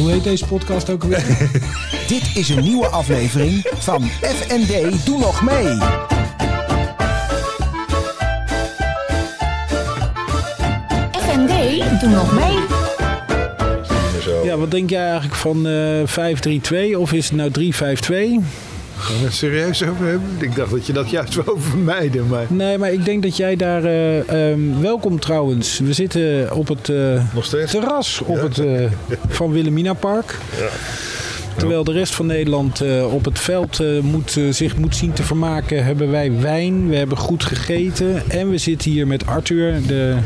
Hoe 0.00 0.10
heet 0.10 0.24
deze 0.24 0.46
podcast 0.46 0.90
ook 0.90 1.02
alweer? 1.02 1.50
Dit 2.08 2.30
is 2.34 2.48
een 2.48 2.62
nieuwe 2.62 2.86
aflevering 2.86 3.66
van 3.74 4.02
FND 4.20 5.06
Doe 5.06 5.18
Nog 5.18 5.42
Mee. 5.42 5.78
FND, 11.12 12.00
doe 12.00 12.10
nog 12.10 12.32
mee. 12.34 12.58
Zo. 14.22 14.44
Ja, 14.44 14.56
wat 14.56 14.70
denk 14.70 14.90
jij 14.90 15.04
eigenlijk 15.04 15.34
van 15.34 15.66
eh 15.66 16.92
5-3-2 16.92 16.96
of 16.96 17.12
is 17.12 17.30
het 17.30 17.36
nou 17.36 17.72
3-5-2? 18.40 18.44
Gaan 19.00 19.18
we 19.18 19.24
het 19.24 19.34
serieus 19.34 19.82
over 19.82 20.06
hebben? 20.06 20.28
Ik 20.38 20.54
dacht 20.54 20.70
dat 20.70 20.86
je 20.86 20.92
dat 20.92 21.10
juist 21.10 21.34
wou 21.34 21.60
vermijden. 21.60 22.26
Maar 22.26 22.46
Nee, 22.48 22.78
maar 22.78 22.92
ik 22.92 23.04
denk 23.04 23.22
dat 23.22 23.36
jij 23.36 23.56
daar... 23.56 23.84
eh, 23.84 24.50
ehm, 24.50 24.80
welkom 24.80 25.20
trouwens. 25.20 25.78
We 25.78 25.92
zitten 25.92 26.52
op 26.54 26.68
het 26.68 26.88
eh, 26.88 27.64
terras 27.66 28.20
op 28.24 28.40
het, 28.40 28.58
eh, 28.58 28.84
van 29.28 29.52
Wilhelmina 29.52 29.92
Park. 29.92 30.38
Terwijl 31.56 31.84
de 31.84 31.92
rest 31.92 32.14
van 32.14 32.26
Nederland 32.26 32.82
op 33.10 33.24
het 33.24 33.38
veld 33.38 34.02
moet, 34.02 34.36
zich 34.50 34.76
moet 34.76 34.96
zien 34.96 35.12
te 35.12 35.22
vermaken, 35.22 35.84
hebben 35.84 36.10
wij 36.10 36.32
wijn. 36.40 36.88
We 36.88 36.96
hebben 36.96 37.18
goed 37.18 37.44
gegeten. 37.44 38.22
En 38.28 38.50
we 38.50 38.58
zitten 38.58 38.90
hier 38.90 39.06
met 39.06 39.26
Arthur, 39.26 39.86
de 39.86 40.16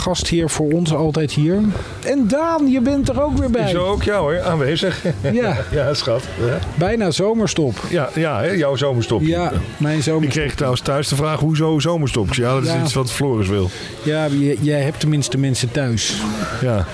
gastheer 0.00 0.50
voor 0.50 0.72
ons 0.72 0.94
altijd 0.94 1.32
hier. 1.32 1.58
En 2.06 2.28
Daan, 2.28 2.70
je 2.70 2.80
bent 2.80 3.08
er 3.08 3.22
ook 3.22 3.38
weer 3.38 3.50
bij. 3.50 3.68
Zo 3.68 3.84
ook, 3.84 4.02
ja 4.02 4.18
hoor, 4.18 4.40
aanwezig. 4.42 5.04
Ja, 5.32 5.56
ja, 5.70 5.94
schat. 5.94 6.22
Ja, 6.46 6.58
bijna 6.74 7.10
zomerstop. 7.10 7.74
ja, 7.88 8.08
ja 8.14 8.40
hè, 8.40 8.50
jouw 8.50 8.76
zomerstop. 8.76 9.20
Ja, 9.22 9.52
mijn 9.76 9.96
Ik 9.96 10.02
zomerstop. 10.02 10.40
kreeg 10.42 10.54
trouwens 10.54 10.82
thuis 10.82 11.08
de 11.08 11.16
vraag, 11.16 11.38
hoezo 11.40 11.78
zomerstop? 11.78 12.34
Ja, 12.34 12.54
dat 12.54 12.62
is 12.62 12.68
Ja. 12.72 12.82
iets 12.82 12.94
wat 12.94 13.12
Floris 13.12 13.48
wil. 13.48 13.70
Ja, 14.02 14.26
jij 14.60 14.80
hebt 14.80 15.00
tenminste 15.00 15.38
mensen 15.38 15.70
thuis. 15.70 16.22
Ja. 16.60 16.86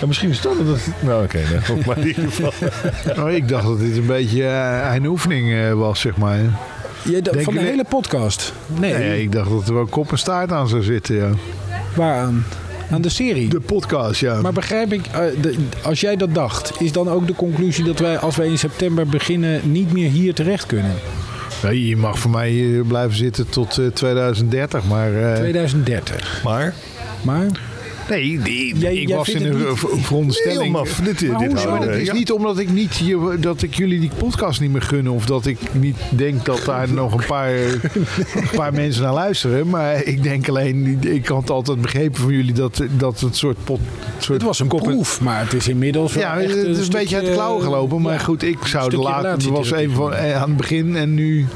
ja 0.00 0.06
misschien 0.06 0.30
is 0.30 0.40
dat 0.40 0.56
het. 0.58 0.86
Nou, 1.00 1.24
oké. 1.24 1.38
nee, 1.38 1.82
maar 1.86 1.98
in 1.98 2.06
ieder 2.06 2.24
geval. 2.24 2.52
oh, 3.24 3.30
ik 3.30 3.48
dacht 3.48 3.64
dat 3.64 3.78
dit 3.80 3.96
een 3.96 4.06
beetje 4.06 4.44
eh, 4.44 4.94
een 4.94 5.06
oefening 5.06 5.52
eh, 5.52 5.72
was, 5.72 6.00
zeg 6.00 6.16
maar. 6.16 6.38
Je, 7.04 7.20
van 7.38 7.54
de 7.54 7.60
hele 7.60 7.84
podcast. 7.88 8.52
Nee, 8.66 8.94
Nee, 8.94 9.22
ik 9.22 9.32
dacht 9.32 9.50
dat 9.50 9.68
er 9.68 9.74
wel 9.74 9.86
kop 9.86 10.10
en 10.10 10.18
staart 10.18 10.52
aan 10.52 10.68
zou 10.68 10.82
zitten, 10.82 11.14
ja. 11.16 11.30
Waaraan? 11.94 12.44
Aan 12.90 13.00
de 13.02 13.08
serie. 13.08 13.48
De 13.48 13.60
podcast, 13.60 14.20
ja. 14.20 14.40
Maar 14.40 14.52
begrijp 14.52 14.92
ik, 14.92 15.06
eh, 15.06 15.20
de- 15.40 15.54
als 15.82 16.00
jij 16.00 16.16
dat 16.16 16.34
dacht, 16.34 16.72
is 16.80 16.92
dan 16.92 17.08
ook 17.08 17.26
de 17.26 17.34
conclusie 17.34 17.84
dat 17.84 17.98
wij 17.98 18.18
als 18.18 18.36
wij 18.36 18.46
in 18.46 18.58
september 18.58 19.06
beginnen 19.06 19.60
niet 19.72 19.92
meer 19.92 20.10
hier 20.10 20.34
terecht 20.34 20.66
kunnen? 20.66 20.94
Nee, 21.62 21.86
je 21.88 21.96
mag 21.96 22.18
voor 22.18 22.30
mij 22.30 22.50
hier 22.50 22.84
blijven 22.84 23.16
zitten 23.16 23.48
tot 23.48 23.78
eh, 23.78 23.86
2030, 23.86 24.84
maar... 24.84 25.14
eh, 25.32 25.34
2030. 25.38 26.40
Maar, 26.44 26.74
Maar, 27.22 27.46
Nee, 28.10 28.38
die, 28.42 28.78
Jij- 28.78 28.94
ik 28.94 29.08
jij 29.08 29.16
was 29.16 29.28
in 29.28 29.42
het 29.46 29.54
een 29.54 29.76
veronderstelling. 30.02 30.62
heel 30.62 30.70
maf. 30.70 31.00
Dit, 31.04 31.18
dit, 31.18 31.30
Maar 31.30 31.38
dit 31.38 31.48
hoezo? 31.52 31.62
Ja, 31.68 31.68
maar 31.70 31.78
houden 31.78 31.86
dat 31.88 31.96
we, 31.96 32.00
is 32.02 32.06
ja. 32.06 32.12
niet 32.14 32.32
omdat 32.32 32.58
ik, 32.58 32.70
niet 32.72 33.02
dat 33.40 33.62
ik 33.62 33.74
jullie 33.74 34.00
die 34.00 34.10
podcast 34.18 34.60
niet 34.60 34.72
meer 34.72 34.82
gun. 34.82 35.10
Of 35.10 35.26
dat 35.26 35.46
ik 35.46 35.58
niet 35.72 35.96
denk 36.10 36.44
dat 36.44 36.62
daar 36.64 36.92
nog 37.02 37.12
een 37.12 37.26
paar, 37.26 37.50
een 37.54 37.76
paar 38.54 38.72
mensen 38.72 39.02
naar 39.02 39.12
luisteren. 39.12 39.68
Maar 39.68 40.04
ik 40.04 40.22
denk 40.22 40.48
alleen, 40.48 40.98
ik 41.00 41.26
had 41.26 41.50
altijd 41.50 41.80
begrepen 41.80 42.20
van 42.22 42.32
jullie 42.32 42.52
dat, 42.52 42.82
dat 42.96 43.20
het 43.20 43.36
soort 43.36 43.56
pot... 43.64 43.80
Soort 44.18 44.38
het 44.38 44.42
was 44.46 44.58
een 44.60 44.68
kop 44.68 44.80
en- 44.86 44.90
proef, 44.90 45.20
maar 45.20 45.40
het 45.40 45.52
is 45.52 45.68
inmiddels 45.68 46.12
wel 46.14 46.22
Ja, 46.22 46.40
echt 46.40 46.48
het 46.54 46.58
is 46.58 46.64
een 46.66 46.74
stukje, 46.74 46.98
beetje 46.98 47.16
uit 47.16 47.26
de 47.26 47.32
klauwen 47.32 47.62
gelopen. 47.62 48.00
Maar 48.02 48.12
ja, 48.12 48.18
goed, 48.18 48.42
ik 48.42 48.58
zou 48.64 48.90
de 48.90 48.96
laatste... 48.96 49.28
Het 49.30 49.44
was 49.56 49.70
even 49.72 49.94
van, 49.94 50.14
eh, 50.14 50.34
aan 50.42 50.48
het 50.48 50.56
begin 50.56 50.96
en 50.96 51.14
nu 51.14 51.46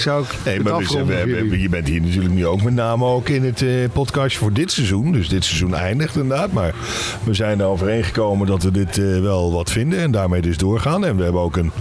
zou 0.00 0.24
ik 0.24 0.34
Nee, 0.44 0.60
maar 0.60 0.78
we 0.78 1.60
je 1.60 1.68
bent 1.68 1.88
hier 1.88 2.00
natuurlijk 2.00 2.34
nu 2.34 2.46
ook 2.46 2.62
met 2.62 2.74
name 2.74 3.04
ook 3.04 3.28
in 3.28 3.44
het 3.44 3.62
eh, 3.62 3.70
podcastje 3.92 4.38
voor 4.38 4.52
dit 4.52 4.72
seizoen. 4.72 5.12
Dus 5.12 5.28
dit 5.28 5.44
seizoen 5.44 5.74
eindigt 5.74 6.16
inderdaad. 6.16 6.52
Maar 6.52 6.74
we 7.24 7.34
zijn 7.34 7.60
er 7.60 7.66
overeengekomen 7.66 8.46
dat 8.46 8.62
we 8.62 8.70
dit 8.70 8.98
eh, 8.98 9.20
wel 9.20 9.52
wat 9.52 9.70
vinden. 9.70 9.98
En 9.98 10.10
daarmee 10.10 10.42
dus 10.42 10.56
doorgaan. 10.56 11.04
En 11.04 11.16
we 11.16 11.22
hebben 11.22 11.40
ook 11.40 11.56
een... 11.56 11.72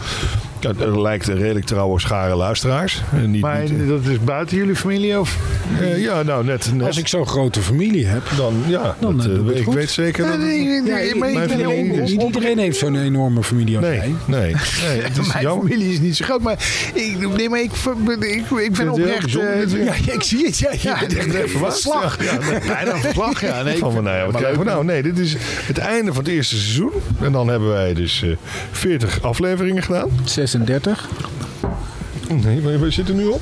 ja, 0.77 0.85
Er 0.85 1.01
lijkt 1.01 1.27
een 1.27 1.37
redelijk 1.37 1.65
trouwe 1.65 1.99
schare 1.99 2.35
luisteraars. 2.35 3.01
Eh, 3.13 3.21
niet, 3.27 3.41
Maar 3.41 3.61
niet, 3.69 3.87
dat 3.87 4.05
is 4.05 4.19
buiten 4.23 4.57
jullie 4.57 4.75
familie? 4.75 5.19
Of? 5.19 5.37
eh, 5.81 6.01
ja, 6.03 6.23
nou 6.23 6.45
net. 6.45 6.71
net 6.73 6.87
Als 6.87 6.97
ik 6.97 7.07
zo'n 7.07 7.27
grote 7.27 7.61
familie 7.61 8.05
heb. 8.05 8.21
dan, 8.37 8.53
ja, 8.67 8.95
Dan, 8.99 9.17
dat, 9.17 9.25
het 9.25 9.57
ik 9.57 9.63
goed. 9.63 9.73
weet 9.73 9.89
zeker 9.89 10.27
dat... 10.27 10.37
Nee, 10.39 10.63
Ja, 10.83 11.15
mijn 11.15 11.49
familie 11.49 12.19
iedereen 12.19 12.57
heeft 12.57 12.77
zo'n 12.77 12.95
enorme 12.95 13.43
familie 13.43 13.77
als 13.77 13.85
Nee, 13.85 13.95
jij. 13.95 14.13
nee, 14.25 14.39
nee. 14.87 15.01
Het 15.01 15.17
is 15.17 15.27
Mijn 15.33 15.43
jammer. 15.43 15.67
familie 15.67 15.91
is 15.93 15.99
niet 15.99 16.15
zo 16.15 16.25
groot, 16.25 16.41
maar 16.41 16.57
ik, 16.93 17.35
nee, 17.37 17.49
maar 17.49 17.61
ik, 17.61 17.71
ik, 18.07 18.23
ik, 18.23 18.49
ik 18.59 18.71
ben 18.77 18.89
oprecht... 18.89 19.35
eh, 19.35 19.85
ja, 20.05 20.13
ik 20.13 20.23
zie 20.23 20.45
het. 20.45 20.57
Ja, 20.57 20.71
ja, 20.81 20.97
verslag. 21.47 22.23
Ja, 22.23 22.31
ja, 22.31 22.59
Bijna 22.67 22.93
een 22.93 22.99
verslag, 23.01 23.41
ja. 23.41 23.63
Nee, 23.63 23.77
Van, 23.85 23.93
nou 24.03 24.15
ja, 24.17 24.23
wat 24.23 24.31
maar 24.31 24.41
krijgen 24.41 24.59
we 24.59 24.65
leuk. 24.65 24.73
nou? 24.73 24.85
Nee, 24.85 25.01
dit 25.03 25.17
is 25.19 25.35
het 25.65 25.77
einde 25.77 26.13
van 26.13 26.23
het 26.23 26.31
eerste 26.33 26.55
seizoen. 26.55 26.91
En 27.21 27.31
dan 27.31 27.47
hebben 27.47 27.69
wij 27.69 27.93
dus 27.93 28.23
eh 28.23 28.29
40 28.71 29.21
afleveringen 29.21 29.83
gedaan. 29.83 30.09
36. 30.23 30.54
Nee, 32.43 32.61
waar- 32.61 32.79
waar 32.79 32.91
zitten 32.91 33.15
we 33.15 33.21
nu 33.21 33.27
op? 33.27 33.41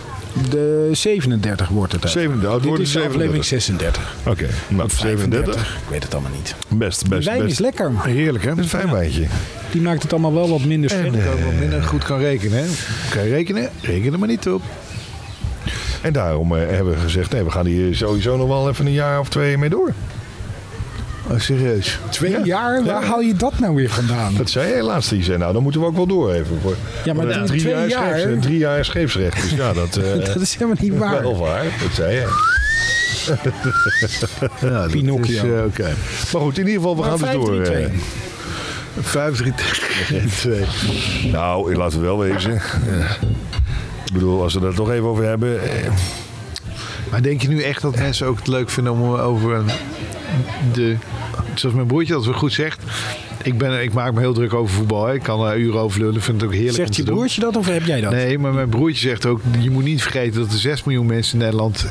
De 0.50 0.90
37 0.92 1.68
wordt 1.70 1.92
het. 1.92 2.04
uit. 2.04 2.12
37. 2.14 2.50
Oh, 2.66 2.70
het 2.70 2.78
Dit 2.78 2.86
is 2.88 2.92
37. 2.92 3.12
aflevering 3.12 3.46
36. 3.46 4.16
Oké, 4.28 4.48
nou, 4.68 4.90
37. 4.90 5.56
Ik 5.84 5.90
weet 5.90 6.04
het 6.04 6.14
allemaal 6.14 6.32
niet. 6.36 6.56
Best, 6.68 7.08
best, 7.10 7.26
Wijn 7.28 7.46
is 7.48 7.60
lekker. 7.60 7.92
Heerlijk, 8.04 8.44
hè? 8.44 8.50
Een 8.52 8.68
fijn 8.68 8.92
wijntje. 8.92 9.26
Die 9.72 9.82
maakt 9.82 10.04
het 10.04 10.12
allemaal 10.12 10.34
wel 10.34 10.50
wat 10.50 10.64
minder 10.66 10.92
eh, 10.92 11.04
Dat 11.04 11.14
wat 11.44 11.54
minder 11.60 11.84
goed 11.84 12.04
kan 12.04 12.20
rekenen? 12.20 12.66
Kan 13.10 13.24
je 13.24 13.30
rekenen? 13.30 13.70
Reken 13.82 14.14
er 14.14 14.20
maar 14.20 14.28
niet 14.28 14.48
op. 14.48 14.62
en 16.02 16.14
daarom 16.14 16.52
hebben 16.52 16.94
we 16.94 17.00
gezegd, 17.00 17.32
nee, 17.32 17.44
we 17.44 17.52
gaan 17.52 17.66
hier 17.66 17.96
sowieso 17.96 18.38
nog 18.38 18.48
wel 18.48 18.70
even 18.70 18.86
een 18.86 18.92
jaar 18.92 19.20
of 19.20 19.30
twee 19.30 19.58
mee 19.58 19.70
door. 19.70 19.92
Oh, 21.30 21.40
serieus. 21.40 22.00
Twee 22.10 22.32
Ja. 22.32 22.40
jaar? 22.44 22.84
Waar 22.86 23.02
Ja. 23.02 23.08
haal 23.08 23.20
je 23.22 23.34
dat 23.36 23.60
nou 23.60 23.76
weer 23.76 23.90
vandaan? 23.90 24.34
Dat 24.36 24.50
zei 24.50 24.70
jij 24.70 24.82
laatst. 24.82 25.10
Die 25.10 25.24
zei, 25.24 25.38
nou, 25.38 25.54
dan 25.54 25.64
moeten 25.64 25.82
we 25.82 25.88
ook 25.88 25.96
wel 25.96 26.08
door 26.08 26.32
even. 26.34 26.60
Voor, 26.62 26.76
Ja, 27.04 27.14
maar 27.14 27.26
drie 27.46 27.60
twee 27.62 27.74
jaar, 27.74 27.88
jaar- 27.88 28.20
scheeps- 28.20 28.46
drie 28.46 28.58
jaar 28.58 28.86
scheepsrecht. 28.86 29.42
Dus 29.42 29.52
ja, 29.52 29.74
dat, 29.74 29.96
eh, 29.98 30.26
Dat 30.26 30.42
is 30.42 30.54
helemaal 30.54 30.76
niet 30.80 30.98
waar. 30.98 31.22
wel 31.22 31.38
waar. 31.38 31.64
Dat 31.64 31.94
zei 31.94 32.14
jij. 32.16 32.26
Ja, 34.62 34.82
dat 34.82 34.92
Pinocchio. 34.92 35.44
is, 35.44 35.52
eh, 35.60 35.64
Oké. 35.66 35.94
Maar 36.34 36.42
goed, 36.42 36.58
in 36.58 36.68
ieder 36.68 36.82
geval, 36.82 36.96
we 36.96 37.02
Maar 37.02 37.10
gaan 37.10 37.40
dus 37.40 37.46
door. 37.46 37.66
5-3-2. 37.66 37.84
eh. 37.84 37.90
5, 39.02 39.38
3, 39.38 39.54
2. 40.40 40.66
Nou, 41.32 41.76
laten 41.76 42.00
we 42.00 42.06
wel 42.06 42.20
wezen. 42.20 42.52
Eh, 42.52 43.12
ik 44.06 44.14
bedoel, 44.14 44.42
als 44.42 44.54
we 44.54 44.66
er 44.68 44.74
toch 44.76 44.92
even 44.92 45.08
over 45.08 45.24
hebben. 45.26 45.62
eh, 45.64 45.90
Maar 47.12 47.22
denk 47.22 47.42
je 47.42 47.48
nu 47.48 47.62
echt 47.62 47.82
dat 47.82 47.96
mensen 47.96 48.28
ook 48.28 48.38
het 48.38 48.48
leuk 48.48 48.70
vinden 48.70 48.94
om 48.94 49.14
over 49.16 49.62
de... 50.74 50.96
Zoals 51.56 51.76
mijn 51.76 51.88
broertje 51.88 52.14
dat 52.14 52.24
zo 52.24 52.32
goed 52.32 52.54
zegt. 52.54 52.82
Ik, 53.44 53.58
ben, 53.58 53.84
ik 53.84 53.94
maak 53.94 54.14
me 54.14 54.20
heel 54.20 54.34
druk 54.34 54.54
over 54.54 54.76
voetbal. 54.76 55.06
Hè. 55.06 55.14
Ik 55.14 55.24
kan 55.24 55.48
er 55.48 55.58
uren 55.58 55.80
over 55.80 56.00
lullen. 56.00 56.22
Vind 56.22 56.42
het 56.42 56.50
ook 56.50 56.56
heerlijk 56.56 56.78
om 56.78 56.84
Zegt 56.86 56.96
je 56.96 57.04
doen. 57.04 57.16
broertje 57.16 57.42
dat 57.42 57.56
of 57.56 57.66
heb 57.68 57.86
jij 57.86 58.02
dat? 58.02 58.12
Nee, 58.12 58.40
maar 58.40 58.54
mijn 58.54 58.70
broertje 58.70 59.08
zegt 59.08 59.26
ook... 59.26 59.42
je 59.60 59.70
moet 59.72 59.84
niet 59.84 60.02
vergeten 60.02 60.40
dat 60.42 60.52
er 60.52 60.58
6 60.58 60.84
miljoen 60.84 61.06
mensen 61.06 61.34
in 61.34 61.40
Nederland... 61.40 61.86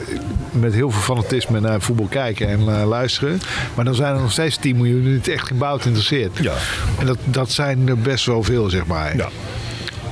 met 0.52 0.74
heel 0.74 0.90
veel 0.90 1.00
fanatisme 1.00 1.60
naar 1.60 1.80
voetbal 1.80 2.06
kijken 2.06 2.48
en 2.48 2.60
eh, 2.60 2.86
luisteren. 2.88 3.40
Maar 3.74 3.84
dan 3.84 3.94
zijn 3.94 4.14
er 4.14 4.20
nog 4.20 4.32
steeds 4.32 4.56
10 4.56 4.76
miljoen 4.76 5.02
die 5.02 5.12
het 5.14 5.28
echt 5.28 5.46
geen 5.46 5.58
bout 5.58 5.84
interesseert. 5.84 6.38
Ja. 6.42 6.54
En 6.98 7.06
dat, 7.06 7.18
dat 7.24 7.50
zijn 7.50 7.88
er 7.88 7.98
best 7.98 8.26
wel 8.26 8.42
veel, 8.42 8.70
zeg 8.70 8.86
maar. 8.86 9.16
ja. 9.16 9.28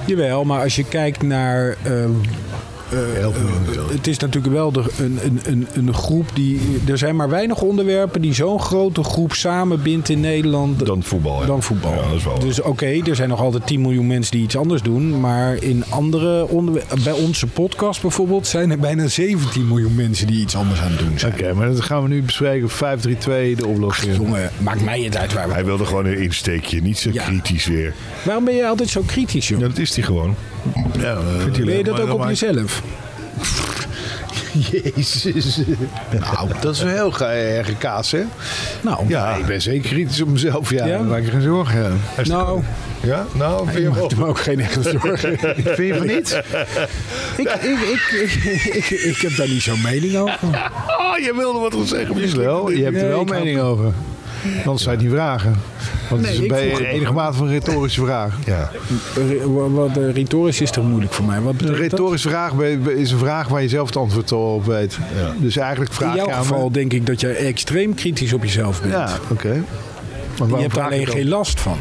Jawel, 0.07 0.45
maar 0.45 0.63
als 0.63 0.77
je 0.77 0.85
kijkt 0.85 1.23
naar... 1.23 1.77
ehm, 1.83 2.11
eh, 2.93 3.27
natuurlijk. 3.61 3.93
het 3.93 4.07
is 4.07 4.19
natuurlijk 4.19 4.55
wel 4.55 4.73
de, 4.73 4.83
een, 4.99 5.19
een, 5.25 5.41
een, 5.45 5.67
een 5.75 5.95
groep 5.95 6.31
die... 6.35 6.61
Er 6.89 6.99
zijn 6.99 7.17
maar 7.17 7.29
weinig 7.29 7.61
onderwerpen 7.63 8.21
die 8.23 8.35
zo'n 8.35 8.61
grote 8.61 9.03
groep 9.05 9.33
samenbindt 9.33 10.09
in 10.09 10.21
Nederland 10.21 10.87
Dan 10.87 11.03
voetbal. 11.03 11.41
hè. 11.41 11.47
dan 11.47 11.63
voetbal. 11.63 11.93
Ja, 11.95 12.03
dat 12.09 12.13
is 12.17 12.25
wel 12.25 12.39
dus 12.39 12.61
oké, 12.63 12.87
er 12.87 13.17
zijn 13.17 13.29
nog 13.29 13.41
altijd 13.41 13.67
10 13.67 13.81
miljoen 13.81 14.07
mensen 14.07 14.33
die 14.33 14.43
iets 14.43 14.57
anders 14.57 14.83
doen. 14.83 15.21
Maar 15.21 15.63
in 15.63 15.85
andere 15.89 16.49
onderwerpen, 16.49 17.03
bij 17.03 17.13
onze 17.13 17.47
podcast 17.47 18.03
bijvoorbeeld, 18.03 18.47
zijn 18.47 18.71
er 18.71 18.79
bijna 18.79 19.07
17 19.07 19.69
miljoen 19.69 19.95
mensen 19.95 20.27
die 20.27 20.41
iets 20.41 20.57
anders 20.57 20.81
aan 20.81 20.91
het 20.91 20.99
doen 20.99 21.19
zijn. 21.19 21.33
Oké, 21.33 21.53
maar 21.55 21.67
dat 21.69 21.81
gaan 21.81 22.03
we 22.03 22.09
nu 22.09 22.23
bespreken. 22.23 22.69
5, 22.71 23.01
3, 23.01 23.19
2, 23.19 23.57
de 23.57 23.67
oplossing. 23.67 24.17
Jongen, 24.17 24.51
maakt 24.59 24.85
mij 24.85 25.01
het 25.03 25.17
uit 25.17 25.33
waar 25.33 25.47
we... 25.49 25.53
Hij 25.55 25.65
wilde 25.65 25.85
gewoon 25.85 26.07
een 26.07 26.19
insteekje, 26.23 26.83
niet 26.83 26.99
zo 26.99 27.11
Ja. 27.13 27.25
kritisch 27.25 27.67
weer. 27.67 27.95
Waarom 28.25 28.45
ben 28.45 28.55
je 28.55 28.67
altijd 28.67 28.89
zo 28.89 29.03
kritisch, 29.07 29.49
joh? 29.49 29.61
Ja, 29.61 29.69
dat 29.69 29.79
is 29.79 29.95
hij 29.95 30.05
gewoon. 30.05 30.35
Ja, 30.99 31.15
ben 31.45 31.55
je 31.55 31.65
leuk, 31.65 31.85
dat 31.85 32.01
ook 32.01 32.13
op 32.13 32.25
jezelf? 32.29 32.80
Jezus. 34.71 35.61
Nou, 36.21 36.49
dat 36.61 36.75
is 36.75 36.83
wel 36.83 36.93
heel 36.93 37.27
erge 37.29 37.75
kaas, 37.75 38.11
hè? 38.11 38.23
Nou, 38.81 39.09
Ja, 39.09 39.35
Ik 39.35 39.47
ben 39.47 39.63
zeker 39.63 39.91
kritisch 39.91 40.21
op 40.21 40.29
mezelf. 40.29 40.71
Ja, 40.71 40.87
Ja? 40.87 40.99
maak 41.03 41.25
je 41.25 41.31
geen 41.31 41.43
zorgen. 41.43 42.01
Ja. 42.17 42.23
nou 42.25 42.63
ja? 43.03 43.27
nou 43.35 43.65
vind 43.69 43.79
je 43.79 43.89
ik 43.89 43.95
wel. 43.95 44.03
maak 44.09 44.19
me 44.19 44.27
ook 44.27 44.39
geen 44.41 44.61
enkele 44.61 44.99
zorgen. 45.01 45.39
Vind 45.77 45.77
je 45.77 45.95
van 45.97 46.07
niet? 46.07 46.43
ik, 47.37 47.53
ik, 47.53 48.35
ik, 48.75 48.91
ik, 48.91 49.17
heb 49.17 49.37
daar 49.37 49.49
niet 49.49 49.63
zo'n 49.63 49.81
mening 49.83 50.17
over. 50.17 50.39
Oh, 50.99 51.19
je 51.19 51.33
wilde 51.37 51.59
wat 51.59 51.75
gaan 51.75 51.87
zeggen. 51.87 52.15
Je 52.77 52.85
hebt 52.85 52.97
er 52.97 53.09
wel 53.09 53.25
mening 53.25 53.61
over. 53.61 53.93
Anders 54.65 54.83
zou 54.83 54.97
je 54.97 54.97
het 54.97 55.01
niet 55.01 55.11
vragen. 55.11 55.55
Want 56.11 56.23
Nee, 56.23 56.33
het 56.33 56.41
is 56.43 56.49
bij 56.49 56.89
enige 56.91 57.13
mate 57.13 57.37
van 57.37 57.47
een 57.47 57.53
retorische 57.53 58.01
vraag. 58.05 58.39
Ja. 58.47 58.71
Re- 59.15 59.51
Wat 59.71 59.97
eh, 59.97 60.13
retorisch 60.13 60.61
is 60.61 60.71
toch 60.71 60.85
moeilijk 60.85 61.13
voor 61.13 61.25
mij? 61.25 61.41
Wat 61.41 61.55
Een 61.59 61.75
retorische 61.77 62.29
vraag 62.29 62.53
is 62.97 63.11
een 63.11 63.19
vraag 63.19 63.49
waar 63.49 63.63
je 63.63 63.69
zelf 63.69 63.87
het 63.87 63.97
antwoord 63.97 64.33
op 64.33 64.65
weet. 64.65 64.99
Dus 65.37 65.57
eigenlijk 65.57 65.93
vraag 65.93 66.11
In 66.11 66.17
jouw 66.17 66.27
je 66.27 66.33
me- 66.35 66.39
geval 66.41 66.71
denk 66.73 66.93
ik 66.93 67.07
dat 67.07 67.21
jij 67.21 67.37
extreem 67.37 67.95
kritisch 67.95 68.33
op 68.33 68.43
jezelf 68.43 68.81
bent. 68.81 68.93
Ja, 68.93 69.09
oké. 69.31 69.53
Je 69.53 69.63
waarom 70.37 70.61
hebt 70.61 70.73
vraag 70.73 70.87
alleen 70.87 71.07
geen 71.07 71.29
last 71.29 71.61
van. 71.61 71.79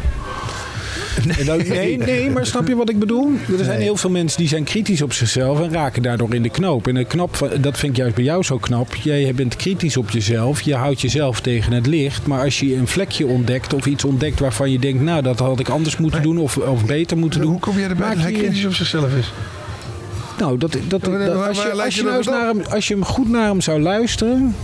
En 1.39 1.45
dan- 1.45 1.57
nee, 1.67 1.97
nee, 1.97 2.29
maar 2.29 2.45
snap 2.45 2.67
je 2.67 2.75
wat 2.75 2.89
ik 2.89 2.99
bedoel? 2.99 3.31
Er 3.57 3.63
zijn 3.63 3.67
Nee. 3.77 3.81
heel 3.87 3.97
veel 3.97 4.09
mensen 4.09 4.37
die 4.39 4.47
zijn 4.47 4.63
kritisch 4.63 5.01
op 5.01 5.13
zichzelf 5.13 5.61
en 5.61 5.71
raken 5.71 6.01
daardoor 6.01 6.33
in 6.33 6.43
de 6.43 6.49
knoop. 6.49 6.87
En 6.87 7.07
knap, 7.07 7.49
dat 7.61 7.77
vind 7.77 7.91
ik 7.91 7.97
juist 7.97 8.15
bij 8.15 8.23
jou 8.23 8.43
zo 8.43 8.57
knap. 8.57 8.95
Jij 8.95 9.33
bent 9.35 9.55
kritisch 9.55 9.97
op 9.97 10.09
jezelf, 10.09 10.61
je 10.61 10.75
houdt 10.75 11.01
jezelf 11.01 11.41
tegen 11.41 11.71
het 11.73 11.87
licht. 11.87 12.27
Maar 12.27 12.43
als 12.43 12.59
je 12.59 12.75
een 12.75 12.87
vlekje 12.87 13.25
ontdekt 13.25 13.73
of 13.73 13.85
iets 13.85 14.03
ontdekt 14.03 14.39
waarvan 14.39 14.71
je 14.71 14.79
denkt... 14.79 15.01
nou, 15.01 15.21
dat 15.21 15.39
had 15.39 15.59
ik 15.59 15.69
anders 15.69 15.97
moeten 15.97 16.21
doen 16.21 16.37
of, 16.37 16.57
of 16.57 16.85
beter 16.85 17.17
moeten 17.17 17.41
doen. 17.41 17.49
Hoe 17.51 17.59
kom 17.59 17.77
jij 17.79 17.89
erbij 17.89 18.09
dat 18.13 18.23
hij 18.23 18.31
kritisch 18.31 18.65
op 18.65 18.73
zichzelf 18.73 19.15
is? 19.19 19.31
Nou, 20.39 20.57
dat, 20.57 20.77
dat, 20.87 21.07
als, 21.07 21.61
je, 21.61 21.71
als, 21.83 21.95
je 21.95 22.03
nou 22.03 22.23
naar 22.29 22.47
hem, 22.47 22.61
als 22.69 22.87
je 22.87 22.93
hem 22.93 23.05
goed 23.05 23.29
naar 23.29 23.47
hem 23.47 23.61
zou 23.61 23.81
luisteren... 23.81 24.55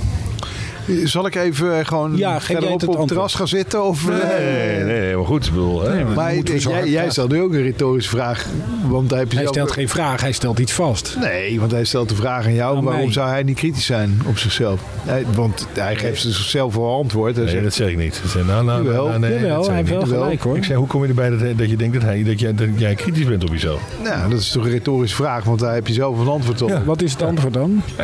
Zal 1.03 1.25
ik 1.25 1.35
even 1.35 1.79
eh, 1.79 1.85
gewoon 1.85 2.17
Ja, 2.17 2.41
verderop 2.41 2.73
op 2.73 2.79
het 2.79 2.87
antwoord. 2.89 3.07
terras 3.07 3.33
gaan 3.35 3.47
zitten? 3.47 3.83
Of, 3.83 4.09
eh, 4.09 4.15
Nee, 4.15 4.83
nee, 4.83 4.99
nee, 4.99 5.15
maar 5.15 5.25
goed. 5.25 5.45
Ik 5.45 5.51
bedoel, 5.51 5.81
hè. 5.81 5.93
Nee, 5.95 6.03
maar- 6.03 6.33
jij, 6.33 6.43
hard 6.43 6.57
jij 6.59 6.91
praten. 6.93 7.11
stelt 7.11 7.31
nu 7.31 7.41
ook 7.41 7.53
een 7.53 7.61
retorische 7.63 8.09
vraag. 8.09 8.45
Want 8.87 9.09
hij, 9.09 9.19
Hij 9.19 9.27
zelf- 9.37 9.47
stelt 9.47 9.71
geen 9.71 9.89
vraag, 9.89 10.21
hij 10.21 10.31
stelt 10.31 10.59
iets 10.59 10.71
vast. 10.73 11.17
Nee, 11.21 11.59
want 11.59 11.71
hij 11.71 11.83
stelt 11.83 12.09
de 12.09 12.15
vraag 12.15 12.45
aan 12.45 12.53
jou. 12.53 12.77
Aan 12.77 12.83
waarom 12.83 13.03
mij. 13.03 13.13
zou 13.13 13.29
hij 13.29 13.43
niet 13.43 13.57
kritisch 13.57 13.85
zijn 13.85 14.21
op 14.25 14.37
zichzelf? 14.37 14.79
Hij- 15.05 15.25
want 15.35 15.67
hij 15.73 15.95
geeft 15.95 16.21
zichzelf 16.21 16.75
wel 16.75 16.93
antwoord. 16.97 17.35
Nee, 17.35 17.47
zegt, 17.47 17.63
dat 17.63 17.73
zeg 17.73 17.89
ik 17.89 17.97
niet. 17.97 18.19
Dat 18.23 18.31
zeg, 18.31 18.45
nou, 18.45 18.65
nou, 18.65 18.83
Jawel. 18.83 19.07
nou, 19.07 19.19
nee, 19.19 19.33
Jawel, 19.33 19.55
dat 19.55 19.65
zeg 19.65 19.73
hij 19.73 19.83
heeft 19.83 20.09
wel 20.09 20.19
gelijk 20.19 20.41
hoor. 20.41 20.57
Ik 20.57 20.63
zei, 20.63 20.77
hoe 20.77 20.87
kom 20.87 21.01
je 21.01 21.07
erbij 21.07 21.29
dat, 21.29 21.39
dat 21.57 21.69
je 21.69 21.75
denkt 21.75 21.93
dat, 21.93 22.03
hij, 22.03 22.23
dat, 22.23 22.39
jij, 22.39 22.53
dat 22.55 22.67
jij 22.77 22.95
kritisch 22.95 23.25
bent 23.25 23.43
op 23.43 23.49
jezelf? 23.51 23.81
nou, 24.03 24.29
dat 24.29 24.39
is 24.39 24.51
toch 24.51 24.65
een 24.65 24.71
retorische 24.71 25.15
vraag. 25.15 25.43
Want 25.43 25.59
daar 25.59 25.73
heb 25.73 25.87
je 25.87 25.93
zelf 25.93 26.19
een 26.19 26.27
antwoord 26.27 26.61
op. 26.61 26.69
Ja. 26.69 26.83
Wat 26.83 27.01
is 27.01 27.11
het 27.11 27.21
antwoord 27.21 27.53
dan? 27.53 27.81
Ja, 27.97 28.03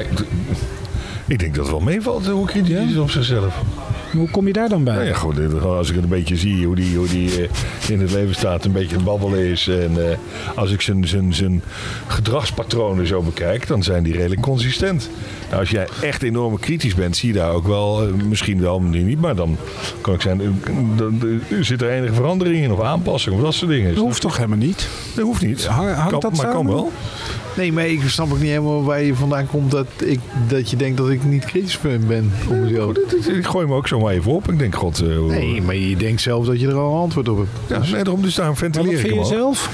ik, 1.31 1.39
denk 1.39 1.55
dat 1.55 1.63
het 1.63 1.73
wel 1.73 1.83
meevalt 1.83 2.27
hoe 2.27 2.45
kritisch 2.45 2.91
is 2.91 2.97
op 2.97 3.09
zichzelf. 3.09 3.61
Hoe 4.11 4.29
kom 4.29 4.47
je 4.47 4.53
daar 4.53 4.69
dan 4.69 4.83
bij? 4.83 4.93
Nou 4.93 5.05
ja, 5.05 5.13
goed, 5.13 5.63
als 5.63 5.89
ik 5.89 5.95
het 5.95 6.03
een 6.03 6.09
beetje 6.09 6.37
zie 6.37 6.65
hoe 6.65 6.75
die, 6.75 6.97
hoe 6.97 7.07
die 7.07 7.41
eh, 7.41 7.49
in 7.89 7.99
het 8.01 8.11
leven 8.11 8.35
staat, 8.35 8.65
een 8.65 8.71
beetje 8.71 8.95
het 8.95 9.03
babbelen 9.05 9.39
is. 9.39 9.67
En 9.67 10.09
eh, 10.09 10.17
als 10.55 10.71
ik 10.71 10.81
zijn, 10.81 11.07
zijn, 11.07 11.33
zijn 11.33 11.63
gedragspatronen 12.07 13.07
zo 13.07 13.21
bekijk, 13.21 13.67
dan 13.67 13.83
zijn 13.83 14.03
die 14.03 14.13
redelijk 14.13 14.41
consistent. 14.41 15.09
Nou, 15.47 15.59
als 15.59 15.69
jij 15.69 15.87
echt 16.01 16.23
enorm 16.23 16.59
kritisch 16.59 16.95
bent, 16.95 17.17
zie 17.17 17.33
je 17.33 17.39
daar 17.39 17.51
ook 17.51 17.67
wel, 17.67 18.01
eh, 18.01 18.13
misschien 18.13 18.61
wel, 18.61 18.79
misschien 18.79 19.05
niet, 19.07 19.21
maar 19.21 19.35
dan 19.35 19.57
kan 20.01 20.13
ik 20.13 20.21
zijn, 20.21 20.61
dan, 20.95 21.41
zit 21.61 21.81
er 21.81 21.89
enige 21.89 22.13
verandering 22.13 22.63
in 22.63 22.71
of 22.71 22.81
aanpassing 22.81 23.35
of 23.35 23.41
dat 23.41 23.53
soort 23.53 23.71
dingen. 23.71 23.95
Dat 23.95 24.03
hoeft 24.03 24.21
toch 24.21 24.35
helemaal 24.37 24.57
niet? 24.57 24.87
Dat 25.15 25.25
hoeft 25.25 25.41
niet. 25.41 25.65
Hang- 25.65 25.93
hangt 25.95 26.11
kan, 26.11 26.19
dat 26.19 26.35
maar 26.37 26.51
kan 26.51 26.67
wel. 26.67 26.91
Nee, 27.57 27.73
maar 27.73 27.87
ik 27.87 28.01
snap 28.05 28.31
ook 28.31 28.39
niet 28.39 28.49
helemaal 28.49 28.83
waar 28.83 29.01
je 29.01 29.15
vandaan 29.15 29.47
komt 29.47 29.71
dat, 29.71 29.87
ik, 30.03 30.19
dat 30.47 30.69
je 30.69 30.75
denkt 30.75 30.97
dat 30.97 31.09
ik 31.09 31.23
niet 31.23 31.45
kritisch 31.45 31.79
ben 31.79 32.31
mezelf. 32.49 32.97
Ik 33.27 33.45
gooi 33.45 33.67
me 33.67 33.73
ook 33.73 33.87
zo 33.87 33.99
maar 34.01 34.13
even 34.13 34.31
op. 34.31 34.51
Ik 34.51 34.59
denk, 34.59 34.75
god, 34.75 34.99
eh, 35.01 35.19
Nee, 35.19 35.61
maar 35.61 35.75
je 35.75 35.95
denkt 35.95 36.21
zelf 36.21 36.45
dat 36.45 36.59
je 36.59 36.67
er 36.67 36.73
al 36.75 36.93
een 36.93 36.99
antwoord 37.01 37.29
op 37.29 37.37
hebt. 37.37 37.49
Ja, 37.67 37.93
nee, 37.93 38.03
daarom 38.03 38.21
dus 38.21 38.35
daarom 38.35 38.55
Maar 38.59 38.69
wat 38.69 38.81
ventileer 38.81 39.05
ik 39.05 39.11
hem 39.11 39.19
je 39.19 39.25
zelf? 39.25 39.69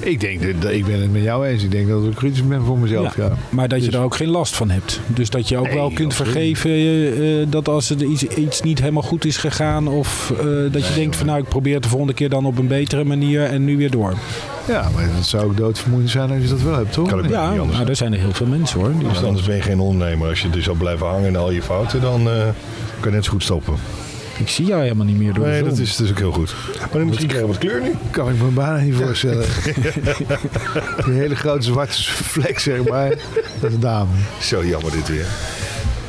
Ik 0.00 0.20
denk 0.20 0.62
dat, 0.62 0.72
ik 0.72 0.86
ben 0.86 1.00
het 1.00 1.12
met 1.12 1.22
jou 1.22 1.46
eens. 1.46 1.62
Ik 1.62 1.70
denk 1.70 1.88
dat 1.88 2.04
ik 2.04 2.14
kritisch 2.14 2.46
ben 2.46 2.62
voor 2.62 2.78
mezelf. 2.78 3.16
Ja. 3.16 3.32
Maar 3.48 3.68
dat 3.68 3.78
je 3.80 3.86
Dus- 3.86 3.94
er 3.94 4.02
ook 4.04 4.14
geen 4.14 4.28
last 4.28 4.56
van 4.56 4.70
hebt. 4.70 5.00
Dus 5.06 5.30
dat 5.30 5.48
je 5.48 5.56
ook 5.56 5.66
Nee, 5.66 5.74
wel 5.74 5.90
kunt 5.90 6.14
vergeven 6.14 6.70
eh, 6.70 7.40
eh, 7.40 7.46
dat 7.50 7.68
als 7.68 7.90
er 7.90 8.02
iets, 8.04 8.22
iets 8.22 8.62
niet 8.62 8.78
helemaal 8.78 9.02
goed 9.02 9.24
is 9.24 9.36
gegaan... 9.36 9.88
of 9.88 10.32
eh, 10.38 10.44
dat 10.72 10.86
je 10.86 10.94
denkt 10.94 11.16
van 11.16 11.26
nou 11.26 11.38
ik 11.38 11.48
probeer 11.48 11.74
het 11.74 11.82
de 11.82 11.88
volgende 11.88 12.14
keer 12.14 12.28
dan 12.28 12.44
op 12.44 12.58
een 12.58 12.66
betere 12.66 13.04
manier 13.04 13.42
en 13.42 13.64
nu 13.64 13.76
weer 13.76 13.90
door. 13.90 14.14
Ja, 14.68 14.88
maar 14.94 15.08
dat 15.16 15.26
zou 15.26 15.44
ook 15.44 15.56
doodvermoeiend 15.56 16.10
zijn 16.10 16.30
als 16.30 16.42
je 16.42 16.48
dat 16.48 16.62
wel 16.62 16.74
hebt, 16.76 16.92
toch? 16.92 17.08
Kan 17.08 17.24
ik 17.24 17.30
Ja, 17.30 17.50
niet 17.50 17.60
anders. 17.60 17.78
maar 17.78 17.88
er 17.88 17.96
zijn 17.96 18.12
er 18.12 18.18
heel 18.18 18.32
veel 18.32 18.46
mensen 18.46 18.80
hoor. 18.80 18.92
Die 18.98 19.08
Dus 19.08 19.22
anders 19.22 19.46
ben 19.46 19.56
je 19.56 19.62
geen 19.62 19.80
ondernemer. 19.80 20.28
Als 20.28 20.42
je 20.42 20.50
dus 20.50 20.64
zal 20.64 20.74
blijven 20.74 21.06
hangen 21.06 21.26
in 21.26 21.36
al 21.36 21.50
je 21.50 21.62
fouten, 21.62 22.00
dan 22.00 22.20
eh, 22.28 22.32
kan 23.00 23.10
je 23.10 23.10
net 23.10 23.24
zo 23.24 23.30
goed 23.30 23.42
stoppen. 23.42 23.74
Ik 24.38 24.48
zie 24.48 24.66
jou 24.66 24.82
helemaal 24.82 25.06
niet 25.06 25.18
meer 25.18 25.32
door 25.32 25.44
de 25.44 25.50
Nee, 25.50 25.58
zon. 25.58 25.68
dat 25.68 25.78
is, 25.78 26.00
is 26.00 26.10
ook 26.10 26.18
heel 26.18 26.32
goed. 26.32 26.54
Maar 26.92 27.06
misschien 27.06 27.28
krijgen 27.28 27.48
we 27.48 27.54
wat 27.54 27.62
kleur 27.64 27.80
nu. 27.82 27.94
kan 28.10 28.28
ik 28.28 28.42
me 28.42 28.48
bijna 28.48 28.76
niet 28.76 28.94
voorstellen. 28.94 29.44
Die 31.04 31.14
hele 31.14 31.34
grote 31.36 31.62
zwarte 31.62 32.02
vlek, 32.04 32.58
zeg 32.58 32.84
maar. 32.88 33.08
Dat 33.60 33.68
is 33.70 33.74
een 33.74 33.80
dame. 33.80 34.10
Zo 34.40 34.64
jammer 34.64 34.90
dit 34.92 35.08
weer. 35.08 35.26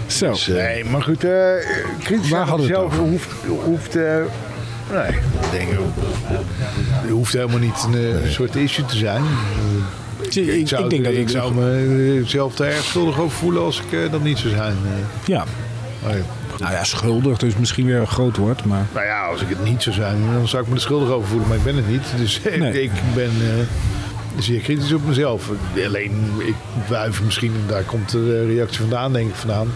Zo. 0.07 0.29
Dus, 0.31 0.49
eh, 0.49 0.55
Nee, 0.55 0.85
maar 0.85 1.01
goed. 1.01 1.23
eh 1.23 1.31
kritisch 2.03 2.29
jezelf 2.57 2.97
hoeft... 2.97 3.29
hoeft 3.63 3.95
eh, 3.95 4.15
nee, 4.91 5.07
ik 5.11 5.51
denk... 5.51 5.69
Het 7.01 7.09
hoeft 7.09 7.33
helemaal 7.33 7.59
niet 7.59 7.87
een 7.93 8.23
eh, 8.23 8.29
soort 8.29 8.55
issue 8.55 8.85
te 8.85 8.95
zijn. 8.97 9.23
Ik, 10.21 10.35
ik, 10.35 10.67
zou, 10.67 10.89
denk 10.89 11.03
dat 11.03 11.13
ik 11.13 11.29
zou 11.29 11.53
mezelf 11.53 12.59
er 12.59 12.65
erg 12.67 12.83
schuldig 12.83 13.19
over 13.19 13.37
voelen 13.37 13.61
als 13.61 13.81
ik 13.81 13.99
eh, 13.99 14.11
dat 14.11 14.23
niet 14.23 14.37
zou 14.37 14.53
zijn. 14.53 14.75
eh. 14.85 15.27
Ja. 15.27 15.43
Maar 16.03 16.17
ja. 16.17 16.23
Nou 16.59 16.71
ja, 16.71 16.83
schuldig, 16.83 17.37
dus 17.37 17.55
misschien 17.55 17.85
weer 17.85 17.99
een 17.99 18.07
groot 18.07 18.37
woord. 18.37 18.65
Maar 18.65 18.85
Nou 18.93 19.05
ja, 19.05 19.25
als 19.25 19.41
ik 19.41 19.49
het 19.49 19.63
niet 19.63 19.83
zou 19.83 19.95
zijn, 19.95 20.17
dan 20.33 20.47
zou 20.47 20.63
ik 20.63 20.69
me 20.69 20.75
er 20.75 20.81
schuldig 20.81 21.09
over 21.09 21.27
voelen. 21.29 21.47
Maar 21.47 21.57
ik 21.57 21.63
ben 21.63 21.75
het 21.75 21.87
niet. 21.89 22.03
Dus 22.17 22.41
Nee. 22.59 22.83
ik 22.83 22.91
ben 23.15 23.31
eh, 23.41 23.65
zeer 24.41 24.59
kritisch 24.59 24.93
op 24.93 25.05
mezelf. 25.07 25.49
Alleen, 25.85 26.31
ik 26.37 26.55
wuif 26.87 27.21
misschien, 27.23 27.51
en 27.51 27.63
daar 27.67 27.83
komt 27.83 28.11
de 28.11 28.45
reactie 28.45 28.79
vandaan, 28.79 29.13
denk 29.13 29.29
ik 29.29 29.35
vandaan. 29.35 29.67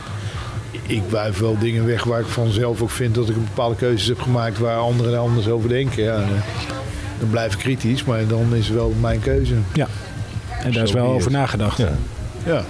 Ik 0.82 1.02
wuif 1.10 1.38
wel 1.40 1.58
dingen 1.60 1.86
weg 1.86 2.04
waar 2.04 2.20
ik 2.20 2.26
vanzelf 2.26 2.82
ook 2.82 2.90
vind 2.90 3.16
dat 3.16 3.30
ik 3.30 3.36
een 3.36 3.44
bepaalde 3.44 3.76
keuzes 3.76 4.08
heb 4.08 4.22
gemaakt 4.22 4.58
waar 4.60 4.78
anderen 4.78 5.20
anders 5.20 5.48
over 5.48 5.70
denken. 5.70 6.04
Ja, 6.04 6.16
eh, 6.22 6.28
dan 7.20 7.30
blijf 7.30 7.54
ik 7.54 7.60
kritisch, 7.60 8.04
maar 8.04 8.28
dan 8.28 8.56
is 8.56 8.66
het 8.68 8.76
wel 8.76 8.94
mijn 9.02 9.20
keuze. 9.20 9.56
ja. 9.74 9.88
En 10.64 10.72
daar 10.72 10.84
is 10.84 10.92
wel 10.92 11.06
over 11.08 11.32
nagedacht. 11.32 11.78
ja. 11.78 11.92
Ja, 12.46 12.64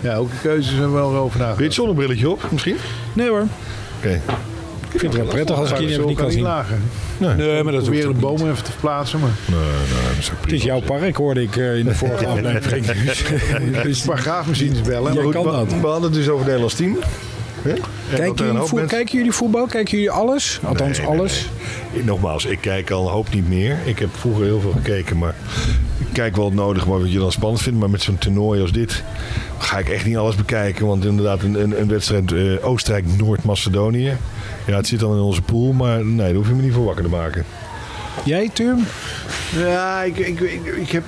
ja 0.00 0.14
ook 0.16 0.30
de 0.30 0.36
keuzes 0.42 0.74
zijn 0.76 0.92
wel 0.92 1.06
over 1.08 1.18
Wil 1.18 1.22
je 1.32 1.38
nagedacht. 1.38 1.58
het 1.60 1.74
zonnebrilletje 1.74 2.30
op, 2.30 2.42
misschien? 2.50 2.76
Nee 3.12 3.28
hoor. 3.28 3.46
Oké. 3.98 4.20
Ik 4.94 5.00
vind 5.00 5.12
het 5.12 5.22
wel 5.22 5.30
prettig 5.32 5.56
als 5.56 5.70
ik 5.70 5.78
even 5.78 6.06
niet 6.06 6.16
kan 6.16 6.30
zien. 6.30 6.46
Nee. 7.18 7.34
Nee, 7.34 7.62
maar 7.62 7.72
dat 7.72 7.88
ook 7.88 7.94
de 7.94 8.06
niet. 8.06 8.20
bomen 8.20 8.50
even 8.50 8.64
te 8.64 8.70
verplaatsen, 8.70 9.20
maar 9.20 9.30
Nee, 9.46 9.58
nee, 9.58 10.08
dat 10.08 10.18
is 10.18 10.30
Het 10.40 10.52
is 10.52 10.62
jouw 10.62 10.80
park, 10.80 11.16
hoorde 11.16 11.42
ik 11.42 11.56
eh, 11.56 11.76
in 11.78 11.84
de 11.84 11.94
vorige 11.94 12.26
aflevering. 12.32 12.86
Dus 13.82 14.00
een 14.00 14.06
paar 14.06 14.18
graafmachines 14.18 14.80
bellen. 14.80 15.08
Ja, 15.08 15.14
maar 15.14 15.24
goed, 15.24 15.32
kan 15.32 15.44
we, 15.44 15.50
dat. 15.50 15.80
we 15.80 15.86
hadden 15.86 16.02
het 16.02 16.12
dus 16.14 16.24
over 16.28 16.36
het 16.36 16.44
Nederlands 16.46 16.74
team. 16.74 16.96
Kijken 18.14 18.46
een 18.46 18.52
jullie, 18.52 18.68
voet- 18.68 18.86
kijken 18.86 19.16
jullie 19.16 19.32
voetbal? 19.32 19.66
Kijken 19.66 19.90
jullie 19.92 20.10
alles? 20.10 20.60
Althans, 20.64 20.98
Nee, 20.98 21.06
nee, 21.08 21.18
alles? 21.18 21.48
nee. 21.92 22.04
Nogmaals, 22.04 22.44
ik 22.44 22.58
kijk 22.60 22.90
al 22.90 23.06
een 23.06 23.12
hoop 23.12 23.34
niet 23.34 23.48
meer. 23.48 23.76
Ik 23.84 23.98
heb 23.98 24.08
vroeger 24.18 24.44
heel 24.44 24.60
veel 24.60 24.72
gekeken, 24.72 25.18
maar 25.18 25.34
kijk 26.14 26.36
wel 26.36 26.50
nodig 26.50 26.84
wat 26.84 27.12
je 27.12 27.18
dan 27.18 27.32
spannend 27.32 27.62
vindt. 27.62 27.78
Maar 27.78 27.90
met 27.90 28.02
zo'n 28.02 28.18
toernooi 28.18 28.60
als 28.60 28.72
dit 28.72 29.02
ga 29.58 29.78
ik 29.78 29.88
echt 29.88 30.06
niet 30.06 30.16
alles 30.16 30.34
bekijken. 30.34 30.86
Want 30.86 31.04
inderdaad, 31.04 31.42
een, 31.42 31.62
een, 31.62 31.80
een 31.80 31.88
wedstrijd 31.88 32.32
eh, 32.32 32.66
Oostenrijk-Noord-Macedonië. 32.66 34.16
Ja, 34.66 34.76
het 34.76 34.86
zit 34.86 35.00
dan 35.00 35.12
in 35.12 35.22
onze 35.22 35.42
pool, 35.42 35.72
maar 35.72 36.04
nee, 36.04 36.26
daar 36.26 36.34
hoef 36.34 36.48
je 36.48 36.54
me 36.54 36.62
niet 36.62 36.72
voor 36.72 36.84
wakker 36.84 37.04
te 37.04 37.10
maken. 37.10 37.44
Jij, 38.24 38.50
Turm? 38.52 38.78
Ja, 39.56 40.02
ik, 40.02 40.18
ik, 40.18 40.40
ik, 40.40 40.64
ik 40.66 40.90
heb 40.90 41.04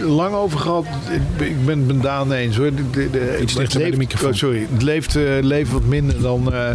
lang 0.00 0.34
over 0.34 0.58
gehad. 0.58 0.84
Ik, 1.12 1.36
ben- 1.36 1.46
ik 1.48 1.64
ben 1.66 1.78
het 1.78 1.86
met 1.86 2.02
Daan 2.02 2.32
eens 2.32 2.56
hoor. 2.56 2.74
De, 2.74 2.90
de, 2.90 3.10
de- 3.10 3.38
Iets 3.42 3.52
het 3.52 3.60
dichter 3.60 3.80
bij 3.80 3.90
de 3.90 3.96
microfoon. 3.96 4.28
oh, 4.30 4.34
sorry, 4.34 4.66
het 4.72 4.82
leeft, 4.82 5.14
leeft 5.40 5.72
wat 5.72 5.84
minder 5.84 6.20
dan, 6.22 6.52
eh, 6.52 6.70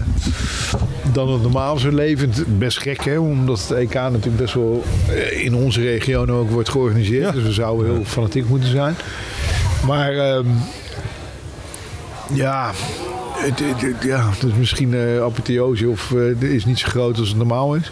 dan 1.11 1.31
het 1.31 1.41
normaal 1.41 1.77
zou 1.77 1.93
leven. 1.93 2.31
Best 2.47 2.79
gek 2.79 3.03
hè, 3.05 3.17
omdat 3.17 3.59
het 3.59 3.71
EK 3.77 3.93
natuurlijk 3.93 4.37
best 4.37 4.53
wel 4.53 4.83
eh, 5.09 5.43
in 5.45 5.55
onze 5.55 5.81
regio 5.81 6.25
ook 6.25 6.49
wordt 6.49 6.69
georganiseerd. 6.69 7.23
Ja. 7.25 7.31
Dus 7.31 7.43
we 7.43 7.51
zouden 7.51 7.93
heel 7.93 8.03
fanatiek 8.05 8.49
moeten 8.49 8.69
zijn. 8.69 8.95
Maar 9.85 10.11
ehm, 10.13 10.45
ja, 12.33 12.71
het, 13.33 13.59
het- 13.59 13.81
het- 13.81 14.03
ja, 14.03 14.29
misschien 14.57 14.93
eh 14.93 15.21
apotheose 15.21 15.89
of 15.89 16.09
het 16.09 16.43
is 16.43 16.65
niet 16.65 16.79
zo 16.79 16.87
groot 16.87 17.17
als 17.19 17.27
het 17.27 17.37
normaal 17.37 17.75
is. 17.75 17.91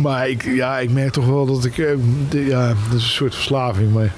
Maar 0.00 0.28
ik, 0.28 0.44
ja, 0.44 0.78
ik 0.78 0.90
merk 0.90 1.12
toch 1.12 1.26
wel 1.26 1.46
dat 1.46 1.64
ik... 1.64 1.78
eh, 1.78 2.46
ja, 2.46 2.66
dat 2.68 2.98
is 2.98 3.02
een 3.02 3.10
soort 3.10 3.34
verslaving. 3.34 3.92
Maar 3.92 4.12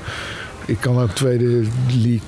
ik 0.65 0.77
kan 0.81 0.99
ook 0.99 1.11
tweede 1.11 1.65
league 1.89 2.21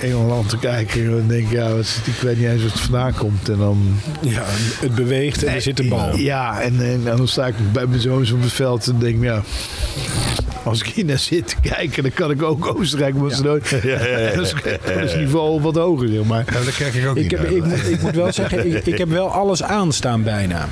Engeland 0.00 0.48
te 0.48 0.58
kijken. 0.58 1.04
En 1.04 1.10
dan 1.10 1.28
denk 1.28 1.46
ik, 1.46 1.52
ja, 1.52 1.68
ik 2.04 2.20
weet 2.20 2.38
niet 2.38 2.46
eens 2.46 2.62
wat 2.62 2.72
het 2.72 2.80
vandaan 2.80 3.14
komt. 3.14 3.48
En 3.48 3.58
dan... 3.58 4.00
Ja, 4.20 4.42
het 4.80 4.94
beweegt 4.94 5.44
en 5.44 5.54
er 5.54 5.62
zit 5.62 5.78
een 5.78 5.88
bal. 5.88 6.16
Ja, 6.16 6.60
en, 6.60 6.80
en, 6.80 7.04
dan 7.04 7.28
sta 7.28 7.46
ik 7.46 7.72
bij 7.72 7.86
mijn 7.86 8.00
zoons 8.00 8.32
op 8.32 8.42
het 8.42 8.52
veld 8.52 8.86
en 8.86 8.98
denk 8.98 9.22
ja... 9.22 9.42
Als 10.64 10.80
ik 10.80 10.86
hier 10.86 11.04
naar 11.04 11.18
zit 11.18 11.46
te 11.48 11.54
kijken, 11.68 12.02
dan 12.02 12.12
kan 12.12 12.30
ik 12.30 12.42
ook 12.42 12.66
Oostenrijk 12.76 13.14
Macedonië. 13.14 13.60
Dat 14.34 14.44
is 14.44 14.54
dat 14.94 15.02
is 15.04 15.14
niveau 15.14 15.60
wat 15.60 15.74
hoger, 15.74 16.08
zeg 16.08 16.24
maar. 16.24 16.44
Ja, 16.46 16.52
daar 16.64 16.74
kijk 16.78 16.94
ik 16.94 17.06
ook 17.08 17.16
Ik, 17.16 17.22
niet 17.22 17.30
heb, 17.30 17.50
ik, 17.50 17.64
moet- 17.64 17.90
ik 17.90 18.02
moet 18.02 18.14
wel 18.14 18.32
zeggen, 18.32 18.66
ik, 18.76 18.86
ik 18.86 18.98
heb 18.98 19.08
wel 19.08 19.28
alles 19.28 19.62
aanstaan 19.62 20.22
bijna. 20.22 20.68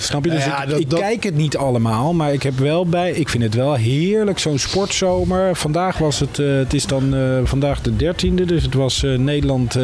Snap 0.00 0.24
je? 0.24 0.30
Dus 0.30 0.44
Ja, 0.44 0.62
ik, 0.62 0.70
dat- 0.70 0.80
ik 0.80 0.90
dat- 0.90 1.00
kijk 1.00 1.24
het 1.24 1.34
niet 1.36 1.56
allemaal, 1.56 2.12
maar 2.12 2.32
ik 2.32 2.42
heb 2.42 2.58
wel 2.58 2.86
bij. 2.86 3.10
Ik 3.12 3.28
vind 3.28 3.42
het 3.42 3.54
wel 3.54 3.74
heerlijk, 3.74 4.38
zo'n 4.38 4.58
sportzomer. 4.58 5.56
Vandaag 5.56 5.98
was 5.98 6.20
het, 6.20 6.38
eh, 6.38 6.46
het 6.56 6.74
is 6.74 6.86
dan 6.86 7.14
eh, 7.14 7.20
vandaag 7.44 7.80
de 7.80 7.96
13e, 7.96 8.44
dus 8.46 8.62
het 8.62 8.74
was 8.74 9.02
eh, 9.02 9.18
Nederland. 9.18 9.78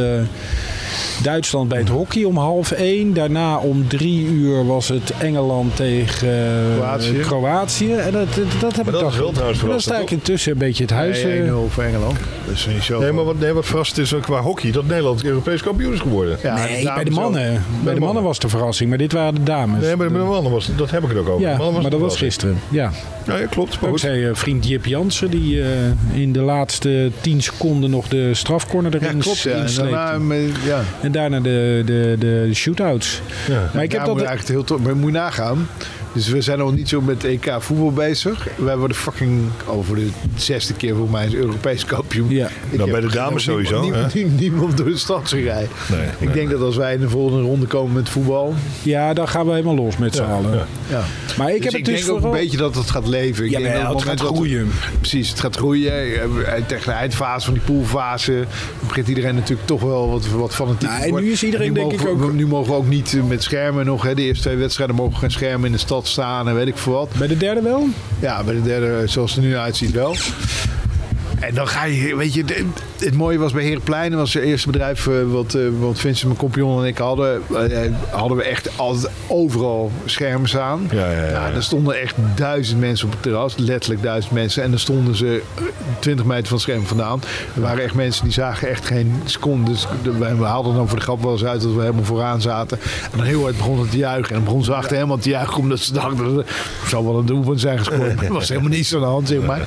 Eh, 1.19 1.25
Duitsland 1.25 1.69
bij 1.69 1.79
het 1.79 1.89
hockey 1.89 2.25
om 2.25 2.37
half 2.37 2.71
één. 2.71 3.15
Daarna 3.15 3.57
om 3.59 3.89
drie 3.89 4.27
uur 4.27 4.67
was 4.67 4.89
het 4.89 5.13
Engeland 5.19 5.77
tegen 5.77 6.29
eh, 6.29 6.75
Kroatië. 6.77 7.13
Kroatië. 7.21 7.93
En 7.95 8.13
dat, 8.13 8.35
dat, 8.35 8.45
dat 8.61 8.77
heb 8.77 8.85
Maar 8.85 8.95
ik 8.95 9.01
dat 9.01 9.01
toch. 9.01 9.13
is 9.13 9.19
wel 9.19 9.31
trouwens 9.33 9.61
Dan 9.61 9.81
sta 9.81 9.99
ik 9.99 10.11
intussen 10.11 10.53
een 10.53 10.59
beetje 10.59 10.83
het 10.83 10.93
huis. 10.93 11.23
eh, 11.23 11.31
1-0 11.49 11.53
voor 11.69 11.83
Engeland. 11.83 12.17
Dat 12.47 12.55
is 12.55 12.67
niet 12.67 12.83
zo. 12.83 13.01
Nee, 13.01 13.13
maar 13.13 13.25
wat, 13.25 13.39
nee, 13.39 13.53
wat 13.53 13.67
verrast 13.67 13.99
is 13.99 14.13
eh, 14.13 14.21
qua 14.23 14.41
hockey 14.41 14.71
dat 14.71 14.87
Nederland 14.87 15.25
Europees 15.25 15.63
kampioen 15.63 15.93
is 15.93 16.01
geworden. 16.01 16.39
Ja, 16.43 16.55
nee, 16.65 16.85
bij 16.95 17.05
de 17.05 17.11
mannen. 17.11 17.43
Bij 17.43 17.53
de 17.61 17.85
mannen 17.85 18.01
mannen. 18.01 18.23
was 18.23 18.39
de 18.39 18.49
verrassing, 18.49 18.89
maar 18.89 18.99
dit 18.99 19.13
waren 19.13 19.35
de 19.35 19.43
dames. 19.43 19.81
Nee, 19.85 19.97
bij 19.97 20.09
de 20.09 20.13
mannen 20.15 20.53
was 20.53 20.69
dat 20.77 20.91
heb 20.91 21.03
ik 21.03 21.09
het 21.09 21.19
ook 21.19 21.29
over. 21.29 21.41
ja, 21.41 21.71
maar 21.71 21.91
dat 21.91 22.01
was 22.01 22.17
gisteren. 22.17 22.59
Ja. 22.69 22.91
Ja, 23.27 23.37
ja, 23.39 23.47
klopt. 23.47 23.71
Maar 23.75 23.83
Ook 23.83 23.89
goed. 23.91 24.01
zei 24.01 24.25
eh, 24.25 24.31
vriend 24.35 24.69
Jip 24.69 24.87
Jansen, 24.87 25.31
die 25.31 25.63
eh, 25.63 25.69
in 26.13 26.33
de 26.33 26.41
laatste 26.41 27.11
10 27.21 27.43
seconden 27.43 27.91
nog 27.91 28.09
de 28.09 28.35
strafcorner 28.35 28.93
Ja, 28.93 28.99
erin 29.07 29.19
klopt. 29.19 29.39
Ja. 29.39 29.51
En 29.53 29.63
insleepte. 29.63 29.91
daarna, 29.95 30.19
met- 30.19 30.51
ja. 30.65 30.83
En 31.01 31.13
daarna 31.13 31.41
de, 31.41 31.83
de, 31.85 32.17
de 32.19 32.51
shootouts. 32.55 33.21
Ja. 33.49 33.71
Maar 33.75 33.83
ik 33.83 33.93
heb 33.93 34.01
Daar 34.01 34.11
moet 34.11 34.19
dat... 34.19 34.29
eigenlijk 34.29 34.59
heel 34.59 34.65
tof. 34.65 34.81
Maar 34.81 34.93
je 34.95 35.01
moet 35.01 35.13
je 35.13 35.19
nagaan. 35.19 35.69
Dus 36.17 36.29
we 36.29 36.41
zijn 36.41 36.59
nog 36.59 36.75
niet 36.75 36.89
zo 36.89 37.01
met 37.01 37.25
EK 37.25 37.55
voetbal 37.59 37.93
bezig. 37.93 38.47
Wij 38.57 38.77
worden 38.77 38.97
fucking 38.97 39.41
over 39.67 39.95
de 39.97 40.09
zesde 40.37 40.75
keer 40.75 40.95
voor 40.97 41.11
mij 41.11 41.29
Europees 41.35 41.85
kampioen. 41.85 42.31
Ja. 42.31 42.49
Ik 42.71 42.79
Nou, 42.79 42.91
bij 42.91 43.01
de 43.01 43.07
dames 43.11 43.47
niemand- 43.47 43.67
sowieso, 43.67 43.81
Niemand, 43.81 44.15
niemand, 44.15 44.41
niemand 44.41 44.77
door 44.77 44.87
de 44.87 44.97
stad 44.99 45.29
zien 45.29 45.43
rijden. 45.43 45.69
Nee, 45.91 46.01
Ik 46.19 46.21
nee. 46.27 46.35
denk 46.35 46.51
dat 46.51 46.61
als 46.61 46.77
wij 46.77 46.95
in 46.95 47.01
de 47.01 47.09
volgende 47.09 47.43
ronde 47.43 47.67
komen 47.67 47.93
met 47.93 48.09
voetbal. 48.09 48.55
Ja, 48.83 49.15
dan 49.15 49.29
gaan 49.29 49.47
we 49.47 49.51
helemaal 49.53 49.75
los 49.75 49.97
met 49.97 50.15
z'n 50.15 50.23
allen. 50.23 50.53
ja. 50.55 50.67
Ja. 50.91 51.05
Maar 51.39 51.51
ik 51.55 51.63
Dus 51.63 51.65
heb 51.73 51.81
ik 51.81 51.87
het 51.87 51.95
dus 51.97 52.05
denk 52.05 52.17
ook 52.19 52.25
een 52.25 52.31
beetje 52.31 52.57
dat 52.57 52.75
het 52.75 52.91
gaat 52.91 53.09
leven. 53.09 53.45
Ik 53.45 53.51
Ja, 53.51 53.59
denk 53.59 53.73
dat 53.73 53.83
het 53.83 53.87
gaat 53.93 53.99
moment 53.99 54.19
dat- 54.19 54.29
groeien. 54.29 54.69
Precies, 55.01 55.29
het 55.31 55.41
gaat 55.41 55.57
groeien. 55.57 55.93
Eh, 55.93 56.53
Tegen 56.67 56.85
de 56.85 56.91
eindfase 56.93 57.45
van 57.45 57.55
die 57.55 57.63
poolfase 57.63 58.45
begint 58.87 59.09
iedereen 59.09 59.35
natuurlijk 59.35 59.67
toch 59.67 59.81
wel 59.81 60.11
wat, 60.11 60.27
wat 60.29 60.55
fanatiek 60.55 60.89
Nou, 60.89 61.03
en 61.03 61.15
nu 61.15 61.31
is 61.31 61.43
iedereen 61.45 61.67
En 61.67 61.73
nu 61.73 61.79
denk 61.79 61.91
mogen 61.93 62.11
ik 62.13 62.19
we- 62.19 62.25
ook- 62.25 62.33
Nu 62.33 62.47
mogen 62.47 62.73
we 62.73 62.79
ook 62.79 62.89
niet 62.89 63.15
eh, 63.15 63.23
met 63.23 63.43
schermen 63.43 63.85
nog. 63.87 64.03
Hè. 64.03 64.15
De 64.15 64.23
eerste 64.23 64.43
twee 64.43 64.57
wedstrijden 64.57 64.97
mogen 64.97 65.19
geen 65.19 65.31
schermen 65.31 65.67
in 65.67 65.73
de 65.73 65.79
stad 65.79 66.06
staan 66.07 66.49
en 66.49 66.55
weet 66.55 66.67
ik 66.67 66.79
veel 66.79 66.93
wat. 66.93 67.09
Bij 67.19 67.27
de 67.27 67.37
derde 67.37 67.63
wel? 67.63 67.89
Ja, 68.21 68.43
bij 68.45 68.55
de 68.55 68.63
derde, 68.63 69.07
zoals 69.07 69.35
het 69.35 69.45
er 69.45 69.49
nu 69.49 69.57
uitziet, 69.57 69.91
wel. 69.91 70.17
En 71.41 71.55
dan 71.55 71.69
ga 71.69 71.85
je, 71.85 72.17
weet 72.17 72.35
je, 72.35 72.45
het 72.99 73.15
mooie 73.15 73.39
was 73.39 73.53
bij 73.53 73.63
Herenplein, 73.63 74.15
was 74.17 74.35
het 74.35 74.43
eerste 74.43 74.71
bedrijf 74.71 75.07
eh, 75.07 75.15
wat, 75.27 75.55
eh, 75.55 75.63
wat 75.81 75.99
Vincent, 75.99 76.25
mijn 76.27 76.37
compagnon 76.39 76.81
en 76.81 76.87
ik 76.87 76.99
hadden, 76.99 77.43
eh, 77.71 77.93
hadden 78.11 78.37
we 78.37 78.43
echt 78.43 78.79
altijd 78.79 79.13
overal 79.27 79.91
schermen 80.05 80.49
staan. 80.49 80.89
Ja, 80.93 81.11
ja, 81.11 81.25
ja, 81.25 81.31
Nou, 81.33 81.51
ja. 81.51 81.53
er 81.53 81.63
stonden 81.63 82.01
echt 82.01 82.15
duizend 82.35 82.81
mensen 82.81 83.07
op 83.07 83.13
het 83.13 83.23
terras, 83.23 83.57
letterlijk 83.57 84.03
duizend 84.03 84.33
mensen. 84.33 84.63
En 84.63 84.71
dan 84.71 84.79
stonden 84.79 85.17
ze 85.17 85.43
eh, 85.57 85.63
20 85.99 86.25
meter 86.27 86.45
van 86.47 86.53
het 86.55 86.63
scherm 86.63 86.87
vandaan. 86.87 87.21
Er 87.55 87.61
waren 87.61 87.85
echt 87.85 87.95
mensen 87.95 88.25
die 88.25 88.33
zagen 88.33 88.69
echt 88.69 88.87
geen 88.87 89.13
seconde. 89.25 89.71
Dus 89.71 89.87
we 90.39 90.45
haalden 90.45 90.75
dan 90.75 90.89
voor 90.89 90.99
de 90.99 91.05
grap 91.05 91.23
wel 91.23 91.33
eens 91.33 91.45
uit 91.45 91.61
dat 91.61 91.73
we 91.75 91.81
helemaal 91.81 92.05
vooraan 92.05 92.41
zaten. 92.41 92.79
En 93.13 93.17
dan 93.19 93.27
heel 93.27 93.43
hard 93.43 93.57
begonnen 93.57 93.89
te 93.89 93.97
juichen. 93.97 94.29
En 94.29 94.35
dan 94.35 94.45
begon 94.45 94.65
ze 94.65 94.75
achter 94.75 94.95
helemaal 94.95 95.19
te 95.19 95.29
juichen 95.29 95.59
omdat 95.59 95.79
ze 95.79 95.93
dachten 95.93 96.35
dat 96.35 96.39
er 96.47 96.55
zou 96.89 97.05
wel 97.05 97.19
een 97.19 97.27
doelpunt 97.27 97.61
zijn 97.61 97.79
gescoord. 97.79 98.23
Er 98.27 98.33
was 98.33 98.49
helemaal 98.49 98.71
niets 98.71 98.95
aan 98.95 99.01
de 99.01 99.07
hand, 99.07 99.29
zeg 99.29 99.41
maar. 99.43 99.61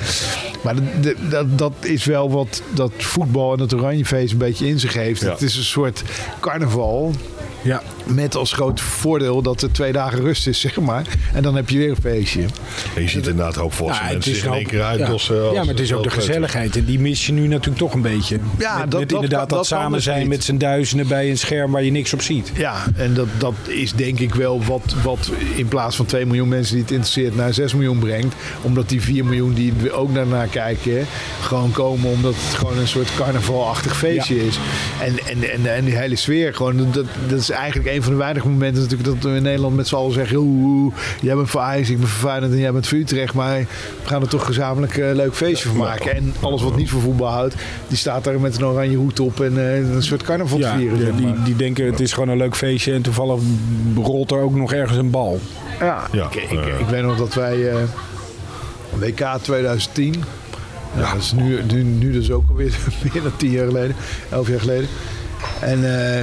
Maar 0.62 0.74
dat, 0.74 0.84
dat- 1.02 1.30
dat, 1.30 1.58
dat 1.58 1.72
is 1.80 2.04
wel 2.04 2.30
wat 2.30 2.62
dat 2.74 2.92
voetbal 3.20 3.52
en 3.52 3.60
het 3.60 3.74
oranjefeest 3.74 4.32
een 4.32 4.38
beetje 4.38 4.66
in 4.66 4.80
zich 4.80 4.94
heeft. 4.94 5.20
Ja. 5.20 5.30
Het 5.30 5.42
is 5.42 5.56
een 5.56 5.64
soort 5.64 6.02
carnaval. 6.40 7.12
Ja. 7.62 7.82
Met 8.04 8.34
als 8.36 8.52
groot 8.52 8.80
voordeel 8.80 9.42
dat 9.42 9.62
er 9.62 9.72
twee 9.72 9.92
dagen 9.92 10.20
rust 10.20 10.46
is, 10.46 10.60
zeg 10.60 10.80
maar. 10.80 11.04
En 11.34 11.42
dan 11.42 11.54
heb 11.56 11.68
je 11.70 11.78
weer 11.78 11.90
een 11.90 11.96
feestje. 12.00 12.40
En 12.94 13.02
je 13.02 13.08
ziet 13.08 13.26
inderdaad 13.26 13.58
ook 13.58 13.72
volwassen 13.72 14.06
Ja, 14.06 14.12
mensen 14.12 14.34
zich 14.34 14.44
in 14.44 14.52
één 14.52 14.66
keer 14.66 14.82
uitdossen. 14.82 15.36
Ja, 15.36 15.42
ja, 15.52 15.58
maar 15.58 15.66
het 15.66 15.80
is 15.80 15.92
ook 15.92 16.02
de 16.02 16.10
gezelligheid. 16.10 16.76
En 16.76 16.84
die 16.84 16.98
mis 16.98 17.26
je 17.26 17.32
nu 17.32 17.46
natuurlijk 17.46 17.78
toch 17.78 17.94
een 17.94 18.02
beetje. 18.02 18.38
Ja, 18.58 18.78
met, 18.78 18.90
dat- 18.90 19.00
met 19.00 19.12
inderdaad 19.12 19.48
dat, 19.48 19.66
samen 19.66 20.02
zijn 20.02 20.18
niet. 20.18 20.28
met 20.28 20.44
z'n 20.44 20.56
duizenden 20.56 21.08
bij 21.08 21.30
een 21.30 21.38
scherm 21.38 21.72
waar 21.72 21.82
je 21.82 21.90
niks 21.90 22.12
op 22.12 22.22
ziet. 22.22 22.50
Ja, 22.54 22.76
en 22.96 23.14
dat, 23.14 23.28
dat 23.38 23.54
is 23.66 23.92
denk 23.92 24.18
ik 24.18 24.34
wel 24.34 24.64
wat, 24.64 24.94
wat 25.02 25.30
in 25.54 25.68
plaats 25.68 25.96
van 25.96 26.06
2 26.06 26.26
miljoen 26.26 26.48
mensen 26.48 26.72
die 26.74 26.82
het 26.82 26.92
interesseert 26.92 27.36
naar 27.36 27.54
6 27.54 27.74
miljoen 27.74 27.98
brengt. 27.98 28.34
Omdat 28.62 28.88
die 28.88 29.00
4 29.02 29.24
miljoen 29.24 29.54
die 29.54 29.72
er 29.84 29.92
ook 29.92 30.14
daarnaar 30.14 30.46
kijken, 30.46 31.06
gewoon 31.40 31.70
komen 31.70 32.10
omdat 32.10 32.34
het 32.36 32.54
gewoon 32.58 32.78
een 32.78 32.88
soort 32.88 33.14
carnavalachtig 33.16 33.96
feestje 33.96 34.46
is. 34.46 34.58
En, 35.02 35.18
en, 35.26 35.50
en, 35.52 35.74
en 35.74 35.84
die 35.84 35.96
hele 35.96 36.16
sfeer, 36.16 36.54
gewoon, 36.54 36.76
dat, 36.92 37.06
dat 37.28 37.38
is 37.38 37.49
eigenlijk 37.50 37.88
een 37.88 38.02
van 38.02 38.12
de 38.12 38.18
weinige 38.18 38.48
momenten 38.48 38.82
natuurlijk 38.82 39.08
dat 39.20 39.30
we 39.30 39.36
in 39.36 39.42
Nederland 39.42 39.76
met 39.76 39.88
z'n 39.88 39.94
allen 39.94 40.12
zeggen, 40.12 40.36
oeh, 40.38 40.94
jij 41.20 41.34
bent 41.34 41.50
voor 41.50 41.60
Ajax, 41.60 41.90
ik 41.90 41.98
ben 41.98 42.08
voor 42.08 42.28
Feyenoord 42.28 42.52
en 42.52 42.58
jij 42.58 42.72
bent 42.72 42.86
voor 42.88 42.98
Utrecht, 42.98 43.34
maar 43.34 43.58
we 43.58 43.66
gaan 44.08 44.22
er 44.22 44.28
toch 44.28 44.44
gezamenlijk 44.46 44.96
een 44.96 45.16
leuk 45.16 45.34
feestje 45.34 45.68
van 45.68 45.76
maken. 45.76 46.14
En 46.16 46.34
alles 46.40 46.62
wat 46.62 46.76
niet 46.76 46.90
voor 46.90 47.00
voetbal 47.00 47.28
houdt, 47.30 47.54
die 47.88 47.96
staat 47.96 48.24
daar 48.24 48.40
met 48.40 48.56
een 48.56 48.64
oranje 48.66 48.96
hoed 48.96 49.20
op 49.20 49.40
en 49.40 49.58
eh, 49.58 49.94
een 49.94 50.02
soort 50.02 50.22
carnaval 50.22 50.58
te 50.58 50.64
Ja, 50.64 50.76
vieren. 50.76 51.16
die, 51.16 51.26
maar. 51.26 51.34
die, 51.34 51.42
die 51.44 51.56
denken 51.56 51.86
het 51.86 52.00
is 52.00 52.12
gewoon 52.12 52.28
een 52.28 52.36
leuk 52.36 52.56
feestje 52.56 52.92
en 52.92 53.02
toevallig 53.02 53.40
rolt 53.94 54.30
er 54.30 54.38
ook 54.40 54.54
nog 54.54 54.72
ergens 54.72 54.98
een 54.98 55.10
bal. 55.10 55.40
Ja, 55.80 56.02
Ja, 56.12 56.26
ik, 56.26 56.34
ik, 56.34 56.50
eh. 56.50 56.80
ik 56.80 56.86
weet 56.86 57.02
nog 57.02 57.16
dat 57.16 57.34
wij 57.34 57.70
eh, 57.70 57.76
WK 58.98 59.26
2010, 59.42 60.14
ja, 60.96 61.12
dat 61.12 61.22
is 61.22 61.32
nu, 61.32 61.62
nu, 61.72 61.82
nu 61.82 62.12
dus 62.12 62.30
ook 62.30 62.44
alweer 62.48 62.78
meer 63.12 63.22
dan 63.22 63.36
tien 63.36 63.50
jaar 63.50 63.66
geleden, 63.66 63.96
elf 64.30 64.48
jaar 64.48 64.60
geleden. 64.60 64.88
En, 65.60 65.78
eh, 66.18 66.22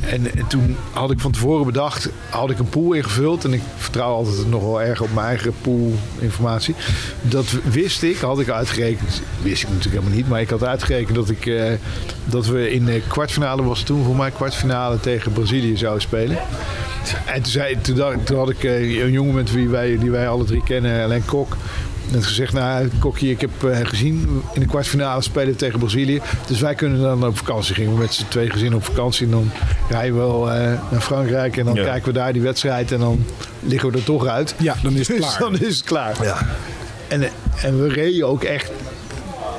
en, 0.00 0.36
en 0.36 0.46
toen 0.46 0.76
had 0.92 1.10
ik 1.10 1.20
van 1.20 1.32
tevoren 1.32 1.66
bedacht, 1.66 2.08
had 2.30 2.50
ik 2.50 2.58
een 2.58 2.68
pool 2.68 2.92
ingevuld. 2.92 3.44
En 3.44 3.52
ik 3.52 3.62
vertrouw 3.76 4.12
altijd 4.12 4.48
nog 4.48 4.62
wel 4.62 4.82
erg 4.82 5.00
op 5.00 5.14
mijn 5.14 5.26
eigen 5.26 5.54
pool 5.60 5.92
informatie. 6.18 6.74
Dat 7.22 7.46
wist 7.70 8.02
ik, 8.02 8.16
had 8.16 8.40
ik 8.40 8.48
uitgerekend. 8.48 9.22
Wist 9.42 9.62
ik 9.62 9.68
natuurlijk 9.68 9.94
helemaal 9.94 10.16
niet, 10.16 10.28
maar 10.28 10.40
ik 10.40 10.50
had 10.50 10.64
uitgerekend 10.64 11.14
dat, 11.14 11.30
ik, 11.30 11.46
eh, 11.46 11.72
dat 12.24 12.46
we 12.46 12.70
in 12.70 12.84
de 12.84 13.02
kwartfinale, 13.08 13.62
was 13.62 13.82
toen 13.82 14.04
voor 14.04 14.16
mij 14.16 14.30
kwartfinale 14.30 15.00
tegen 15.00 15.32
Brazilië 15.32 15.76
zouden 15.76 16.02
spelen. 16.02 16.38
En 17.26 17.42
toen, 17.42 17.52
zei, 17.52 17.76
toen 18.24 18.36
had 18.36 18.50
ik 18.50 18.64
eh, 18.64 19.00
een 19.00 19.12
jongen 19.12 19.34
met 19.34 19.52
wie 19.52 19.68
wij, 19.68 19.98
die 19.98 20.10
wij 20.10 20.28
alle 20.28 20.44
drie 20.44 20.62
kennen, 20.64 21.04
Alain 21.04 21.24
Kok. 21.24 21.56
Net 22.10 22.26
gezegd, 22.26 22.52
nou 22.52 22.88
Kokkie, 22.98 23.30
ik 23.30 23.40
heb 23.40 23.64
eh, 23.64 23.78
gezien 23.82 24.42
in 24.54 24.60
de 24.60 24.66
kwartfinale 24.66 25.22
spelen 25.22 25.56
tegen 25.56 25.78
Brazilië. 25.78 26.20
Dus 26.46 26.60
wij 26.60 26.74
kunnen 26.74 27.00
dan 27.00 27.26
op 27.26 27.36
vakantie. 27.38 27.74
Gingen 27.74 27.92
we 27.92 27.98
met 27.98 28.14
z'n 28.14 28.24
twee 28.28 28.50
gezinnen 28.50 28.78
op 28.78 28.84
vakantie. 28.84 29.24
En 29.26 29.30
dan 29.32 29.50
rijden 29.88 30.12
we 30.12 30.18
wel 30.18 30.50
eh, 30.52 30.72
naar 30.90 31.00
Frankrijk. 31.00 31.56
En 31.56 31.64
dan 31.64 31.74
Ja. 31.74 31.84
kijken 31.84 32.04
we 32.12 32.18
daar 32.18 32.32
die 32.32 32.42
wedstrijd. 32.42 32.92
En 32.92 32.98
dan 32.98 33.24
liggen 33.60 33.90
we 33.90 33.98
er 33.98 34.04
toch 34.04 34.26
uit. 34.26 34.54
Ja, 34.58 34.74
dan 34.82 34.92
is 34.94 35.08
het 35.08 35.16
Dus 35.22 35.26
klaar. 35.36 35.38
dan 35.50 35.58
is 35.60 35.76
het 35.76 35.84
klaar. 35.86 36.16
Ja. 36.22 36.46
En, 37.08 37.22
eh, 37.22 37.28
en 37.62 37.82
we 37.82 37.88
reden 37.88 38.26
ook 38.26 38.44
echt. 38.44 38.70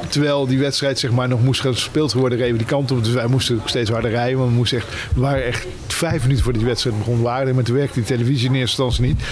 Terwijl 0.08 0.48
die 0.48 0.60
wedstrijd 0.60 1.00
zeg 1.00 1.12
maar, 1.12 1.28
nog 1.28 1.44
moest 1.44 1.62
gespeeld 1.62 2.14
worden, 2.14 2.38
reden 2.38 2.52
we 2.54 2.58
die 2.58 2.68
kant 2.68 2.92
op. 2.92 3.04
Dus 3.04 3.14
wij 3.14 3.28
moesten 3.28 3.56
ook 3.56 3.70
steeds 3.70 3.90
harder 3.90 4.12
rijden. 4.12 4.38
Want 4.38 4.50
we, 4.50 4.56
moesten 4.56 4.78
echt, 4.78 4.88
we 5.14 5.22
waren 5.22 5.46
echt 5.46 5.66
vijf 5.88 6.22
minuten 6.22 6.44
voor 6.44 6.54
die 6.54 6.66
wedstrijd 6.66 6.98
begon. 6.98 7.22
Waren 7.22 7.56
maar 7.56 7.64
toen 7.64 7.76
werkte 7.76 7.94
die 7.94 8.04
televisie 8.04 8.48
in 8.50 8.56
eerste 8.56 8.82
instantie 8.84 9.14
niet. 9.16 9.24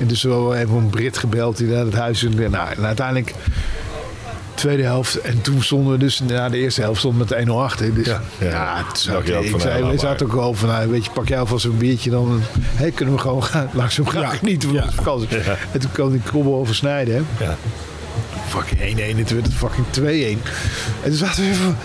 En 0.00 0.06
dus 0.06 0.22
we 0.22 0.30
hebben 0.54 0.76
een 0.76 0.90
Brit 0.90 1.18
gebeld 1.18 1.56
die 1.56 1.66
naar 1.66 1.84
het 1.84 1.94
huis. 1.94 2.22
En, 2.24 2.50
nou, 2.50 2.72
en 2.76 2.84
uiteindelijk 2.86 3.34
tweede 4.54 4.82
helft. 4.82 5.20
En 5.20 5.40
toen 5.40 5.62
stonden 5.62 5.92
we 5.92 5.98
dus 5.98 6.20
na 6.20 6.48
de 6.48 6.58
eerste 6.58 6.80
helft 6.80 6.98
stonden 6.98 7.28
we 7.28 7.34
met 7.36 7.46
1-0 7.46 7.50
achter. 7.50 7.94
Dus 7.94 8.06
Ja, 8.06 8.22
ja, 8.38 8.46
ja. 8.48 8.84
het 8.88 8.98
zat, 8.98 9.16
ook 9.16 9.24
ik 9.24 9.50
van, 9.50 9.60
zei, 9.60 9.80
nou, 9.80 9.92
we 9.92 9.98
zaten 9.98 10.26
ook 10.26 10.32
wel 10.32 10.54
van, 10.54 10.68
nou, 10.68 10.88
weet 10.90 11.04
je, 11.04 11.10
pak 11.10 11.28
jij 11.28 11.38
alvast 11.38 11.64
een 11.64 11.78
biertje. 11.78 12.10
Dan 12.10 12.40
hey, 12.58 12.90
kunnen 12.90 13.14
we 13.14 13.20
gewoon 13.20 13.44
gaan, 13.44 13.68
langzaam 13.72 14.06
gaan 14.06 14.20
Ja. 14.22 14.28
genieten 14.28 14.68
van 14.68 14.78
Ja. 14.78 14.90
vakantie. 14.90 15.28
En 15.72 15.80
toen 15.80 15.90
kwam 15.92 16.10
die 16.10 16.20
kobbel 16.32 16.54
over 16.54 16.74
snijden. 16.74 17.14
Hè 17.36 17.44
Ja. 17.44 17.56
Fucking 18.48 18.80
1-1 18.80 19.18
en 19.18 19.24
toen 19.24 19.36
werd 19.36 19.46
het 19.46 19.54
fucking 19.54 19.86
2-1. 20.00 20.00
En 21.02 21.08
toen 21.08 21.12
zaten 21.14 21.44
we 21.48 21.54
van, 21.54 21.76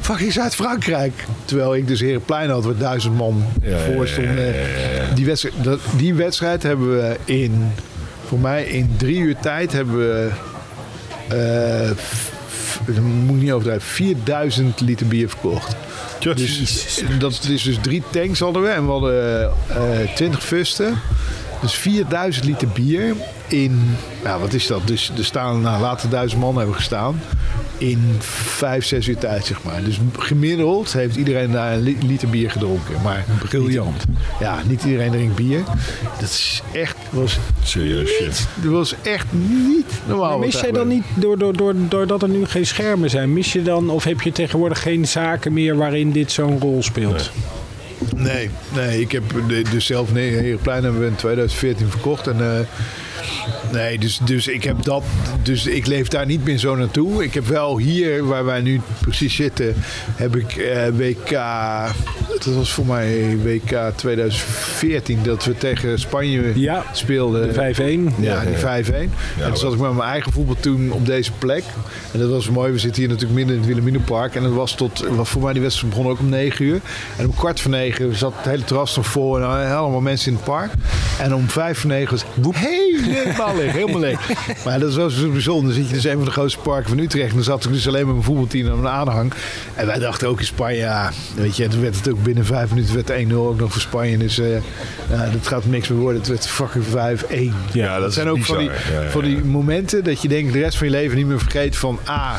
fucking 0.00 0.32
Zuid-Frankrijk. 0.32 1.24
Terwijl 1.44 1.74
ik 1.74 1.86
dus 1.88 2.00
Herenplein 2.00 2.50
had, 2.50 2.64
waar 2.64 2.76
duizend 2.76 3.16
man 3.16 3.44
Ja, 3.62 3.78
voor 3.78 4.08
stond. 4.08 4.26
ja, 4.26 4.32
ja, 4.34 4.50
ja. 4.50 5.14
Die, 5.14 5.26
wedstrijd, 5.26 5.54
dat, 5.62 5.80
die 5.96 6.14
wedstrijd 6.14 6.62
hebben 6.62 6.90
we 6.96 7.16
in, 7.24 7.72
voor 8.26 8.38
mij 8.38 8.64
in 8.64 8.90
drie 8.96 9.18
uur 9.18 9.36
tijd 9.40 9.72
hebben 9.72 9.96
we, 9.98 10.28
eh, 11.28 11.90
f- 11.90 12.32
f- 12.50 12.80
dat 12.86 12.98
moet 13.04 13.36
ik 13.36 13.42
niet 13.42 13.52
overdrijven, 13.52 13.88
4000 13.88 14.80
liter 14.80 15.06
bier 15.06 15.28
verkocht. 15.28 15.76
Dus, 16.18 17.02
dat 17.18 17.46
is 17.50 17.62
dus 17.62 17.78
drie 17.82 18.02
tanks 18.10 18.38
hadden 18.40 18.62
we 18.62 18.68
en 18.68 18.84
we 18.84 18.90
hadden 18.90 19.44
eh 19.68 20.14
20 20.14 20.44
fusten. 20.44 20.98
Dus 21.60 21.74
4000 21.74 22.44
liter 22.44 22.68
bier 22.68 23.14
in, 23.62 23.96
nou 24.24 24.40
wat 24.40 24.52
is 24.52 24.66
dat? 24.66 24.80
Dus 24.86 25.10
er 25.18 25.24
staan, 25.24 25.60
nou 25.60 25.80
later 25.80 26.08
duizend 26.08 26.40
man 26.40 26.56
hebben 26.56 26.74
gestaan. 26.74 27.20
In 27.78 28.16
vijf, 28.18 28.84
zes 28.84 29.06
uur 29.08 29.18
tijd, 29.18 29.44
zeg 29.46 29.62
maar. 29.62 29.82
Dus 29.84 29.98
gemiddeld 30.18 30.92
heeft 30.92 31.16
iedereen 31.16 31.50
daar 31.52 31.72
een 31.72 31.80
li- 31.80 31.98
liter 32.06 32.28
bier 32.28 32.50
gedronken. 32.50 32.94
Maar 33.02 33.24
Briljant. 33.48 34.06
Niet, 34.08 34.18
ja, 34.40 34.58
niet 34.66 34.84
iedereen 34.84 35.10
drinkt 35.10 35.34
bier. 35.34 35.62
Dat 36.20 36.28
is 36.28 36.62
echt, 36.72 36.96
was, 37.10 37.38
Serieus 37.62 38.10
shit. 38.10 38.46
dat 38.62 38.72
was 38.72 38.94
echt 39.02 39.26
niet 39.32 39.86
normaal. 40.06 40.28
Maar 40.38 40.46
mis 40.46 40.60
jij 40.60 40.72
dan 40.72 40.88
niet, 40.88 41.04
door, 41.14 41.38
door, 41.38 41.56
door, 41.56 41.74
doordat 41.88 42.22
er 42.22 42.28
nu 42.28 42.46
geen 42.46 42.66
schermen 42.66 43.10
zijn, 43.10 43.32
mis 43.32 43.52
je 43.52 43.62
dan, 43.62 43.90
of 43.90 44.04
heb 44.04 44.20
je 44.20 44.32
tegenwoordig 44.32 44.82
geen 44.82 45.08
zaken 45.08 45.52
meer 45.52 45.76
waarin 45.76 46.12
dit 46.12 46.32
zo'n 46.32 46.58
rol 46.60 46.82
speelt? 46.82 47.12
Nee, 47.16 47.44
nee, 48.16 49.00
ik 49.00 49.12
heb 49.12 49.22
dus 49.70 49.86
zelf 49.86 50.12
nee, 50.12 50.30
Herenplein 50.30 50.82
hebben 50.82 51.00
we 51.00 51.06
in 51.06 51.16
2014 51.16 51.90
verkocht. 51.90 52.26
En, 52.26 52.40
eh, 52.40 52.66
nee, 53.72 53.98
dus, 53.98 54.20
dus 54.24 54.46
ik 54.46 54.64
heb 54.64 54.82
dat. 54.82 55.04
Dus 55.42 55.66
ik 55.66 55.86
leef 55.86 56.08
daar 56.08 56.26
niet 56.26 56.44
meer 56.44 56.58
zo 56.58 56.74
naartoe. 56.74 57.24
Ik 57.24 57.34
heb 57.34 57.46
wel 57.46 57.78
hier, 57.78 58.24
waar 58.24 58.44
wij 58.44 58.60
nu 58.60 58.80
precies 59.00 59.34
zitten, 59.34 59.74
heb 60.14 60.36
ik 60.36 60.56
eh, 60.56 60.88
WK. 60.88 61.38
Dat 62.44 62.54
was 62.54 62.72
voor 62.72 62.86
mij 62.86 63.38
WK 63.42 63.92
2014, 63.96 65.18
dat 65.22 65.44
we 65.44 65.56
tegen 65.56 65.98
Spanje 65.98 66.52
Ja, 66.54 66.84
speelden. 66.92 67.52
de 67.52 67.54
5-1. 67.54 68.20
Ja, 68.20 68.40
die 68.40 68.56
5-1. 68.56 69.10
en 69.40 69.46
toen 69.46 69.56
zat 69.56 69.72
ik 69.72 69.78
met 69.78 69.92
mijn 69.94 70.08
eigen 70.08 70.32
voetbal 70.32 70.56
toen 70.60 70.92
op 70.92 71.06
deze 71.06 71.32
plek. 71.38 71.64
En 72.12 72.18
dat 72.18 72.30
was 72.30 72.48
mooi. 72.50 72.72
We 72.72 72.78
zitten 72.78 73.00
hier 73.02 73.10
natuurlijk 73.10 73.38
midden 73.38 73.54
in 73.56 73.60
het 73.62 73.70
Wilhelminapark. 73.70 74.34
En 74.34 74.42
dat 74.42 74.52
was 74.52 74.74
tot, 74.74 75.04
was 75.08 75.28
voor 75.28 75.42
mij 75.42 75.52
die 75.52 75.62
wedstrijd 75.62 75.94
begon 75.94 76.10
ook 76.10 76.18
om 76.18 76.28
9 76.28 76.64
uur. 76.64 76.80
En 77.16 77.24
om 77.24 77.34
kwart 77.34 77.60
voor 77.60 77.70
negen 77.70 78.16
zat 78.16 78.32
het 78.36 78.44
hele 78.44 78.64
terras 78.64 78.96
nog 78.96 79.06
vol. 79.06 79.36
En 79.36 79.44
allemaal 79.76 80.00
mensen 80.00 80.28
in 80.30 80.36
het 80.36 80.44
park. 80.44 80.72
En 81.20 81.34
om 81.34 81.48
vijf 81.48 81.78
voor 81.78 81.90
negen 81.90 82.10
was 82.10 82.24
het 82.34 82.56
helemaal 82.56 83.56
leeg. 83.56 83.72
Helemaal 83.72 84.00
leeg. 84.00 84.20
Maar 84.64 84.80
dat 84.80 84.94
was 84.94 85.18
zo 85.18 85.30
bijzonder. 85.30 85.64
Dan 85.64 85.74
zit 85.82 85.88
je 85.88 85.94
dus 85.94 86.04
een 86.04 86.16
van 86.16 86.24
de 86.24 86.30
grootste 86.30 86.60
parken 86.60 86.88
van 86.88 86.98
Utrecht. 86.98 87.28
En 87.28 87.34
dan 87.34 87.44
zat 87.44 87.64
ik 87.64 87.72
dus 87.72 87.88
alleen 87.88 88.04
met 88.04 88.12
mijn 88.14 88.24
voetbalteam 88.26 88.66
en 88.66 88.80
mijn 88.80 88.94
aanhang. 88.94 89.32
En 89.74 89.86
wij 89.86 89.98
dachten 89.98 90.28
ook 90.28 90.38
in 90.38 90.46
Spanje, 90.46 90.76
ja, 90.76 91.10
weet 91.34 91.56
je, 91.56 91.68
toen 91.68 91.80
werd 91.80 91.96
het 91.96 92.10
ook 92.10 92.22
binnen 92.22 92.33
vijf 92.42 92.70
minuten 92.70 92.94
werd 92.94 93.26
1-0 93.28 93.34
ook 93.34 93.58
nog 93.58 93.72
voor 93.72 93.80
Spanje. 93.80 94.18
Dus 94.18 94.38
eh 94.38 94.56
ja, 95.10 95.30
dat 95.30 95.46
gaat 95.46 95.66
niks 95.66 95.88
meer 95.88 95.98
worden. 95.98 96.20
Het 96.20 96.28
werd 96.28 96.46
fucking 96.46 96.84
5-1. 96.84 96.92
Ja, 97.72 97.98
dat 97.98 98.14
zijn 98.14 98.28
ook 98.28 98.44
van 98.44 98.58
die, 98.58 98.68
bizar. 98.68 98.92
Ja, 98.92 99.02
ja, 99.02 99.10
van 99.10 99.22
die 99.22 99.44
momenten 99.44 100.04
dat 100.04 100.22
je 100.22 100.28
denkt 100.28 100.52
de 100.52 100.58
rest 100.58 100.76
van 100.76 100.86
je 100.86 100.92
leven 100.92 101.16
niet 101.16 101.26
meer 101.26 101.38
vergeet 101.38 101.76
van 101.76 101.98
ah, 102.04 102.34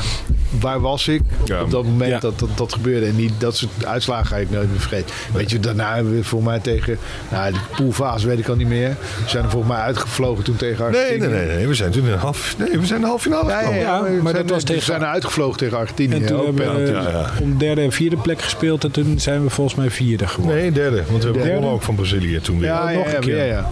waar 0.59 0.79
was 0.81 1.07
ik 1.07 1.21
Ja. 1.45 1.61
op 1.61 1.71
dat 1.71 1.83
moment 1.83 2.11
Ja. 2.11 2.19
dat, 2.19 2.39
dat 2.39 2.49
dat 2.55 2.73
gebeurde. 2.73 3.05
En 3.05 3.15
niet 3.15 3.33
dat 3.37 3.57
soort 3.57 3.85
uitslagen 3.85 4.25
ga 4.25 4.35
ik 4.37 4.49
nooit 4.49 4.69
meer 4.71 4.79
vergeten. 4.79 5.15
Weet 5.33 5.51
je, 5.51 5.59
daarna 5.59 5.95
hebben 5.95 6.15
we 6.15 6.23
voor 6.23 6.43
mij 6.43 6.59
tegen, 6.59 6.97
nou 7.31 7.51
de 7.53 7.59
poolfase 7.75 8.27
weet 8.27 8.39
ik 8.39 8.47
al 8.47 8.55
niet 8.55 8.67
meer. 8.67 8.89
We 9.23 9.29
zijn 9.29 9.43
er 9.43 9.49
volgens 9.49 9.71
mij 9.73 9.81
uitgevlogen 9.81 10.43
toen 10.43 10.55
tegen 10.55 10.91
Nee, 10.91 11.01
Argentinië. 11.01 11.27
nee, 11.33 11.45
nee, 11.45 11.55
nee. 11.55 11.67
We 11.67 11.73
zijn 11.73 11.91
toen 11.91 12.05
in 12.05 12.11
de 12.11 12.17
half, 12.17 12.55
nee, 12.57 12.79
we 12.79 12.85
zijn 12.85 13.01
de 13.01 13.07
halve 13.07 13.23
finale 13.29 13.49
Ja, 13.49 13.59
ja, 13.59 13.65
gekomen. 13.65 13.81
ja, 13.81 13.95
Ja, 13.95 14.03
we 14.03 14.21
maar 14.21 14.33
zijn, 14.33 14.45
dat 14.47 14.49
was 14.55 14.59
we 14.63 14.67
tegen- 14.67 14.83
zijn 14.83 15.05
uitgevlogen 15.05 15.57
tegen 15.57 15.77
Argentinië. 15.77 16.13
En 16.15 16.25
toen 16.25 16.37
ook 16.39 16.45
hebben 16.45 16.65
we 16.65 16.91
penalty. 16.91 17.07
ja, 17.09 17.19
ja. 17.19 17.29
om 17.41 17.57
derde 17.57 17.81
en 17.81 17.91
vierde 17.91 18.17
plek 18.17 18.41
gespeeld. 18.41 18.83
En 18.83 18.91
toen 18.91 19.19
zijn 19.19 19.43
we 19.43 19.49
volgens 19.49 19.75
mij 19.77 19.89
vierde 19.89 20.27
geworden. 20.27 20.57
Nee, 20.61 20.71
derde. 20.71 21.03
Want 21.09 21.23
we 21.23 21.39
hebben 21.39 21.69
ook 21.69 21.81
van 21.81 21.95
Brazilië 21.95 22.39
toen 22.39 22.59
weer. 22.59 22.69
ja, 22.69 22.89
ja, 22.89 22.97
nog 22.97 23.05
een 23.05 23.11
ja, 23.11 23.19
keer. 23.19 23.37
ja, 23.37 23.43
ja. 23.43 23.69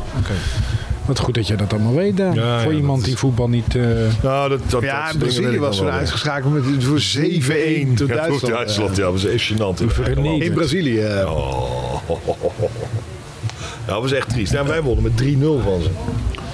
Wat 1.05 1.19
goed 1.19 1.33
dat 1.35 1.47
je 1.47 1.55
dat 1.55 1.73
allemaal 1.73 1.93
weet, 1.95 2.17
Daan. 2.17 2.33
Ja, 2.33 2.59
Voor 2.61 2.71
ja, 2.71 2.77
iemand 2.77 2.95
dat 2.97 3.05
die 3.05 3.13
is- 3.13 3.19
voetbal 3.19 3.49
niet... 3.49 3.75
eh, 3.75 3.83
Nou, 4.23 4.49
dat, 4.49 4.59
dat, 4.69 4.81
Ja, 4.81 5.07
dat 5.07 5.17
Brazilië 5.17 5.59
was 5.59 5.75
toen 5.77 5.85
weer. 5.85 5.93
uitgeschakeld 5.95 6.53
met 6.53 6.83
voor 6.83 6.99
7-1 6.99 7.93
door 7.93 8.07
Ja, 8.07 8.13
Duitsland. 8.15 8.39
voor 8.39 8.49
Duitsland, 8.49 8.95
ja, 8.95 9.03
dat 9.03 9.11
was 9.11 9.25
echt 9.25 9.51
gênant. 9.53 10.41
In 10.43 10.53
Brazilië. 10.53 10.99
ja. 10.99 11.25
Oh. 11.31 12.01
Ja, 13.87 13.93
dat 13.93 14.01
was 14.01 14.11
echt 14.11 14.29
triest. 14.29 14.51
Ja, 14.51 14.65
wij 14.65 14.81
wonnen 14.81 15.03
met 15.03 15.23
3-0 15.23 15.63
van 15.63 15.81
ze. 15.81 15.89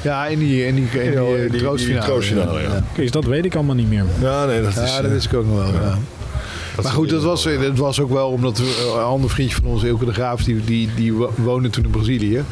Ja, 0.01 0.25
in 0.27 0.39
die, 0.39 0.65
in 0.65 0.75
die, 0.75 0.84
in 1.03 1.12
die, 1.12 1.12
Ja, 1.12 1.44
eh, 1.46 1.60
troostfinale. 2.03 2.62
ja. 2.62 2.84
Kees, 2.96 3.12
dat 3.12 3.25
weet 3.25 3.46
ik 3.46 3.56
allemaal 3.56 3.75
niet 3.75 3.89
meer. 3.89 4.03
Ja, 4.22 4.46
nee, 4.46 4.62
dat 4.62 4.70
is... 4.70 4.75
Ja, 4.75 5.01
dat 5.01 5.12
eh, 5.12 5.18
ik 5.24 5.34
ook 5.34 5.46
nog 5.46 5.72
wel. 5.72 5.94
Ja. 6.83 6.83
dat 6.83 6.91
Maar 6.91 7.00
goed, 7.00 7.09
dat 7.09 7.24
was, 7.24 7.43
dat 7.43 7.77
was 7.77 8.00
ook 8.00 8.12
wel 8.12 8.29
omdat 8.29 8.57
we, 8.57 8.93
een 8.98 9.03
ander 9.03 9.29
vriendje 9.29 9.55
van 9.55 9.65
ons, 9.65 9.83
Ilke 9.83 10.05
de 10.05 10.13
Graaf, 10.13 10.43
die, 10.43 10.63
die, 10.63 10.89
die 10.95 11.13
wo- 11.13 11.31
woonde 11.36 11.69
toen 11.69 11.83
in 11.83 11.89
Brazilië. 11.89 12.43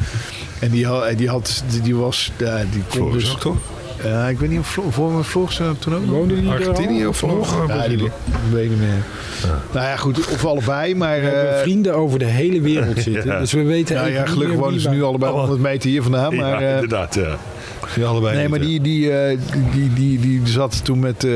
En 0.58 0.70
die, 0.70 0.86
had, 0.86 1.16
die, 1.16 1.28
had, 1.28 1.64
die, 1.70 1.80
die 1.80 1.96
was, 1.96 2.32
ja, 2.36 2.64
die 2.72 2.82
kon 3.00 3.12
dus... 3.12 3.32
ook, 3.32 3.40
toch? 3.40 3.56
Ja, 4.04 4.26
ik 4.28 4.38
weet 4.38 4.50
niet 4.50 4.58
of 4.58 4.78
voor 5.26 5.52
ze 5.52 5.72
toen 5.78 5.94
ook? 5.94 6.06
Woonde 6.06 6.40
die 6.40 6.50
Argentinië 6.50 7.06
of 7.06 7.22
nog? 7.22 7.54
Ja, 7.54 7.58
die 7.58 7.66
Brazilië? 7.66 8.10
weet 8.52 8.64
ik 8.64 8.70
niet 8.70 8.78
meer. 8.78 9.04
Nou 9.72 9.86
ja, 9.86 9.96
goed, 9.96 10.18
of 10.18 10.44
allebei, 10.44 10.94
maar... 10.94 11.20
We 11.20 11.26
hebben 11.26 11.54
eh, 11.56 11.62
vrienden 11.62 11.94
over 11.94 12.18
de 12.18 12.24
hele 12.24 12.60
wereld 12.60 12.98
zitten. 13.02 13.26
Ja. 13.32 13.38
Dus 13.38 13.52
we 13.52 13.62
weten 13.62 13.94
nou 13.94 14.08
ja, 14.08 14.16
eigenlijk 14.16 14.28
gelukkig 14.28 14.48
niet 14.48 14.56
meer 14.56 14.64
wonen 14.64 14.80
ze 14.80 14.88
nu 14.90 15.02
allebei 15.02 15.32
100 15.32 15.60
meter 15.60 15.90
hier 15.90 16.02
vandaan. 16.02 16.34
Maar, 16.36 16.62
ja, 16.62 16.68
eh, 16.68 16.74
inderdaad, 16.74 17.14
ja. 17.14 17.36
Die 17.94 18.04
allebei 18.06 18.32
Nee, 18.34 18.42
niet, 18.42 18.50
maar 18.50 18.60
die, 18.60 18.80
die, 18.80 19.10
eh, 19.12 19.38
die, 19.72 19.92
die, 19.94 20.18
die, 20.20 20.42
die 20.42 20.52
zat 20.52 20.84
toen 20.84 20.98
met, 20.98 21.24
eh, 21.24 21.30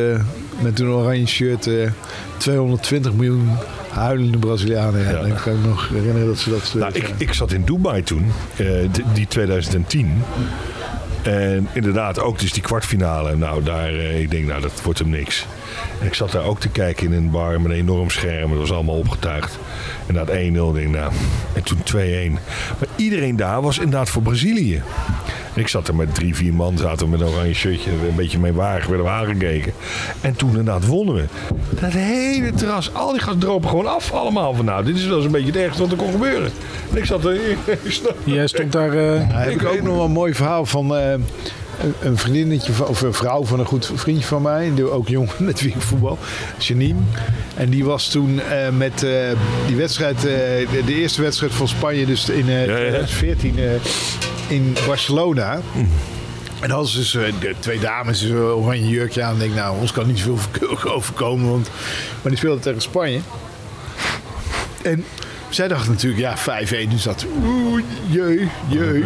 met 0.62 0.80
een 0.80 0.86
oranje 0.88 1.26
shirt 1.26 1.66
eh 1.66 1.90
220 2.36 3.12
miljoen 3.12 3.50
huilende 3.90 4.38
Brazilianen. 4.38 5.00
Ja, 5.02 5.10
Ja. 5.10 5.20
Dan 5.20 5.34
kan 5.42 5.52
ik 5.52 5.58
me 5.60 5.66
nog 5.68 5.88
herinneren 5.88 6.26
dat 6.26 6.38
ze 6.38 6.50
dat... 6.50 6.74
Nou, 6.78 6.92
ik, 6.94 7.10
ik 7.16 7.32
zat 7.32 7.52
in 7.52 7.62
Dubai 7.64 8.02
toen, 8.02 8.32
eh, 8.56 8.66
die- 8.92 9.04
die 9.12 9.26
2010. 9.26 10.22
En 11.22 11.68
inderdaad, 11.72 12.20
ook 12.20 12.38
dus 12.38 12.52
die 12.52 12.62
kwartfinale. 12.62 13.36
Nou, 13.36 13.62
daar, 13.62 13.88
eh, 13.88 14.20
ik 14.20 14.30
denk, 14.30 14.46
nou, 14.46 14.60
dat 14.60 14.82
wordt 14.82 14.98
hem 14.98 15.08
niks. 15.08 15.46
En 16.00 16.06
ik 16.06 16.14
zat 16.14 16.32
daar 16.32 16.44
ook 16.44 16.60
te 16.60 16.68
kijken 16.68 17.06
in 17.06 17.12
een 17.12 17.30
bar 17.30 17.60
met 17.60 17.70
een 17.72 17.76
enorm 17.78 18.10
scherm. 18.10 18.50
Het 18.50 18.60
was 18.60 18.72
allemaal 18.72 18.94
opgetuigd. 18.98 19.58
En 20.06 20.14
het 20.16 20.28
1-0 20.30 20.72
denk 20.72 20.86
ik, 20.86 20.92
nou, 20.94 21.12
en 21.52 21.62
toen 21.62 21.78
2-1. 21.82 22.32
Maar 22.78 22.88
iedereen 22.96 23.36
daar 23.36 23.62
was 23.62 23.78
inderdaad 23.78 24.08
voor 24.08 24.22
Brazilië. 24.22 24.82
Ik 25.54 25.68
zat 25.68 25.88
er 25.88 25.94
met 25.94 26.14
drie, 26.14 26.34
vier 26.34 26.54
man, 26.54 26.78
zaten 26.78 27.04
we 27.04 27.10
met 27.10 27.20
een 27.20 27.26
oranje 27.34 27.54
shirtje, 27.54 27.90
een 27.90 28.14
beetje 28.16 28.38
meewarig, 28.38 28.86
werden 28.86 29.06
we 29.06 29.12
aangekeken. 29.12 29.72
En 30.20 30.36
toen 30.36 30.48
inderdaad 30.48 30.86
wonnen 30.86 31.14
we. 31.14 31.24
Dat 31.80 31.92
hele 31.92 32.52
terras, 32.52 32.94
al 32.94 33.10
die 33.12 33.20
gasten 33.20 33.40
dropen 33.40 33.68
gewoon 33.68 33.86
af 33.86 34.12
allemaal. 34.12 34.54
Van 34.54 34.64
nou, 34.64 34.84
dit 34.84 34.96
is 34.96 35.06
wel 35.06 35.16
eens 35.16 35.24
een 35.24 35.30
beetje 35.32 35.46
het 35.46 35.56
ergste 35.56 35.82
wat 35.82 35.90
er 35.90 35.96
kon 35.96 36.12
gebeuren. 36.12 36.50
En 36.90 36.96
ik 36.96 37.04
zat 37.04 37.24
er... 37.24 37.38
Jij 38.24 38.46
stond 38.46 38.72
daar... 38.72 38.92
eh, 38.92 39.28
Daar 39.28 39.44
heb 39.44 39.52
ik 39.60 39.64
ook 39.66 39.82
nog 39.82 39.94
wel 39.96 40.04
een 40.04 40.10
mooi 40.10 40.34
verhaal 40.34 40.66
van 40.66 40.96
eh, 40.96 41.12
een, 42.00 42.16
vriendinnetje 42.16 42.72
van, 42.72 42.86
of 42.86 43.00
een 43.02 43.12
vrouw 43.14 43.44
van 43.44 43.58
een 43.60 43.66
goed 43.66 43.90
vriendje 43.94 44.26
van 44.26 44.42
mij, 44.42 44.70
die 44.74 44.90
ook 44.90 45.08
jong 45.08 45.28
met 45.38 45.60
wie 45.60 45.74
ik 45.74 45.80
voetbal, 45.80 46.18
Janine. 46.58 46.98
En 47.56 47.70
die 47.70 47.84
was 47.84 48.08
toen 48.08 48.40
eh, 48.40 48.68
met 48.76 49.02
eh, 49.02 49.10
die 49.66 49.76
wedstrijd, 49.76 50.16
eh, 50.16 50.22
de, 50.22 50.82
de 50.86 50.94
eerste 50.94 51.22
wedstrijd 51.22 51.52
van 51.52 51.68
Spanje, 51.68 52.06
dus 52.06 52.28
in 52.28 52.48
eh, 52.48 52.66
ja. 52.66 52.74
2014 52.74 53.58
eh, 53.58 53.64
in 54.48 54.76
Barcelona. 54.86 55.60
En 56.60 56.70
hadden 56.70 56.88
ze 56.88 56.98
dus 56.98 57.14
eh, 57.14 57.32
de 57.40 57.54
twee 57.58 57.78
dames 57.78 58.20
een 58.20 58.36
oranje 58.36 58.88
jurkje 58.88 59.22
aan. 59.22 59.32
En 59.32 59.38
denk, 59.38 59.54
nou, 59.54 59.78
ons 59.80 59.92
kan 59.92 60.06
niet 60.06 60.18
zoveel 60.18 60.92
overkomen. 60.96 61.50
Want, 61.50 61.70
maar 62.22 62.30
die 62.30 62.36
speelden 62.36 62.62
tegen 62.62 62.80
Spanje. 62.80 63.20
En 64.82 65.04
zij 65.48 65.68
dacht 65.68 65.88
natuurlijk, 65.88 66.20
ja, 66.20 66.64
5-1. 66.86 66.88
Dus 66.88 67.02
dat, 67.02 67.26
oeh, 67.44 67.82
jee, 68.10 68.48
jee. 68.68 69.04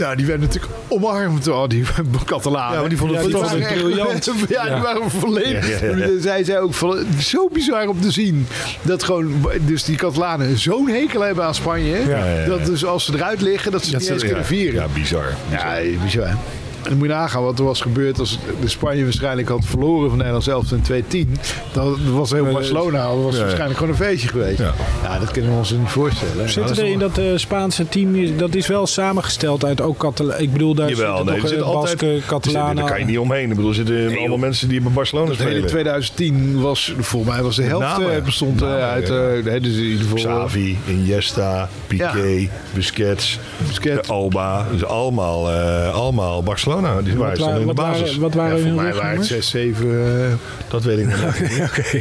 Nou, 0.00 0.16
die 0.16 0.26
werden 0.26 0.46
natuurlijk 0.46 0.72
omarmd 0.88 1.44
door 1.44 1.68
die 1.68 1.84
Catalanen. 2.24 2.74
Ja, 2.74 2.80
maar 2.80 2.88
die 2.88 2.98
vonden 2.98 3.16
het 3.16 3.30
Ja, 3.30 3.48
het 3.48 3.74
briljant. 3.74 4.30
Ja, 4.48 4.64
die 4.74 4.82
waren 4.82 5.10
volledig. 5.10 5.80
Zij 6.20 6.44
zei 6.44 6.58
ook 6.58 6.74
zo 7.18 7.48
bizar 7.52 7.88
om 7.88 8.00
te 8.00 8.10
zien. 8.10 8.46
Dat 8.82 9.02
gewoon, 9.02 9.50
dus 9.66 9.84
die 9.84 9.96
Catalanen 9.96 10.58
zo'n 10.58 10.88
hekel 10.88 11.20
hebben 11.20 11.44
aan 11.44 11.54
Spanje. 11.54 11.98
Dat 12.46 12.66
dus 12.66 12.84
als 12.84 13.04
ze 13.04 13.14
eruit 13.14 13.40
liggen, 13.40 13.72
dat 13.72 13.84
ze 13.84 13.90
het 13.90 14.00
niet 14.00 14.10
eens 14.10 14.22
ja, 14.22 14.26
kunnen 14.26 14.44
vieren. 14.44 14.80
Ja, 14.80 14.86
bizar. 14.94 15.34
Ja, 15.50 15.78
bizar. 16.02 16.36
En 16.82 16.88
dan 16.88 16.98
moet 16.98 17.06
je 17.06 17.12
nagaan 17.14 17.42
wat 17.42 17.58
er 17.58 17.64
was 17.64 17.80
gebeurd 17.80 18.18
als 18.18 18.38
de 18.60 18.68
Spanje 18.68 19.02
waarschijnlijk 19.04 19.48
had 19.48 19.64
verloren 19.64 20.08
van 20.08 20.16
Nederland 20.18 20.44
zelf 20.44 20.72
in 20.72 20.82
2010. 20.82 21.36
Dan 21.72 22.12
was 22.12 22.30
heel 22.30 22.44
Barcelona, 22.52 23.08
dat 23.08 23.22
was 23.22 23.34
ja. 23.34 23.40
waarschijnlijk 23.40 23.78
gewoon 23.78 23.92
een 23.92 23.98
feestje 24.00 24.28
geweest. 24.28 24.58
Ja. 24.58 24.72
Ja, 25.02 25.18
dat 25.18 25.30
kunnen 25.30 25.50
we 25.50 25.56
ons 25.56 25.70
niet 25.70 25.88
voorstellen. 25.88 26.48
Zitten 26.50 26.76
er 26.76 26.84
in 26.86 26.98
dat 26.98 27.18
eh, 27.18 27.24
Spaanse 27.36 27.88
team, 27.88 28.36
dat 28.36 28.54
is 28.54 28.66
wel 28.66 28.86
samengesteld 28.86 29.64
uit 29.64 29.80
ook 29.80 29.96
Catalanen. 29.98 30.42
Ik 30.42 30.52
bedoel, 30.52 30.74
daar 30.74 30.88
Jawel, 30.90 31.16
zitten 31.16 31.32
nee, 31.32 31.40
toch 31.40 31.48
zitten 31.50 31.66
eh. 31.66 31.72
Basken, 31.74 31.98
zitten- 31.98 32.28
Catalanen. 32.28 32.76
Daar 32.76 32.84
kan 32.90 32.98
je 32.98 33.04
niet 33.04 33.18
omheen. 33.18 33.42
Ik 33.50 33.56
bedoel, 33.56 33.68
er 33.68 33.74
zitten 33.74 34.18
allemaal 34.18 34.36
mensen 34.38 34.68
die 34.68 34.80
bij 34.80 34.92
Barcelona 34.92 35.30
Het 35.30 35.38
hele 35.38 35.50
spelen. 35.50 35.68
2010 35.70 36.60
was, 36.60 36.94
volgens 36.98 37.32
mij 37.32 37.42
was 37.42 37.56
de 37.56 37.62
helft 37.62 37.86
name. 37.86 38.10
eh, 38.10 38.22
bestond 38.22 38.60
Name, 38.60 38.74
uit, 38.80 39.08
ja. 39.08 39.14
eh, 39.14 39.44
hè, 39.44 39.60
dus 39.60 39.76
in 39.76 39.82
ieder 39.84 40.00
geval... 40.06 40.16
Xavi, 40.16 40.78
Iniesta, 40.86 41.68
Piqué, 41.86 42.48
Busquets, 42.74 43.38
Busquets. 43.66 44.08
Alba. 44.08 44.66
Dus 44.72 44.84
allemaal, 44.84 45.50
eh, 45.50 45.94
allemaal 45.94 46.42
Barcelona. 46.42 46.69
Die 46.76 47.16
waren 47.16 47.18
Wat, 47.18 47.36
stonden 47.36 47.60
in 47.60 47.66
de 47.66 47.66
wat, 47.66 47.74
basis. 47.74 48.00
waren, 48.16 48.20
wat 48.20 48.32
Ja, 48.32 48.38
waren 48.38 48.56
voor 48.58 48.66
hun 48.66 48.74
mij 48.74 48.84
waren 48.94 49.18
het 49.20 49.28
rugnummers? 49.28 49.50
6, 49.50 49.50
7... 49.50 50.38
Dat 50.68 50.84
weet 50.84 50.98
ik 50.98 51.06
niet. 51.06 51.16
Oké. 51.68 52.00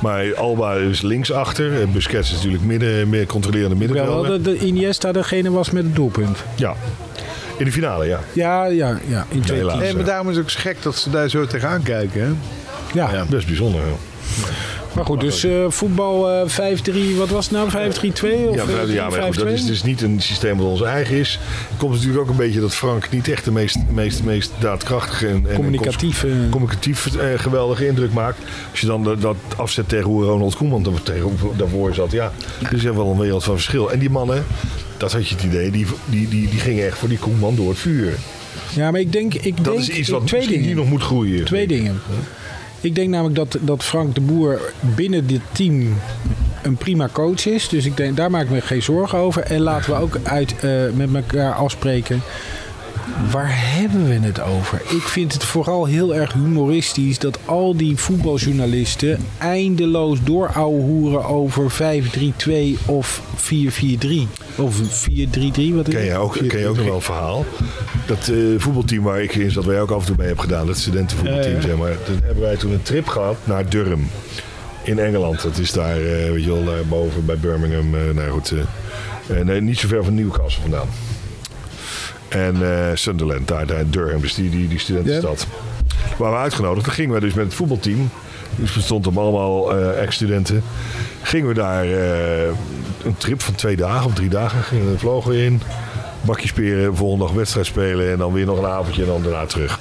Maar 0.00 0.34
Alba 0.34 0.74
is 0.74 1.00
linksachter. 1.00 1.80
En 1.80 1.92
Busquets 1.92 2.28
is 2.30 2.36
natuurlijk 2.36 2.62
midden, 2.64 3.08
meer 3.08 3.26
controlerende 3.26 3.76
Wel, 3.76 3.86
middenvelder. 3.86 4.30
dat 4.30 4.44
de 4.44 4.58
Iniesta 4.66 5.12
degene 5.12 5.50
was 5.50 5.70
met 5.70 5.84
het 5.84 5.94
doelpunt. 5.94 6.38
Ja. 6.56 6.74
In 7.58 7.64
de 7.64 7.72
finale, 7.72 8.06
ja. 8.06 8.20
Ja, 8.32 8.64
ja, 8.66 8.98
ja. 9.06 9.26
In 9.28 9.40
twee. 9.40 9.64
Nee, 9.64 9.94
maar 9.94 10.04
daarom 10.04 10.30
is 10.30 10.36
het 10.36 10.44
ook 10.44 10.50
gek 10.52 10.82
dat 10.82 10.96
ze 10.96 11.10
daar 11.10 11.28
zo 11.28 11.46
tegenaan 11.46 11.82
kijken. 11.82 12.20
Hè? 12.20 12.28
Ja. 12.92 13.12
Ja, 13.12 13.24
best 13.28 13.46
bijzonder. 13.46 13.80
ja. 13.80 14.46
Maar 14.94 15.04
goed, 15.04 15.20
dus 15.20 15.44
eh, 15.44 15.64
voetbal 15.68 16.30
eh, 16.30 16.48
5-3, 16.48 17.16
wat 17.16 17.28
was 17.28 17.48
het 17.50 17.52
nou? 17.72 17.90
5-3-2? 17.92 18.48
Of 18.48 18.54
Ja, 18.54 18.64
maar, 18.64 18.88
eh, 18.88 18.94
ja, 18.94 19.08
maar 19.08 19.22
goed, 19.22 19.34
dat 19.34 19.46
5-2? 19.48 19.52
is 19.52 19.66
dus 19.66 19.82
niet 19.82 20.02
een 20.02 20.20
systeem 20.20 20.56
wat 20.56 20.66
ons 20.66 20.82
eigen 20.82 21.16
is. 21.16 21.38
Het 21.68 21.78
komt 21.78 21.92
natuurlijk 21.92 22.20
ook 22.20 22.28
een 22.30 22.36
beetje 22.36 22.60
dat 22.60 22.74
Frank 22.74 23.10
niet 23.10 23.28
echt 23.28 23.44
de 23.44 23.52
meest, 23.52 23.76
meest, 23.92 24.22
meest 24.22 24.50
daadkrachtige 24.58 25.26
en, 25.26 25.44
en 25.48 25.54
Communicatief. 25.54 26.24
eh, 26.24 26.30
communicatief 26.50 27.16
eh, 27.16 27.26
geweldige 27.38 27.86
indruk 27.86 28.12
maakt. 28.12 28.38
Als 28.70 28.80
je 28.80 28.86
dan 28.86 29.04
dat- 29.04 29.20
dat 29.22 29.36
afzet 29.56 29.88
tegen 29.88 30.06
hoe 30.06 30.24
Ronald 30.24 30.56
Koeman 30.56 30.86
tegen, 31.02 31.30
daarvoor 31.56 31.94
zat. 31.94 32.10
Ja, 32.12 32.32
er 32.62 32.74
is 32.74 32.84
echt 32.84 32.94
wel 32.94 33.10
een 33.10 33.18
wereld 33.18 33.44
van 33.44 33.54
verschil. 33.54 33.92
En 33.92 33.98
die 33.98 34.10
mannen, 34.10 34.44
dat 34.96 35.12
had 35.12 35.28
je 35.28 35.34
het 35.34 35.44
idee, 35.44 35.70
die, 35.70 35.86
die, 36.04 36.28
die, 36.28 36.48
die 36.48 36.60
gingen 36.60 36.86
echt 36.86 36.98
voor 36.98 37.08
die 37.08 37.18
Koeman 37.18 37.54
door 37.56 37.68
het 37.68 37.78
vuur. 37.78 38.12
ja, 38.74 38.90
maar 38.90 39.00
ik 39.00 39.12
denk, 39.12 39.34
ik 39.34 39.56
Dat 39.56 39.64
denk 39.64 39.78
is 39.78 39.88
iets 39.88 40.08
wat 40.08 40.26
twee 40.26 40.40
misschien 40.40 40.60
dingen. 40.60 40.74
hier 40.74 40.82
nog 40.82 40.90
moet 40.90 41.02
groeien. 41.02 41.44
Twee 41.44 41.66
dingen. 41.66 42.00
Ik 42.80 42.94
denk 42.94 43.08
namelijk 43.08 43.36
dat, 43.36 43.56
dat 43.60 43.84
Frank 43.84 44.14
de 44.14 44.20
Boer 44.20 44.72
binnen 44.80 45.26
dit 45.26 45.40
team 45.52 45.96
een 46.62 46.76
prima 46.76 47.08
coach 47.12 47.46
is. 47.46 47.68
Dus 47.68 47.84
ik 47.84 47.96
denk, 47.96 48.16
daar 48.16 48.30
maak 48.30 48.44
ik 48.44 48.50
me 48.50 48.60
geen 48.60 48.82
zorgen 48.82 49.18
over. 49.18 49.42
En 49.42 49.60
laten 49.60 49.90
we 49.90 50.00
ook 50.00 50.18
uit, 50.22 50.54
eh, 50.60 50.70
met 50.94 51.14
elkaar 51.14 51.52
afspreken. 51.54 52.22
Waar 53.30 53.50
hebben 53.50 54.08
we 54.08 54.26
het 54.26 54.40
over? 54.40 54.82
Ik 54.88 55.02
vind 55.02 55.32
het 55.32 55.44
vooral 55.44 55.84
heel 55.84 56.14
erg 56.14 56.32
humoristisch 56.32 57.18
dat 57.18 57.38
al 57.44 57.76
die 57.76 57.96
voetbaljournalisten 57.96 59.18
eindeloos 59.38 60.18
doorouwehoeren 60.24 61.24
over 61.24 61.72
5-3-2 61.72 62.84
of 62.86 63.22
4-4-3. 63.36 63.54
Of 64.56 64.80
4-3-3, 64.80 64.82
wat 65.74 65.88
is 65.88 65.94
Ken 65.94 66.04
je 66.04 66.16
ook, 66.16 66.32
ken 66.48 66.58
je 66.58 66.66
ook 66.68 66.76
nog 66.76 66.84
wel 66.84 66.94
een 66.94 67.00
verhaal? 67.00 67.44
Dat 68.06 68.28
eh, 68.28 68.36
voetbalteam 68.56 69.02
waar 69.02 69.22
ik 69.22 69.34
in 69.34 69.50
zat, 69.50 69.64
waar 69.64 69.74
jij 69.74 69.82
ook 69.82 69.90
af 69.90 70.00
en 70.00 70.06
toe 70.06 70.16
mee 70.18 70.26
hebt 70.26 70.40
gedaan, 70.40 70.66
dat 70.66 70.76
studentenvoetbalteam, 70.76 71.60
zeg 71.60 71.76
maar. 71.76 72.02
Toen 72.04 72.20
hebben 72.24 72.42
wij 72.42 72.56
toen 72.56 72.72
een 72.72 72.82
trip 72.82 73.06
gehad 73.06 73.36
naar 73.44 73.68
Durham 73.68 74.08
in 74.82 74.98
Engeland. 74.98 75.42
Dat 75.42 75.58
is 75.58 75.72
daar, 75.72 75.96
eh, 75.96 76.30
weet 76.30 76.44
je 76.44 76.64
wel, 76.64 76.74
boven 76.88 77.24
bij 77.26 77.38
Birmingham. 77.38 77.94
eh 77.94 78.14
nou 78.14 78.30
goed, 78.30 78.52
nee, 79.44 79.60
niet 79.60 79.78
zo 79.78 79.88
ver 79.88 80.04
van 80.04 80.14
Newcastle 80.14 80.62
vandaan. 80.62 80.88
En 82.30 82.54
eh, 82.62 82.96
Sunderland, 82.96 83.48
daar, 83.48 83.66
daar 83.66 83.80
in 83.80 83.90
Durham, 83.90 84.20
dus 84.20 84.34
die, 84.34 84.50
die, 84.50 84.68
die 84.68 84.78
studentenstad. 84.78 85.46
Waar 86.16 86.30
we 86.30 86.38
uitgenodigd. 86.38 86.84
Dan 86.84 86.94
gingen 86.94 87.14
we 87.14 87.20
dus 87.20 87.34
met 87.34 87.44
het 87.44 87.54
voetbalteam. 87.54 88.10
Dus 88.56 88.72
bestond 88.72 89.06
om 89.06 89.18
allemaal 89.18 89.76
eh, 89.76 90.02
ex-studenten. 90.02 90.62
Gingen 91.22 91.48
we 91.48 91.54
daar 91.54 91.84
eh, 91.84 92.46
een 93.04 93.16
trip 93.16 93.42
van 93.42 93.54
twee 93.54 93.76
dagen 93.76 94.06
of 94.06 94.14
drie 94.14 94.28
dagen. 94.28 94.62
Gingen 94.62 94.92
we 94.92 94.98
vlogen 94.98 95.30
we 95.30 95.44
in. 95.44 95.60
Bakje 96.20 96.48
speren, 96.48 96.96
volgende 96.96 97.24
dag 97.24 97.34
wedstrijd 97.34 97.66
spelen. 97.66 98.10
En 98.10 98.18
dan 98.18 98.32
weer 98.32 98.46
nog 98.46 98.58
een 98.58 98.66
avondje 98.66 99.02
en 99.02 99.08
dan 99.08 99.22
daarna 99.22 99.46
terug. 99.46 99.78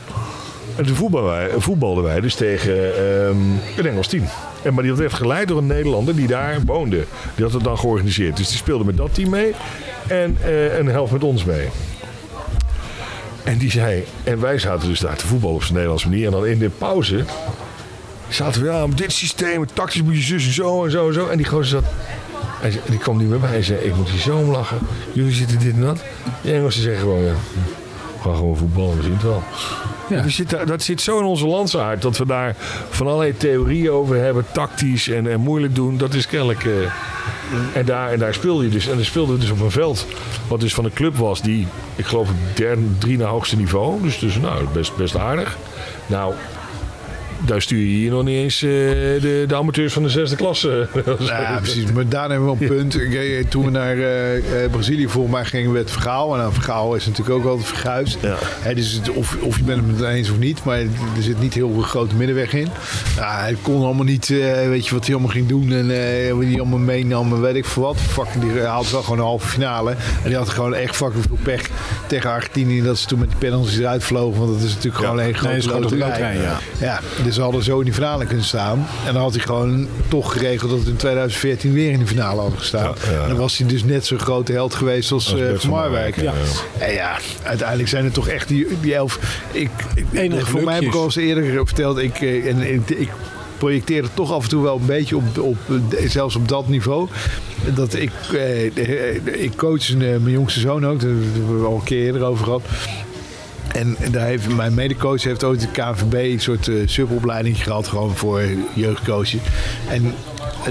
En 0.76 0.86
toen 0.86 0.96
voetbalden 0.96 1.30
wij, 1.30 1.50
voetbalden 1.58 2.04
wij 2.04 2.22
dus 2.22 2.36
tegen 2.36 2.96
ehm, 2.98 3.38
een 3.78 3.86
Engels 3.86 4.08
team. 4.08 4.24
En, 4.64 4.74
maar 4.74 4.84
die 4.84 4.94
werd 4.94 5.14
geleid 5.14 5.48
door 5.48 5.58
een 5.58 5.68
Nederlander 5.68 6.16
die 6.16 6.28
daar 6.28 6.60
woonde. 6.66 7.04
Die 7.36 7.46
had 7.46 7.54
het 7.54 7.64
dan 7.64 7.78
georganiseerd. 7.78 8.38
Dus 8.38 8.48
die 8.48 8.58
speelde 8.58 8.84
met 8.86 8.98
dat 8.98 9.14
team 9.14 9.30
mee. 9.30 9.54
En 10.08 10.38
eh, 10.44 10.78
een 10.78 10.88
helft 10.88 11.12
met 11.12 11.24
ons 11.24 11.44
mee. 11.44 11.68
En 13.50 13.58
die 13.58 13.72
zei, 13.72 14.04
en 14.24 14.40
wij 14.42 14.58
zaten 14.60 14.88
dus 14.88 15.00
daar 15.00 15.16
te 15.16 15.28
voetballen 15.28 15.56
op 15.56 15.62
zijn 15.62 15.74
Nederlandse 15.74 16.10
manier. 16.10 16.26
En 16.26 16.32
dan 16.32 16.46
in 16.46 16.60
de 16.60 16.70
pauze 16.70 17.24
zaten 18.28 18.62
we, 18.62 18.68
ja, 18.70 18.88
met 18.88 18.98
dit 18.98 19.12
systeem, 19.12 19.66
tactisch 19.74 20.02
moet 20.02 20.16
je 20.16 20.22
zus 20.22 20.46
en 20.46 20.54
zo 20.54 20.86
en 20.86 20.92
zo 20.92 21.08
en 21.08 21.14
zo. 21.14 21.28
En 21.28 21.38
die 21.38 21.46
gozer 21.46 21.66
zat, 21.68 21.84
hij 22.60 22.80
die 22.86 22.98
kwam 23.00 23.18
niet 23.18 23.30
meer 23.30 23.40
bij. 23.40 23.50
Hij 23.50 23.64
zei, 23.64 23.80
ik 23.80 23.96
moet 23.96 24.10
hier 24.10 24.22
zo 24.22 24.38
om 24.38 24.50
lachen. 24.52 24.78
Jullie 25.14 25.34
zitten 25.34 25.60
dit 25.60 25.74
en 25.74 25.82
dat. 25.82 26.04
Die 26.42 26.54
Engelsen 26.54 26.82
zeggen 26.82 27.02
gewoon, 27.02 27.24
ja, 27.24 27.32
we 28.16 28.22
gaan 28.24 28.36
gewoon 28.36 28.58
voetballen, 28.58 28.98
we 28.98 29.04
zien 29.04 29.14
het 29.14 29.24
wel. 29.24 29.44
Ja. 30.10 30.24
We 30.24 30.30
zitten- 30.30 30.68
dat 30.68 30.82
zit 30.84 31.02
zo 31.02 31.20
in 31.20 31.26
onze 31.26 31.48
landsaard 31.48 32.02
dat 32.02 32.18
we 32.18 32.26
daar 32.26 32.56
van 32.90 33.08
allerlei 33.08 33.38
theorieën 33.38 33.92
over 33.92 34.16
hebben, 34.16 34.46
tactisch 34.52 35.10
en, 35.10 35.32
en 35.32 35.40
moeilijk 35.40 35.76
doen. 35.76 35.98
Dat 35.98 36.14
is 36.14 36.28
kennelijk. 36.28 36.64
eh, 36.66 36.72
en, 37.74 37.86
daar, 37.86 38.12
en 38.12 38.20
daar 38.20 38.34
speelde 38.34 38.64
je 38.64 38.70
dus. 38.70 38.88
En 38.88 38.96
dan 38.96 39.06
speelde 39.06 39.38
dus 39.38 39.50
op 39.50 39.60
een 39.60 39.72
veld. 39.72 40.06
Wat 40.48 40.60
dus 40.60 40.74
van 40.74 40.86
een 40.86 40.94
club 40.94 41.16
was 41.16 41.42
die, 41.42 41.68
ik 41.96 42.06
geloof, 42.06 42.28
het 42.28 42.58
derde, 42.58 42.82
drie 42.98 43.18
na 43.18 43.26
hoogste 43.26 43.56
niveau. 43.56 44.02
Dus, 44.02 44.20
dus 44.20 44.38
nou, 44.38 44.66
best, 44.74 44.96
best 44.96 45.18
aardig. 45.18 45.58
Nou, 46.08 46.34
daar 47.46 47.62
stuur 47.62 47.80
je 47.80 47.86
hier 47.86 48.12
nog 48.12 48.24
niet 48.24 48.36
eens 48.38 48.56
eh, 48.62 48.70
de, 48.70 49.44
de 49.48 49.56
amateurs 49.56 49.94
van 49.94 50.04
de 50.04 50.10
zesde 50.10 50.36
klasse. 50.36 50.88
Ja, 51.20 51.58
precies. 51.62 51.92
Maar 51.92 52.08
daar 52.10 52.30
hebben 52.30 52.40
we 52.52 52.58
wel 52.58 52.70
een 52.70 52.76
punt. 52.78 52.96
Eh, 53.14 53.44
Toen 53.50 53.66
we 53.66 53.72
naar 53.72 53.98
eh, 54.00 54.70
Brazilië 54.72 55.08
voor 55.08 55.30
mij 55.30 55.46
gingen 55.46 55.72
met 55.72 55.92
Vergaal. 55.92 56.34
En 56.34 56.40
nou, 56.40 56.54
Vergaal 56.54 56.96
is 56.96 57.06
natuurlijk 57.06 57.38
ook 57.38 57.46
altijd 57.46 57.68
verguisd. 57.68 58.18
Ja. 58.64 58.74
Dus 58.74 58.92
het- 58.92 59.10
of, 59.10 59.38
of 59.42 59.58
je 59.58 59.64
bent 59.64 59.88
het 59.88 60.00
het 60.00 60.10
eens 60.10 60.30
of 60.30 60.38
niet. 60.38 60.64
Maar 60.64 60.78
er 60.80 60.88
zit 61.22 61.40
niet 61.40 61.54
heel 61.54 61.72
veel 61.74 61.82
grote 61.82 62.16
middenweg 62.16 62.54
in. 62.54 62.68
Ja, 63.16 63.40
hij 63.40 63.56
kon 63.62 63.84
allemaal 63.84 64.04
niet, 64.06 64.28
weet 64.68 64.88
je 64.88 64.94
wat 64.94 65.06
hij 65.06 65.14
allemaal 65.16 65.34
ging 65.34 65.48
doen. 65.48 65.72
En 65.72 65.88
wat 66.36 66.46
hij 66.46 66.60
allemaal 66.60 66.80
meenam. 66.80 67.34
En 67.34 67.42
weet 67.42 67.56
ik 67.56 67.66
veel 67.66 67.84
wat. 67.84 67.98
Fucking, 67.98 68.44
die 68.54 68.62
haalde 68.62 68.92
wel 68.92 69.02
gewoon 69.02 69.18
een 69.20 69.24
halve 69.26 69.48
finale. 69.48 69.92
En 69.92 70.30
die 70.30 70.36
had 70.36 70.50
gewoon 70.50 70.76
echt 70.76 70.96
fucking 70.96 71.24
veel 71.28 71.38
pech 71.44 71.62
tegen 72.08 72.30
Argentinië. 72.30 72.82
Dat 72.82 72.98
ze 72.98 73.08
toen 73.08 73.20
met 73.20 73.30
die 73.30 73.38
penalties 73.38 73.78
eruit 73.78 74.04
vlogen. 74.04 74.40
Want 74.40 74.54
dat 74.54 74.62
is 74.68 74.74
natuurlijk 74.76 75.04
gewoon 75.06 75.20
een 75.20 75.34
grote 75.36 75.74
een 75.74 75.80
loterij. 75.82 76.08
loterij, 76.08 76.38
ja. 76.38 76.60
Ja, 76.80 77.00
dus 77.30 77.38
ze 77.38 77.44
hadden 77.44 77.64
zo 77.64 77.78
in 77.78 77.86
die 77.86 77.94
finale 77.94 78.26
kunnen 78.26 78.46
staan. 78.46 78.88
En 79.06 79.14
dan 79.14 79.22
had 79.22 79.34
hij 79.34 79.44
gewoon 79.44 79.88
toch 80.08 80.34
geregeld 80.34 80.72
dat 80.72 80.84
we 80.84 80.90
in 80.90 80.96
2014 80.96 81.74
weer 81.74 81.92
in 81.92 82.00
de 82.00 82.08
finale 82.08 82.42
hadden 82.42 82.60
gestaan. 82.60 82.96
Ja, 83.06 83.12
ja. 83.12 83.22
En 83.22 83.28
dan 83.28 83.38
was 83.38 83.58
hij 83.58 83.68
dus 83.68 83.84
net 83.84 84.06
zo'n 84.06 84.20
grote 84.20 84.52
held 84.52 84.76
geweest 84.76 85.12
als 85.12 85.32
Als 85.32 85.42
eh 85.42 85.48
Bert 85.48 85.62
Van 85.62 85.70
Marwijk. 85.70 86.22
Ja. 86.22 86.34
En 86.78 86.94
ja, 86.94 87.18
uiteindelijk 87.44 87.90
zijn 87.90 88.06
er 88.06 88.12
toch 88.12 88.28
echt 88.28 88.48
die, 88.48 88.68
die 88.82 88.96
elf. 88.96 89.44
Ik, 89.52 89.70
ik, 89.96 90.06
Enige 90.12 90.46
voor 90.46 90.64
mij 90.64 90.74
heb 90.74 90.84
ik 90.84 90.94
al 90.94 91.04
eens 91.04 91.16
eerder 91.16 91.66
verteld. 91.66 91.98
Ik, 91.98 92.22
eh, 92.22 92.48
en, 92.48 92.74
ik, 92.74 92.90
ik 92.90 93.10
projecteer 93.58 94.04
het 94.04 94.16
toch 94.16 94.32
af 94.32 94.44
en 94.44 94.50
toe 94.50 94.64
wel 94.64 94.76
een 94.76 94.86
beetje 94.86 95.16
op, 95.16 95.38
op 95.38 95.58
zelfs 96.08 96.36
op 96.36 96.48
dat 96.48 96.68
niveau. 96.68 97.08
Dat 97.76 97.94
ik, 97.94 98.12
eh, 98.32 98.66
eh, 98.78 99.44
ik 99.44 99.56
coach 99.56 99.90
een, 99.90 99.98
mijn 99.98 100.30
jongste 100.30 100.60
zoon 100.60 100.86
ook. 100.86 101.00
Daar 101.00 101.10
hebben 101.10 101.62
we 101.62 101.68
al 101.68 101.76
een 101.76 101.84
keer 101.84 102.06
eerder 102.06 102.24
over 102.24 102.44
gehad. 102.44 102.62
En 103.74 103.98
daar 104.12 104.26
heeft, 104.26 104.56
mijn 104.56 104.74
medecoach 104.74 105.24
heeft 105.24 105.44
ooit 105.44 105.62
de 105.62 105.68
KNVB 105.68 106.14
een 106.14 106.40
soort 106.40 106.68
eh, 106.68 106.76
subopleiding 106.86 107.64
gehad, 107.64 107.88
gewoon 107.88 108.16
voor 108.16 108.42
jeugdcoaches. 108.74 109.42
En 109.90 110.14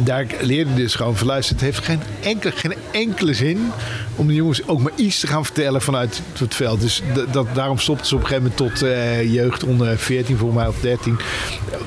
daar 0.05 0.27
leerde 0.41 0.75
dus 0.75 0.95
gewoon 0.95 1.17
van 1.17 1.27
luisteren. 1.27 1.65
Het 1.65 1.75
heeft 1.75 1.87
geen 1.87 2.01
enkele, 2.23 2.53
geen 2.53 2.75
enkele 2.91 3.35
zin 3.35 3.73
om 4.17 4.27
de 4.27 4.35
jongens 4.35 4.69
ook 4.69 4.81
maar 4.81 4.93
iets 4.95 5.21
te 5.21 5.27
gaan 5.27 5.45
vertellen 5.45 5.83
vanuit 5.83 6.23
het 6.39 6.55
veld. 6.55 6.81
Dus 6.81 7.03
dat, 7.31 7.47
daarom 7.55 7.79
stopten 7.79 8.07
ze 8.07 8.15
op 8.15 8.21
een 8.21 8.27
gegeven 8.27 8.53
moment 8.57 8.79
tot 8.79 8.89
eh, 8.89 9.33
jeugd 9.33 9.65
onder 9.65 9.99
14, 9.99 10.37
volgens 10.37 10.61
mij 10.61 10.69
of 10.69 10.81
13, 10.81 11.19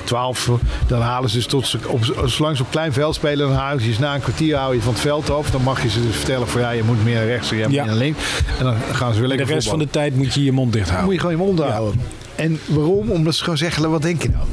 12. 0.03 0.49
Dan 0.87 1.01
halen 1.01 1.29
ze 1.29 1.35
dus 1.35 1.45
tot 1.45 1.67
ze 1.67 1.77
op, 1.87 2.05
zolang 2.25 2.57
ze 2.57 2.63
op 2.63 2.71
klein 2.71 2.93
veld 2.93 3.15
spelen, 3.15 3.47
dan 3.47 3.57
halen 3.57 3.81
ze 3.81 3.89
je 3.89 3.95
na 3.99 4.15
een 4.15 4.21
kwartier 4.21 4.55
hou 4.57 4.75
je 4.75 4.81
van 4.81 4.93
het 4.93 5.01
veld 5.01 5.29
af. 5.29 5.49
Dan 5.51 5.61
mag 5.63 5.83
je 5.83 5.89
ze 5.89 6.01
dus 6.07 6.15
vertellen 6.15 6.47
van 6.47 6.61
ja, 6.61 6.69
je 6.71 6.83
moet 6.83 7.03
meer 7.03 7.15
naar 7.15 7.25
rechts 7.25 7.51
moet 7.51 7.59
Ja. 7.59 7.67
meer 7.67 7.85
naar 7.85 7.95
links. 7.95 8.19
En 8.59 8.65
dan 8.65 8.75
gaan 8.91 9.13
ze 9.13 9.19
weer 9.19 9.29
De 9.29 9.35
lekker 9.35 9.55
rest 9.55 9.67
van 9.69 9.79
de 9.79 9.87
tijd 9.89 10.15
moet 10.15 10.33
je 10.33 10.43
je 10.43 10.51
mond 10.51 10.73
dicht 10.73 10.85
Dan 10.85 10.95
houden. 10.95 11.13
moet 11.15 11.21
je 11.23 11.29
gewoon 11.29 11.45
je 11.47 11.53
mond 11.55 11.69
houden. 11.71 12.01
En 12.35 12.59
waarom? 12.65 13.09
Omdat 13.09 13.35
ze 13.35 13.43
gewoon 13.43 13.57
zeggen, 13.57 13.89
wat 13.91 14.01
denk 14.01 14.21
je 14.21 14.29
nou? 14.29 14.45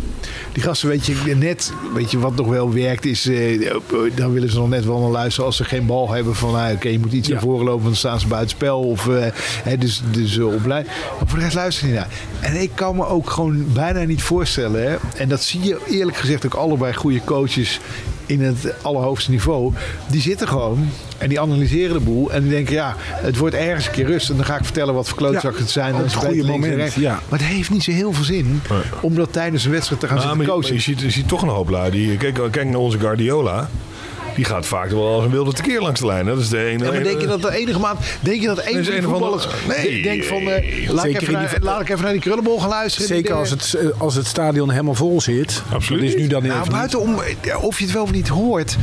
Die 0.52 0.62
gasten, 0.62 0.88
weet 0.88 1.06
je, 1.06 1.34
net, 1.36 1.72
weet 1.94 2.10
je, 2.10 2.18
wat 2.18 2.36
nog 2.36 2.46
wel 2.46 2.72
werkt 2.72 3.04
is, 3.06 3.26
eh, 3.26 3.70
dan 4.14 4.32
willen 4.32 4.50
ze 4.50 4.58
nog 4.58 4.68
net 4.68 4.84
wel 4.84 5.00
naar 5.00 5.10
luisteren 5.10 5.46
als 5.46 5.56
ze 5.56 5.64
geen 5.64 5.86
bal 5.86 6.10
hebben 6.10 6.34
van, 6.34 6.52
nou, 6.52 6.74
oké, 6.74 6.88
je 6.88 6.98
moet 6.98 7.12
iets 7.12 7.28
Ja. 7.28 7.34
naar 7.34 7.42
voren 7.42 7.64
lopen, 7.64 7.82
want 7.82 7.84
dan 7.84 7.96
staan 7.96 8.20
ze 8.20 8.26
buiten 8.26 8.50
spel. 8.56 8.80
Of, 8.80 9.08
eh, 9.08 9.26
hè, 9.62 9.78
dus, 9.78 10.02
dus 10.10 10.36
uh, 10.36 10.54
opleid. 10.54 10.86
Maar 10.86 11.28
voor 11.28 11.38
de 11.38 11.44
rest 11.44 11.56
luister 11.56 11.86
je 11.86 11.92
niet 11.92 12.00
naar. 12.00 12.10
En 12.40 12.60
ik 12.62 12.70
kan 12.74 12.96
me 12.96 13.06
ook 13.06 13.30
gewoon 13.30 13.72
bijna 13.72 14.02
niet 14.02 14.22
voorstellen, 14.22 14.90
hè, 14.90 14.96
en 15.16 15.28
dat 15.28 15.42
zie 15.42 15.62
je 15.62 15.78
eerlijk 15.88 16.16
gezegd 16.16 16.46
ook 16.46 16.54
allebei 16.54 16.94
goede 16.94 17.20
coaches 17.24 17.80
in 18.26 18.40
het 18.42 18.74
allerhoogste 18.82 19.30
niveau. 19.30 19.72
Die 20.10 20.20
zitten 20.20 20.48
gewoon 20.48 20.88
en 21.18 21.28
die 21.28 21.40
analyseren 21.40 21.92
de 21.98 22.04
boel. 22.04 22.32
En 22.32 22.42
die 22.42 22.50
denken, 22.50 22.74
ja, 22.74 22.94
het 22.98 23.36
wordt 23.36 23.54
ergens 23.54 23.86
een 23.86 23.92
keer 23.92 24.06
rust. 24.06 24.30
En 24.30 24.36
dan 24.36 24.44
ga 24.44 24.56
ik 24.56 24.64
vertellen 24.64 24.94
wat 24.94 25.08
voor 25.08 25.16
klootzakken 25.18 25.60
het 25.62 25.70
zijn. 25.70 25.92
Dan 25.92 26.00
het 26.00 26.10
spelen 26.10 26.30
goede 26.46 26.58
moment, 26.68 26.92
ja. 26.94 27.12
Maar 27.28 27.38
het 27.38 27.48
heeft 27.48 27.70
niet 27.70 27.82
zo 27.82 27.90
heel 27.90 28.12
veel 28.12 28.24
zin 28.24 28.60
om 29.00 29.14
dat 29.14 29.32
tijdens 29.32 29.64
een 29.64 29.70
wedstrijd 29.70 30.00
te 30.00 30.06
gaan 30.06 30.16
Ja, 30.16 30.22
zitten 30.22 30.40
je- 30.40 30.46
coachen. 30.48 30.74
je, 30.74 30.80
ziet, 30.80 31.00
je 31.00 31.10
ziet 31.10 31.28
toch 31.28 31.42
een 31.42 31.48
hoop 31.48 31.68
lui. 31.68 31.90
Die, 31.90 32.16
kijk, 32.16 32.34
kijk 32.50 32.64
naar 32.66 32.80
onze 32.80 32.98
Guardiola. 32.98 33.68
Die 34.38 34.46
gaat 34.46 34.66
vaak 34.66 34.90
wel 34.90 35.06
als 35.14 35.24
een 35.24 35.30
wilde 35.30 35.52
tekeer 35.52 35.80
langs 35.80 36.00
de 36.00 36.06
lijn. 36.06 36.26
hè. 36.26 36.32
Dat 36.34 36.42
is 36.42 36.48
de 36.48 36.64
ene. 36.64 36.84
Ja, 36.84 36.90
maar 36.92 37.02
denk 37.02 37.20
je 37.20 37.26
dat 37.26 37.42
de 37.42 37.56
enige 37.56 37.78
maand... 37.78 37.98
Denk 38.20 38.40
je 38.40 38.46
dat 38.46 38.58
een 38.66 38.78
is 38.78 38.88
van 38.88 39.02
voetballers... 39.02 39.46
Nee. 39.68 40.02
denkt 40.02 40.26
van... 40.26 40.36
eh, 40.50 40.88
laat, 40.90 41.04
ik 41.04 41.10
Zeker 41.10 41.22
even 41.22 41.26
in 41.26 41.32
naar, 41.32 41.50
die- 41.54 41.60
laat 41.64 41.80
ik 41.80 41.88
even 41.88 42.02
naar 42.02 42.12
die 42.12 42.20
krullenbol 42.20 42.60
gaan 42.60 42.68
luisteren. 42.68 43.08
Zeker 43.08 43.34
als 43.34 43.50
het, 43.50 43.74
eh, 43.74 44.00
als 44.00 44.14
het 44.14 44.26
stadion 44.26 44.70
helemaal 44.70 44.94
vol 44.94 45.20
zit. 45.20 45.62
Absoluut. 45.72 46.02
Dat 46.02 46.10
is 46.14 46.16
nu 46.20 46.26
dan 46.26 46.42
even 46.42 46.54
Nou, 46.56 46.62
niet. 46.68 46.72
buitenom, 46.76 47.20
eh, 47.40 47.62
of 47.64 47.78
je 47.78 47.84
het 47.84 47.92
wel 47.94 48.02
of 48.02 48.12
niet 48.12 48.28
hoort. 48.28 48.76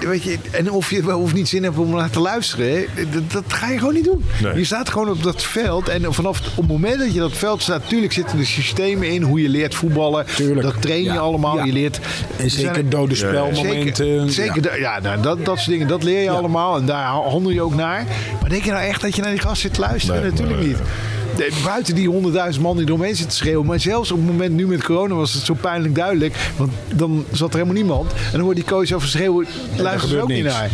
Weet 0.00 0.22
je, 0.22 0.36
en 0.50 0.70
of 0.70 0.90
je 0.90 1.02
wel 1.04 1.20
of 1.20 1.34
niet 1.34 1.48
zin 1.48 1.62
hebt 1.62 1.78
om 1.78 1.90
naar 1.90 2.10
te 2.10 2.20
luisteren. 2.20 2.84
Dat, 3.12 3.32
dat 3.32 3.44
ga 3.48 3.68
je 3.70 3.78
gewoon 3.78 3.94
niet 3.94 4.04
doen. 4.04 4.24
Nee. 4.42 4.54
Je 4.56 4.64
staat 4.64 4.88
gewoon 4.90 5.08
op 5.10 5.22
dat 5.22 5.42
veld. 5.42 5.88
En 5.88 6.14
vanaf 6.14 6.38
het, 6.38 6.46
op 6.48 6.56
het 6.56 6.66
moment 6.68 6.98
dat 6.98 7.12
je 7.14 7.20
dat 7.20 7.32
veld 7.32 7.62
staat... 7.62 7.82
Natuurlijk 7.82 8.12
zitten 8.12 8.38
er 8.38 8.46
systemen 8.46 9.08
in. 9.08 9.22
Hoe 9.22 9.42
je 9.42 9.48
leert 9.48 9.74
voetballen. 9.74 10.26
Tuurlijk. 10.36 10.62
Dat 10.62 10.82
train 10.82 11.02
je 11.02 11.12
Ja. 11.12 11.16
allemaal. 11.16 11.56
Ja. 11.56 11.64
Je 11.64 11.72
leert... 11.72 11.96
En 11.96 12.44
er 12.44 12.50
zijn 12.50 12.50
zeker 12.50 12.76
er- 12.84 12.88
dode 12.90 13.14
Ja, 13.16 13.20
ja. 13.22 13.28
spelmomenten. 13.28 14.06
Zeker, 14.30 14.30
zeker 14.30 14.62
da- 14.62 14.76
ja, 14.90 15.00
nou, 15.00 15.20
dat, 15.22 15.44
dat 15.44 15.56
soort 15.56 15.70
dingen, 15.70 15.88
dat 15.88 16.02
leer 16.02 16.22
je 16.22 16.30
allemaal 16.30 16.76
en 16.76 16.86
daar 16.86 17.04
handel 17.06 17.50
je 17.50 17.62
ook 17.62 17.74
naar. 17.74 18.04
Maar 18.40 18.50
denk 18.50 18.64
je 18.64 18.70
nou 18.70 18.84
echt 18.84 19.00
dat 19.00 19.16
je 19.16 19.22
naar 19.22 19.30
die 19.30 19.40
gast 19.40 19.60
zit 19.60 19.74
te 19.74 19.80
luisteren? 19.80 20.22
Nee, 20.22 20.30
Natuurlijk 20.30 20.60
niet. 20.60 20.78
Buiten 21.64 21.94
die 21.94 22.08
honderdduizend 22.08 22.64
man 22.64 22.76
die 22.76 22.86
eromheen 22.86 23.16
zitten 23.16 23.28
te 23.28 23.36
schreeuwen. 23.36 23.66
Maar 23.66 23.80
zelfs 23.80 24.10
op 24.12 24.18
het 24.18 24.26
moment 24.26 24.54
nu 24.54 24.66
met 24.66 24.82
corona 24.82 25.14
was 25.14 25.32
het 25.34 25.44
zo 25.44 25.54
pijnlijk 25.60 25.94
duidelijk. 25.94 26.36
Want 26.56 26.72
dan 26.94 27.24
zat 27.32 27.48
er 27.48 27.54
helemaal 27.54 27.74
niemand. 27.74 28.12
En 28.12 28.18
dan 28.32 28.40
hoort 28.40 28.56
die 28.56 28.64
coach 28.64 28.92
over 28.92 29.08
schreeuwen, 29.08 29.46
luisteren 29.76 30.08
ze 30.08 30.22
ook 30.22 30.28
niet 30.28 30.44
naar. 30.44 30.70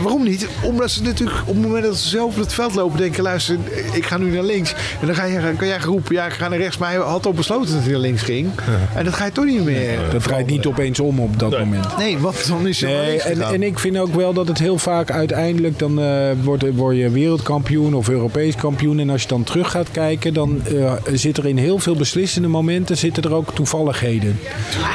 Waarom 0.00 0.22
niet? 0.22 0.48
Omdat 0.62 0.90
ze 0.90 1.02
natuurlijk 1.02 1.40
op 1.40 1.54
het 1.54 1.62
moment 1.62 1.84
dat 1.84 1.96
ze 1.96 2.08
zelf 2.08 2.34
op 2.34 2.40
het 2.40 2.52
veld 2.52 2.74
lopen 2.74 2.98
denken... 2.98 3.22
luister, 3.22 3.56
ik 3.92 4.06
ga 4.06 4.16
nu 4.16 4.30
naar 4.30 4.42
links. 4.42 4.74
En 5.00 5.06
dan 5.06 5.16
ga 5.16 5.24
je, 5.24 5.54
kan 5.56 5.66
jij 5.66 5.78
roepen, 5.78 6.14
ja, 6.14 6.26
ik 6.26 6.32
ga 6.32 6.48
naar 6.48 6.58
rechts. 6.58 6.78
Maar 6.78 6.90
hij 6.90 6.98
had 6.98 7.26
al 7.26 7.32
besloten 7.32 7.74
dat 7.74 7.82
hij 7.82 7.92
naar 7.92 8.00
links 8.00 8.22
ging. 8.22 8.50
En 8.94 9.04
dat 9.04 9.14
ga 9.14 9.24
je 9.24 9.32
toch 9.32 9.44
niet 9.44 9.64
meer. 9.64 9.98
Dat 10.12 10.22
draait 10.22 10.46
niet 10.46 10.66
opeens 10.66 11.00
om 11.00 11.20
op 11.20 11.38
dat 11.38 11.58
moment. 11.58 11.96
Nee, 11.96 12.18
want 12.18 12.48
dan 12.48 12.66
is 12.66 12.80
Nee, 12.80 13.20
en, 13.20 13.42
en 13.42 13.62
ik 13.62 13.78
vind 13.78 13.98
ook 13.98 14.14
wel 14.14 14.32
dat 14.32 14.48
het 14.48 14.58
heel 14.58 14.78
vaak 14.78 15.10
uiteindelijk 15.10 15.78
dan 15.78 16.00
eh, 16.00 16.30
wordt, 16.42 16.64
word 16.74 16.96
je 16.96 17.10
wereldkampioen 17.10 17.94
of 17.94 18.08
Europees 18.08 18.54
kampioen. 18.54 18.98
En 18.98 19.10
als 19.10 19.22
je 19.22 19.28
dan 19.28 19.44
teruggaat 19.44 19.75
gaat 19.76 19.90
kijken, 19.90 20.34
dan 20.34 20.62
uh, 20.72 20.92
zit 21.12 21.36
er 21.36 21.46
in 21.46 21.56
heel 21.56 21.78
veel 21.78 21.96
beslissende 21.96 22.48
momenten 22.48 22.96
zitten 22.96 23.22
er 23.22 23.34
ook 23.34 23.54
toevalligheden. 23.54 24.38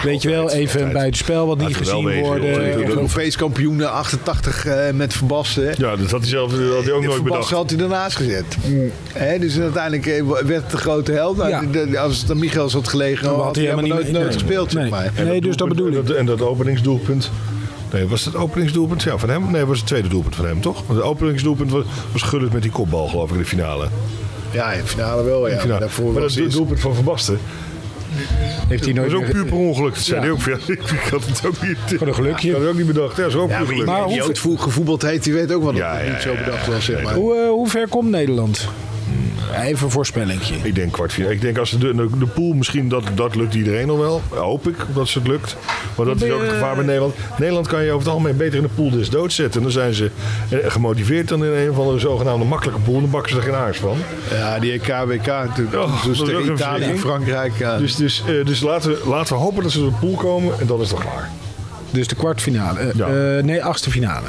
Weet 0.04 0.22
je 0.22 0.30
wel, 0.30 0.52
even 0.52 0.82
een 0.82 0.94
buitenspel 0.94 1.48
wat 1.48 1.58
niet 1.58 1.76
gezien 1.76 2.20
worden. 2.22 2.88
Europees 2.88 3.36
kampioen 3.36 3.84
88 3.84 4.67
uh, 4.67 4.89
met 4.94 5.13
Verbasten. 5.13 5.74
Ja, 5.78 5.96
dat 5.96 6.12
had 6.12 6.20
hij 6.20 6.30
zelf 6.30 6.52
had 6.52 6.84
hij 6.84 6.94
ook 6.94 7.04
nooit 7.04 7.24
bedacht. 7.24 7.50
had 7.50 7.70
hij 7.70 7.80
daarnaast 7.80 8.15
gezet. 8.15 8.58
Mm. 8.65 8.91
He, 9.13 9.39
dus 9.39 9.60
uiteindelijk 9.60 10.24
werd 10.46 10.62
het 10.62 10.72
de 10.72 10.78
grote 10.78 11.12
held. 11.12 11.38
Nou, 11.38 11.50
ja. 11.50 12.02
Als 12.02 12.22
het 12.22 12.32
aan 12.32 12.39
Michels 12.39 12.74
had 12.74 12.88
gelegen, 12.88 13.24
dan 13.24 13.39
had 13.39 13.56
hij 13.56 13.65
helemaal 13.65 13.88
nooit, 13.88 14.12
nooit 14.12 14.24
nee, 14.24 14.34
gespeeld. 14.34 14.74
Nee, 14.74 14.89
zeg 14.89 14.91
maar. 14.91 15.26
nee 15.26 15.41
dus 15.41 15.56
dat 15.56 15.67
bedoel 15.67 15.91
ik. 15.91 16.10
En 16.10 16.26
dat 16.26 16.41
openingsdoelpunt. 16.41 17.32
Nee, 17.94 18.08
was 18.08 18.26
het 18.26 18.36
openingsdoelpunt 18.36 19.04
ja, 19.04 19.17
van 19.17 19.30
hem? 19.30 19.52
Nee, 19.52 19.65
was 19.65 19.78
het 19.78 19.88
tweede 19.88 20.08
doelpunt 20.08 20.36
van 20.36 20.46
hem, 20.46 20.62
toch? 20.62 20.84
Want 20.88 21.00
het 21.00 21.08
openingsdoelpunt 21.08 21.72
was, 21.72 21.86
was 22.12 22.22
Gullit 22.22 22.54
met 22.54 22.62
die 22.62 22.72
kopbal, 22.72 23.08
geloof 23.08 23.30
ik, 23.30 23.36
in 23.36 23.41
de 23.41 23.48
finale. 23.48 23.88
Ja, 24.52 24.72
in 24.72 24.82
de 24.82 24.88
finale 24.88 25.24
wel, 25.24 25.50
ja. 25.50 25.60
Finale. 25.60 25.88
Maar, 25.98 26.12
maar 26.12 26.22
dat 26.22 26.38
is 26.38 26.54
doelpunt 26.54 26.80
van 26.80 26.96
Van 26.96 27.04
Basten. 27.04 27.40
Heeft 28.68 28.86
hij 28.86 28.94
nooit 28.94 29.12
dat 29.12 29.20
was 29.20 29.30
ook 29.30 29.34
puur 29.34 29.46
per 29.46 29.58
ongeluk. 29.58 29.94
Dat 29.96 30.04
zei 30.04 30.20
ja. 30.20 30.26
hij 30.26 30.32
ook. 30.32 30.42
Ja, 30.42 30.74
ik 30.74 31.08
had 31.12 31.26
het 31.26 31.46
ook 31.46 31.62
niet. 31.62 31.78
Voor 31.98 32.08
een 32.08 32.16
gelukje. 32.16 32.48
Ik 32.48 32.54
had 32.54 32.62
het 32.62 32.72
ook 32.72 32.78
niet 32.78 32.88
bedacht. 32.88 33.16
Ja, 33.16 33.24
dat 33.24 33.32
is 33.32 33.38
ook 33.38 33.50
ja, 33.50 33.58
puur 33.58 33.68
geluk. 33.68 33.86
Maar 33.86 34.08
die 34.08 34.22
hoe... 34.42 34.58
gevoetbald 34.58 35.02
heeft, 35.02 35.24
die 35.24 35.34
weet 35.34 35.54
ook 35.54 35.64
wat 35.64 35.76
ja, 35.76 35.96
het 35.96 36.10
niet 36.10 36.22
zo 36.22 36.36
bedacht 36.46 36.68
was. 36.68 36.86
Zeg 36.86 37.04
maar. 37.04 37.14
hoe, 37.14 37.36
uh, 37.36 37.50
hoe 37.50 37.68
ver 37.68 37.88
komt 37.88 38.10
Nederland? 38.10 38.68
Even 39.52 39.86
een 39.86 39.92
voorspellingje. 39.92 40.56
Ik 40.64 40.76
denk 40.76 40.92
kwartfinale. 40.92 41.34
Ik 41.34 41.42
denk 41.42 41.58
als 41.58 41.70
de, 41.70 41.78
de, 41.96 42.10
de 42.20 42.26
pool 42.26 42.54
misschien, 42.54 42.90
dat, 42.90 43.04
dat 43.16 43.36
lukt 43.36 43.54
iedereen 43.54 43.88
nog 43.88 43.98
wel. 43.98 44.22
Hoop 44.30 44.68
ik 44.68 44.76
dat 44.94 45.08
ze 45.08 45.20
het 45.20 45.28
lukt. 45.28 45.56
Maar 45.98 46.06
dat 46.06 46.22
is 46.22 46.32
ook 46.32 46.42
het 46.42 46.50
gevaar 46.50 46.76
bij 46.76 46.86
Nederland. 46.86 47.16
Nederland 47.38 47.68
kan 47.68 47.84
je 47.84 47.92
over 47.92 48.04
het 48.04 48.14
algemeen 48.14 48.38
beter 48.38 48.56
in 48.56 48.62
de 48.62 48.70
pool 48.76 48.90
des 48.90 49.10
dood 49.10 49.34
zetten. 49.34 49.62
Dan 49.62 49.72
zijn 49.72 49.94
ze 49.94 50.10
eh, 50.50 50.58
gemotiveerd 50.72 51.28
dan 51.28 51.46
in 51.46 51.52
een 51.52 51.74
van 51.74 51.94
de 51.94 52.00
zogenaamde 52.00 52.46
makkelijke 52.46 52.82
pool. 52.82 53.02
Dan 53.02 53.10
bakken 53.10 53.32
ze 53.32 53.38
er 53.38 53.44
geen 53.44 53.56
aars 53.56 53.78
van. 53.78 53.98
Ja, 54.30 54.60
die 54.60 54.72
EK, 54.72 54.88
WK. 54.88 55.28
Oh, 55.74 56.06
dus 56.06 56.20
tegen 56.20 56.52
Italië 56.52 56.84
en 56.84 57.00
Frankrijk. 57.00 57.58
Ja. 57.58 57.78
Dus, 57.78 57.96
dus, 57.96 58.24
uh, 58.30 58.46
dus 58.46 58.62
laten, 58.62 58.92
we, 58.92 59.02
laten 59.10 59.36
we 59.36 59.42
hopen 59.42 59.64
dat 59.64 59.72
ze 59.72 59.80
in 59.80 59.86
de 59.86 59.92
pool 60.00 60.16
komen. 60.16 60.60
En 60.60 60.68
dan 60.68 60.82
is 60.82 60.92
het 60.92 61.00
klaar. 61.00 61.30
Dus 61.92 62.08
de 62.08 62.16
kwartfinale. 62.16 62.82
Uh, 62.82 62.94
ja. 62.94 63.38
uh, 63.38 63.44
nee, 63.44 63.64
achtste 63.64 63.92
finale. 63.92 64.28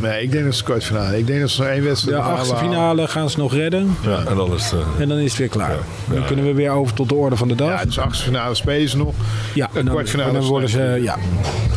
Nee, 0.00 0.22
ik 0.22 0.32
denk 0.32 0.44
dat 0.44 0.54
ze 0.54 0.64
kwartfinale. 0.64 1.18
Ik 1.18 1.26
denk 1.26 1.40
dat 1.40 1.50
ze 1.50 1.60
nog 1.60 1.70
één 1.70 1.84
wedstrijd 1.84 2.16
De 2.16 2.22
achtste 2.22 2.56
finale 2.56 3.08
gaan 3.08 3.30
ze 3.30 3.38
nog 3.38 3.52
redden. 3.52 3.96
Ja, 4.02 4.24
en 4.28 4.36
dan 4.36 4.54
is 4.54 4.70
het, 4.70 4.72
uh... 4.72 5.00
en 5.00 5.08
dan 5.08 5.18
is 5.18 5.30
het 5.30 5.38
weer 5.38 5.48
klaar. 5.48 5.70
Ja, 5.70 6.14
dan 6.14 6.24
kunnen 6.24 6.44
we 6.44 6.54
weer 6.54 6.70
over 6.70 6.94
tot 6.94 7.08
de 7.08 7.14
orde 7.14 7.36
van 7.36 7.48
de 7.48 7.54
dag. 7.54 7.78
Ja, 7.78 7.84
dus 7.84 7.98
achtste 7.98 8.24
finale 8.24 8.54
spelen 8.54 8.88
ze 8.88 8.96
nog. 8.96 9.14
Ja, 9.54 9.68
en 9.72 9.84
dan, 9.84 9.94
kwartfinale 9.94 10.28
en 10.28 10.34
dan 10.34 10.44
worden 10.44 10.68
ze... 10.68 10.98
Ja. 11.02 11.16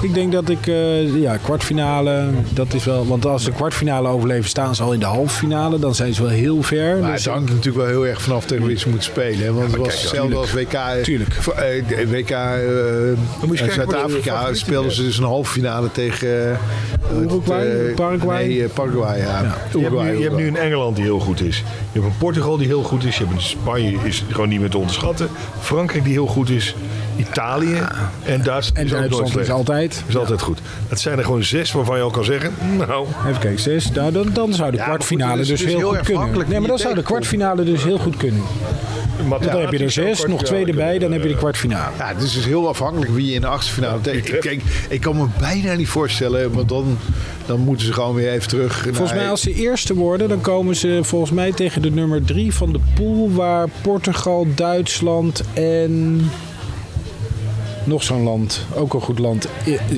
Ik 0.02 0.14
denk 0.14 0.32
dat 0.32 0.50
ik... 0.50 0.68
Uh, 0.68 1.22
ja, 1.22 1.38
kwartfinale, 1.38 2.30
dat 2.54 2.74
is 2.74 2.86
wel... 2.86 3.08
Want 3.08 3.26
als 3.26 3.44
ze 3.44 3.52
kwartfinale 3.52 4.08
overleven, 4.08 4.50
staan 4.50 4.76
ze 4.76 4.84
al 4.84 4.94
in 4.94 5.00
de 5.00 5.06
halve 5.06 5.36
finale. 5.36 5.80
Dan 5.80 5.96
zijn 5.96 6.14
ze 6.14 6.22
wel 6.22 6.32
heel 6.32 6.62
ver. 6.62 6.98
Maar 6.98 7.12
dus 7.12 7.24
het 7.24 7.34
hangt 7.34 7.50
natuurlijk 7.50 7.78
wel 7.78 7.86
heel 7.86 8.08
erg 8.08 8.22
vanaf 8.22 8.46
tegen 8.46 8.66
wie 8.66 8.78
ze 8.78 8.90
moeten 8.90 9.12
spelen. 9.12 9.44
Hè? 9.44 9.54
Want 9.54 9.72
het 9.72 9.82
was 9.82 10.02
hetzelfde 10.02 10.36
als 10.36 10.54
WK... 10.54 10.78
Tuurlijk. 11.04 11.36
Uh, 11.36 12.10
WK 12.10 12.30
uh, 12.30 13.72
Zuid-Afrika 13.74 14.54
speelden 14.54 14.92
ze 14.92 15.04
dus 15.04 15.18
een 15.18 15.24
halve 15.24 15.52
finale 15.52 15.92
tegen... 15.92 16.58
Uruguay, 17.22 17.94
Paraguay? 17.96 18.48
Nee, 18.48 18.68
Paraguay, 18.68 19.18
ja. 19.18 19.42
ja. 19.42 19.58
Je, 19.72 19.80
hebt 19.80 20.02
nu, 20.02 20.18
je, 20.18 20.24
hebt 20.24 20.36
nu, 20.36 20.48
een 20.48 20.58
Engeland 20.58 20.96
die 20.96 21.06
heel 21.06 21.20
goed 21.20 21.42
is. 21.42 21.58
Je 21.92 22.00
hebt 22.00 22.06
een 22.06 22.18
Portugal 22.18 22.58
die 22.58 22.68
heel 22.68 22.84
goed 22.84 23.04
is. 23.04 23.18
Je 23.18 23.24
hebt 23.24 23.36
een 23.36 23.42
Spanje 23.42 23.98
is 24.04 24.24
gewoon 24.30 24.50
niet 24.50 24.60
meer 24.60 24.70
te 24.70 24.78
onderschatten. 24.78 25.30
Frankrijk 25.60 26.04
die 26.04 26.14
heel 26.14 26.28
goed 26.28 26.50
is. 26.50 26.76
Italië 27.20 27.82
en 28.24 28.44
Duitsland 28.44 28.78
en 28.78 28.86
is, 28.86 28.92
Duitsland 28.92 29.38
is 29.38 29.52
altijd. 29.52 30.04
Is 30.08 30.18
altijd 30.18 30.42
goed. 30.42 30.60
Dat 30.90 31.00
zijn 31.00 31.18
er 31.18 31.24
gewoon 31.24 31.44
zes 31.44 31.72
waarvan 31.72 31.98
je 31.98 32.04
al 32.04 32.10
kan 32.10 32.24
zeggen, 32.24 32.54
nou... 32.78 33.08
Even 33.28 33.40
kijken, 33.40 33.60
zes. 33.60 33.92
Nou, 33.92 34.12
dan, 34.12 34.30
dan 34.34 34.54
zou 34.54 34.72
de 34.72 34.78
ja, 34.78 34.84
kwartfinale 34.84 35.38
dus, 35.38 35.48
dus 35.48 35.64
heel, 35.64 35.78
heel 35.78 35.90
goed 35.90 36.04
kunnen. 36.04 36.50
Nee, 36.50 36.60
maar 36.60 36.70
dan 36.70 36.78
zou 36.78 36.96
de 36.96 37.04
kwartfinale 37.04 37.64
dus 37.64 37.84
heel 37.84 37.98
goed 37.98 38.18
kunnen. 38.18 38.42
Maar 39.28 39.40
dan 39.40 39.62
heb 39.62 39.72
je 39.72 39.80
er 39.80 39.92
zes, 39.92 40.26
nog 40.26 40.44
twee 40.44 40.66
erbij, 40.66 41.00
dan 41.00 41.12
heb 41.12 41.22
je 41.22 41.28
de 41.28 41.36
kwartfinale. 41.36 41.92
Ja, 41.98 42.08
het 42.08 42.24
is 42.24 42.34
dus 42.34 42.46
heel 42.46 42.68
afhankelijk 42.68 43.12
wie 43.12 43.26
je 43.26 43.34
in 43.34 43.42
de 43.42 43.48
achtste 43.48 43.74
finale 43.74 44.02
tegen. 44.02 44.52
Ik, 44.52 44.62
ik, 44.90 45.02
kan 45.02 45.18
me 45.18 45.26
bijna 45.40 45.74
niet 45.74 45.88
voorstellen, 45.88 46.54
want 46.54 46.70
dan, 46.70 46.98
dan 47.46 47.60
moeten 47.60 47.86
ze 47.86 47.94
gewoon 47.94 48.16
weer 48.16 48.32
even 48.32 48.50
terug. 48.50 48.82
Volgens 48.82 49.14
mij 49.14 49.30
als 49.30 49.42
ze 49.42 49.54
eerste 49.54 49.94
worden, 49.94 50.30
dan 50.30 50.42
komen 50.42 50.76
ze 50.76 51.00
volgens 51.02 51.32
mij 51.32 51.52
tegen 51.52 51.82
de 51.82 51.92
nummer 51.92 52.26
drie 52.26 52.54
van 52.54 52.72
de 52.72 52.80
pool 52.94 53.32
waar 53.32 53.68
Portugal, 53.82 54.48
Duitsland 54.56 55.44
en 55.54 56.22
nog 57.84 58.04
zo'n 58.04 58.24
land, 58.24 58.66
ook 58.76 58.94
een 58.94 59.02
goed 59.02 59.20
land, 59.20 59.48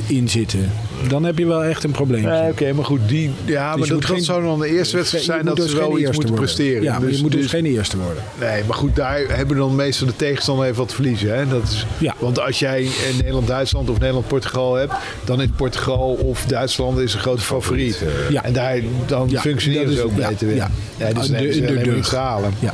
in 0.07 0.29
zitten. 0.29 0.71
Dan 1.07 1.23
heb 1.23 1.37
je 1.37 1.45
wel 1.45 1.63
echt 1.63 1.83
een 1.83 1.91
probleem. 1.91 2.21
Ja, 2.21 2.47
Oké, 2.47 2.73
maar 2.73 2.85
goed, 2.85 2.99
die, 3.07 3.31
ja, 3.45 3.75
dus 3.75 3.89
maar 3.89 3.99
dat, 3.99 4.05
geen, 4.05 4.23
zou 4.23 4.43
dan 4.43 4.59
de 4.59 4.67
eerste 4.67 4.95
wedstrijd 4.95 5.23
zijn 5.23 5.45
dat 5.45 5.55
dus 5.55 5.71
ze 5.71 5.77
wel 5.77 5.99
iets 5.99 6.11
moeten 6.11 6.33
presteren. 6.33 6.83
Ja, 6.83 6.99
maar 6.99 7.07
dus, 7.07 7.15
je 7.15 7.21
moet 7.21 7.31
dus, 7.31 7.41
dus, 7.41 7.49
geen 7.49 7.65
eerste 7.65 7.97
worden. 7.97 8.23
Nee, 8.39 8.63
maar 8.63 8.75
goed, 8.75 8.95
daar 8.95 9.19
hebben 9.27 9.57
dan 9.57 9.75
meestal 9.75 10.07
de 10.07 10.15
tegenstander 10.15 10.65
even 10.65 10.77
wat 10.77 10.93
verliezen. 10.93 11.35
Hè? 11.37 11.47
Dat 11.47 11.63
is, 11.63 11.85
ja. 11.97 12.15
Want 12.19 12.39
als 12.39 12.59
jij 12.59 12.89
Nederland-Duitsland 13.15 13.89
of 13.89 13.99
Nederland-Portugal 13.99 14.75
hebt, 14.75 14.93
dan 15.23 15.41
is 15.41 15.47
Portugal 15.55 16.13
of 16.13 16.45
Duitsland 16.45 16.97
is 16.97 17.13
een 17.13 17.19
grote 17.19 17.41
favoriet. 17.41 18.03
Ja. 18.29 18.43
En 18.43 18.53
daar, 18.53 18.79
dan 19.05 19.29
ja, 19.29 19.41
functioneren 19.41 19.93
ze 19.93 20.03
ook 20.03 20.15
beter 20.15 20.55
Ja. 20.55 20.71
Ja, 20.97 21.13
dus 21.13 21.27
de, 21.27 21.37
de, 21.37 21.61
de, 21.61 21.99
de. 22.01 22.69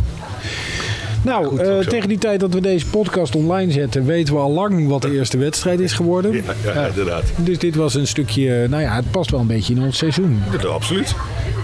Nou, 1.27 1.63
uh, 1.63 1.79
tegen 1.79 2.09
die 2.09 2.17
tijd 2.17 2.39
dat 2.39 2.53
we 2.53 2.61
deze 2.61 2.85
podcast 2.85 3.35
online 3.35 3.71
zetten, 3.71 4.05
weten 4.05 4.33
we 4.33 4.39
al 4.39 4.51
lang 4.51 4.87
wat 4.87 5.01
de 5.01 5.13
eerste 5.13 5.37
wedstrijd 5.37 5.79
is 5.79 5.93
geworden. 5.93 6.33
Ja, 6.33 6.41
ja, 6.73 6.85
inderdaad. 6.85 7.23
Dus 7.35 7.59
dit 7.59 7.75
was 7.75 7.93
een 7.93 8.07
stukje, 8.07 8.67
nou 8.69 8.81
ja, 8.81 8.95
het 8.95 9.11
past 9.11 9.31
wel 9.31 9.39
een 9.39 9.47
beetje 9.47 9.73
in 9.73 9.81
ons 9.81 9.97
seizoen. 9.97 10.41
Ja, 10.61 10.67
absoluut. 10.67 11.15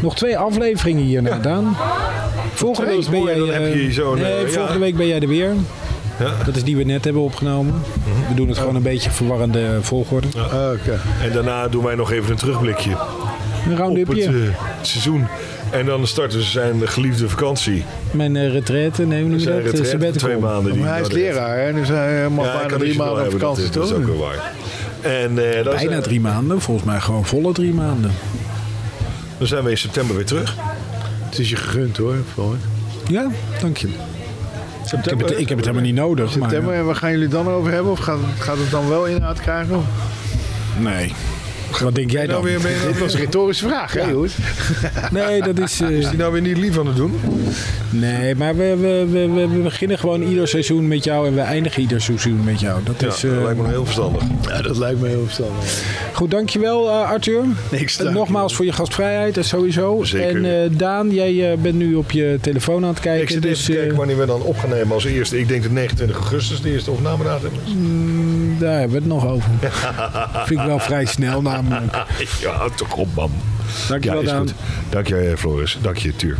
Nog 0.01 0.15
twee 0.15 0.37
afleveringen 0.37 1.03
hierna, 1.03 1.37
Daan. 1.37 1.75
Volgende 2.53 2.89
week 2.89 3.09
ben 3.09 3.23
jij. 3.23 3.91
Zo 3.91 4.15
nee, 4.15 4.47
volgende 4.47 4.79
week 4.79 4.97
ben 4.97 5.07
jij 5.07 5.19
er 5.19 5.27
weer. 5.27 5.53
Ja. 6.19 6.31
Dat 6.45 6.55
is 6.55 6.63
die 6.63 6.77
we 6.77 6.83
net 6.83 7.03
hebben 7.03 7.21
opgenomen. 7.21 7.73
Mhm. 7.73 8.29
We 8.29 8.35
doen 8.35 8.47
het 8.47 8.57
gewoon 8.57 8.75
een 8.75 8.81
beetje 8.81 9.09
verwarrende 9.09 9.77
volgorde. 9.81 10.27
Ja. 10.33 10.41
Ah, 10.41 10.51
okay. 10.51 10.97
En 11.21 11.33
daarna 11.33 11.67
doen 11.67 11.83
wij 11.83 11.95
nog 11.95 12.11
even 12.11 12.31
een 12.31 12.37
terugblikje. 12.37 12.91
Een 13.69 13.77
roundupje. 13.77 14.27
Op 14.27 14.33
het 14.33 14.41
uh, 14.41 14.49
seizoen. 14.81 15.27
En 15.73 15.85
dan 15.85 16.07
starten 16.07 16.43
ze 16.43 16.49
zijn 16.49 16.87
geliefde 16.87 17.29
vakantie. 17.29 17.83
Mijn 18.11 18.35
uh, 18.35 18.51
retraite, 18.51 19.05
neem 19.05 19.29
we 19.29 19.43
dat? 19.43 19.63
Retraite, 19.63 20.19
twee 20.19 20.37
maanden. 20.37 20.73
Die 20.73 20.83
hij 20.83 21.01
is 21.01 21.11
leraar, 21.11 21.57
hè? 21.57 21.73
dus 21.73 21.87
hij 21.87 22.29
mag 22.29 22.45
ja, 22.45 22.57
bijna 22.57 22.77
drie 22.77 22.97
maanden 22.97 23.25
op 23.25 23.31
vakantie, 23.31 23.69
toch? 23.69 23.89
Dat 23.89 23.91
is 23.91 23.97
ook 23.97 24.05
wel 24.05 24.17
waar. 24.17 24.51
En, 25.01 25.31
uh, 25.31 25.63
bijna 25.63 25.77
zijn... 25.77 26.01
drie 26.01 26.19
maanden, 26.19 26.61
volgens 26.61 26.85
mij 26.85 26.99
gewoon 26.99 27.25
volle 27.25 27.53
drie 27.53 27.73
maanden. 27.73 28.11
Dan 29.37 29.47
zijn 29.47 29.63
we 29.63 29.69
in 29.69 29.77
september 29.77 30.15
weer 30.15 30.25
terug. 30.25 30.55
Het 31.29 31.39
is 31.39 31.49
je 31.49 31.55
gegund 31.55 31.97
hoor, 31.97 32.15
Floyd. 32.33 32.59
Ja, 33.07 33.27
dank 33.61 33.77
je. 33.77 33.89
September, 34.85 35.13
ik, 35.13 35.19
heb 35.19 35.29
het, 35.29 35.39
ik 35.39 35.49
heb 35.49 35.57
het 35.57 35.67
helemaal 35.67 35.87
niet 35.87 35.95
nodig. 35.95 36.31
September, 36.31 36.63
maar, 36.63 36.73
en 36.73 36.85
waar 36.85 36.95
gaan 36.95 37.11
jullie 37.11 37.27
dan 37.27 37.47
over 37.49 37.71
hebben? 37.71 37.91
Of 37.91 37.99
gaat, 37.99 38.19
gaat 38.39 38.57
het 38.57 38.71
dan 38.71 38.89
wel 38.89 39.05
inhoud 39.05 39.41
krijgen? 39.41 39.83
Nee. 40.79 41.13
Wat 41.79 41.95
denk 41.95 42.11
jij 42.11 42.25
nou 42.25 42.49
dan? 42.49 42.61
weer, 42.61 42.71
Dit 42.87 42.99
was 42.99 43.13
een 43.13 43.19
retorische 43.19 43.67
vraag, 43.67 43.93
hè, 43.93 44.01
Joes? 44.01 44.35
Nee, 45.11 45.41
dat 45.41 45.59
is... 45.59 45.81
Is 45.81 46.09
die 46.09 46.17
nou 46.17 46.31
weer 46.31 46.41
niet 46.41 46.57
lief 46.57 46.79
aan 46.79 46.87
het 46.87 46.95
doen? 46.95 47.19
Nee, 47.93 48.35
maar 48.35 48.55
we, 48.55 48.75
we, 48.75 49.07
we, 49.11 49.47
we, 49.47 49.59
beginnen 49.59 49.99
gewoon 49.99 50.21
ieder 50.21 50.47
seizoen 50.47 50.87
met 50.87 51.03
jou 51.03 51.27
en 51.27 51.35
we 51.35 51.41
eindigen 51.41 51.81
ieder 51.81 52.01
seizoen 52.01 52.43
met 52.43 52.59
jou. 52.59 52.83
Dat, 52.83 53.01
ja, 53.01 53.07
is, 53.07 53.23
uh... 53.23 53.33
dat 53.33 53.43
lijkt 53.43 53.61
me 53.61 53.67
heel 53.67 53.83
verstandig. 53.85 54.23
Ja, 54.47 54.61
dat 54.61 54.77
lijkt 54.77 55.01
me 55.01 55.07
heel 55.07 55.23
verstandig. 55.23 55.83
Goed, 56.13 56.31
dankjewel 56.31 56.87
uh, 56.87 57.09
Arthur. 57.09 57.43
Niks 57.71 57.97
Nogmaals 57.97 58.55
voor 58.55 58.65
je 58.65 58.71
gastvrijheid 58.71 59.37
en 59.37 59.45
sowieso. 59.45 60.03
Zeker. 60.03 60.45
En 60.45 60.77
Daan, 60.77 61.11
jij 61.11 61.57
bent 61.59 61.75
nu 61.75 61.95
op 61.95 62.11
je 62.11 62.37
telefoon 62.41 62.83
aan 62.83 62.89
het 62.89 62.99
kijken. 62.99 63.23
Ik 63.23 63.29
zit 63.29 63.41
dus, 63.41 63.61
even 63.61 63.75
kijken 63.75 63.97
wanneer 63.97 64.17
we 64.17 64.25
dan 64.25 64.41
op 64.41 64.57
gaan 64.57 64.69
nemen 64.69 64.93
als 64.93 65.05
eerste. 65.05 65.39
Ik 65.39 65.47
denk 65.47 65.63
dat 65.63 65.71
29 65.71 66.17
augustus 66.17 66.61
de 66.61 66.71
eerste 66.71 66.91
opnamedatum 66.91 67.51
is. 67.65 67.73
Mm, 67.73 68.55
daar 68.59 68.79
hebben 68.79 68.91
we 68.91 68.97
het 68.97 69.07
nog 69.07 69.27
over. 69.27 69.49
Vind 70.47 70.59
ik 70.59 70.65
wel 70.65 70.79
vrij 70.79 71.05
snel 71.05 71.41
namelijk. 71.41 72.05
ja, 72.41 72.69
toch 72.75 72.95
op, 72.95 73.07
man. 73.15 73.31
Dankjewel, 73.87 74.21
ja, 74.21 74.25
Daan. 74.25 74.47
Dank 74.89 75.07
je, 75.07 75.33
Floris. 75.37 75.77
Dank 75.81 75.97
je, 75.97 76.15
Tuur. 76.15 76.37